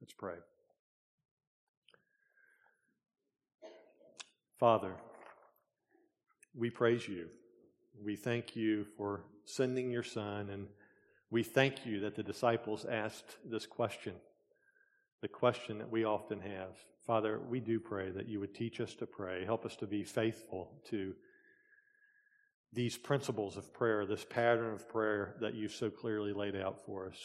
Let's 0.00 0.14
pray. 0.14 0.36
Father, 4.58 4.94
we 6.56 6.70
praise 6.70 7.06
you. 7.06 7.26
We 8.02 8.16
thank 8.16 8.56
you 8.56 8.86
for 8.96 9.24
sending 9.44 9.90
your 9.90 10.02
Son, 10.02 10.48
and 10.50 10.68
we 11.30 11.42
thank 11.42 11.84
you 11.84 12.00
that 12.00 12.14
the 12.14 12.22
disciples 12.22 12.84
asked 12.84 13.36
this 13.44 13.66
question, 13.66 14.14
the 15.20 15.28
question 15.28 15.78
that 15.78 15.90
we 15.90 16.04
often 16.04 16.40
have. 16.40 16.76
Father, 17.06 17.40
we 17.48 17.60
do 17.60 17.80
pray 17.80 18.10
that 18.10 18.28
you 18.28 18.40
would 18.40 18.54
teach 18.54 18.80
us 18.80 18.94
to 18.94 19.06
pray. 19.06 19.44
Help 19.44 19.64
us 19.64 19.76
to 19.76 19.86
be 19.86 20.04
faithful 20.04 20.80
to 20.90 21.14
these 22.72 22.98
principles 22.98 23.56
of 23.56 23.72
prayer, 23.72 24.04
this 24.04 24.26
pattern 24.28 24.74
of 24.74 24.88
prayer 24.88 25.36
that 25.40 25.54
you've 25.54 25.72
so 25.72 25.90
clearly 25.90 26.32
laid 26.32 26.54
out 26.54 26.84
for 26.84 27.06
us. 27.08 27.16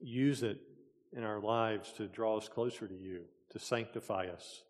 Use 0.00 0.42
it 0.42 0.58
in 1.12 1.24
our 1.24 1.40
lives 1.40 1.92
to 1.92 2.06
draw 2.08 2.38
us 2.38 2.48
closer 2.48 2.88
to 2.88 2.94
you. 2.94 3.22
to 3.50 3.58
sanctify 3.58 4.26
us. 4.26 4.62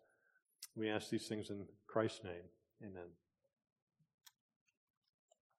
We 0.75 0.89
ask 0.89 1.09
these 1.09 1.27
things 1.27 1.49
in 1.49 1.65
Christ's 1.87 2.23
name. 2.23 2.43
Amen. 2.83 3.09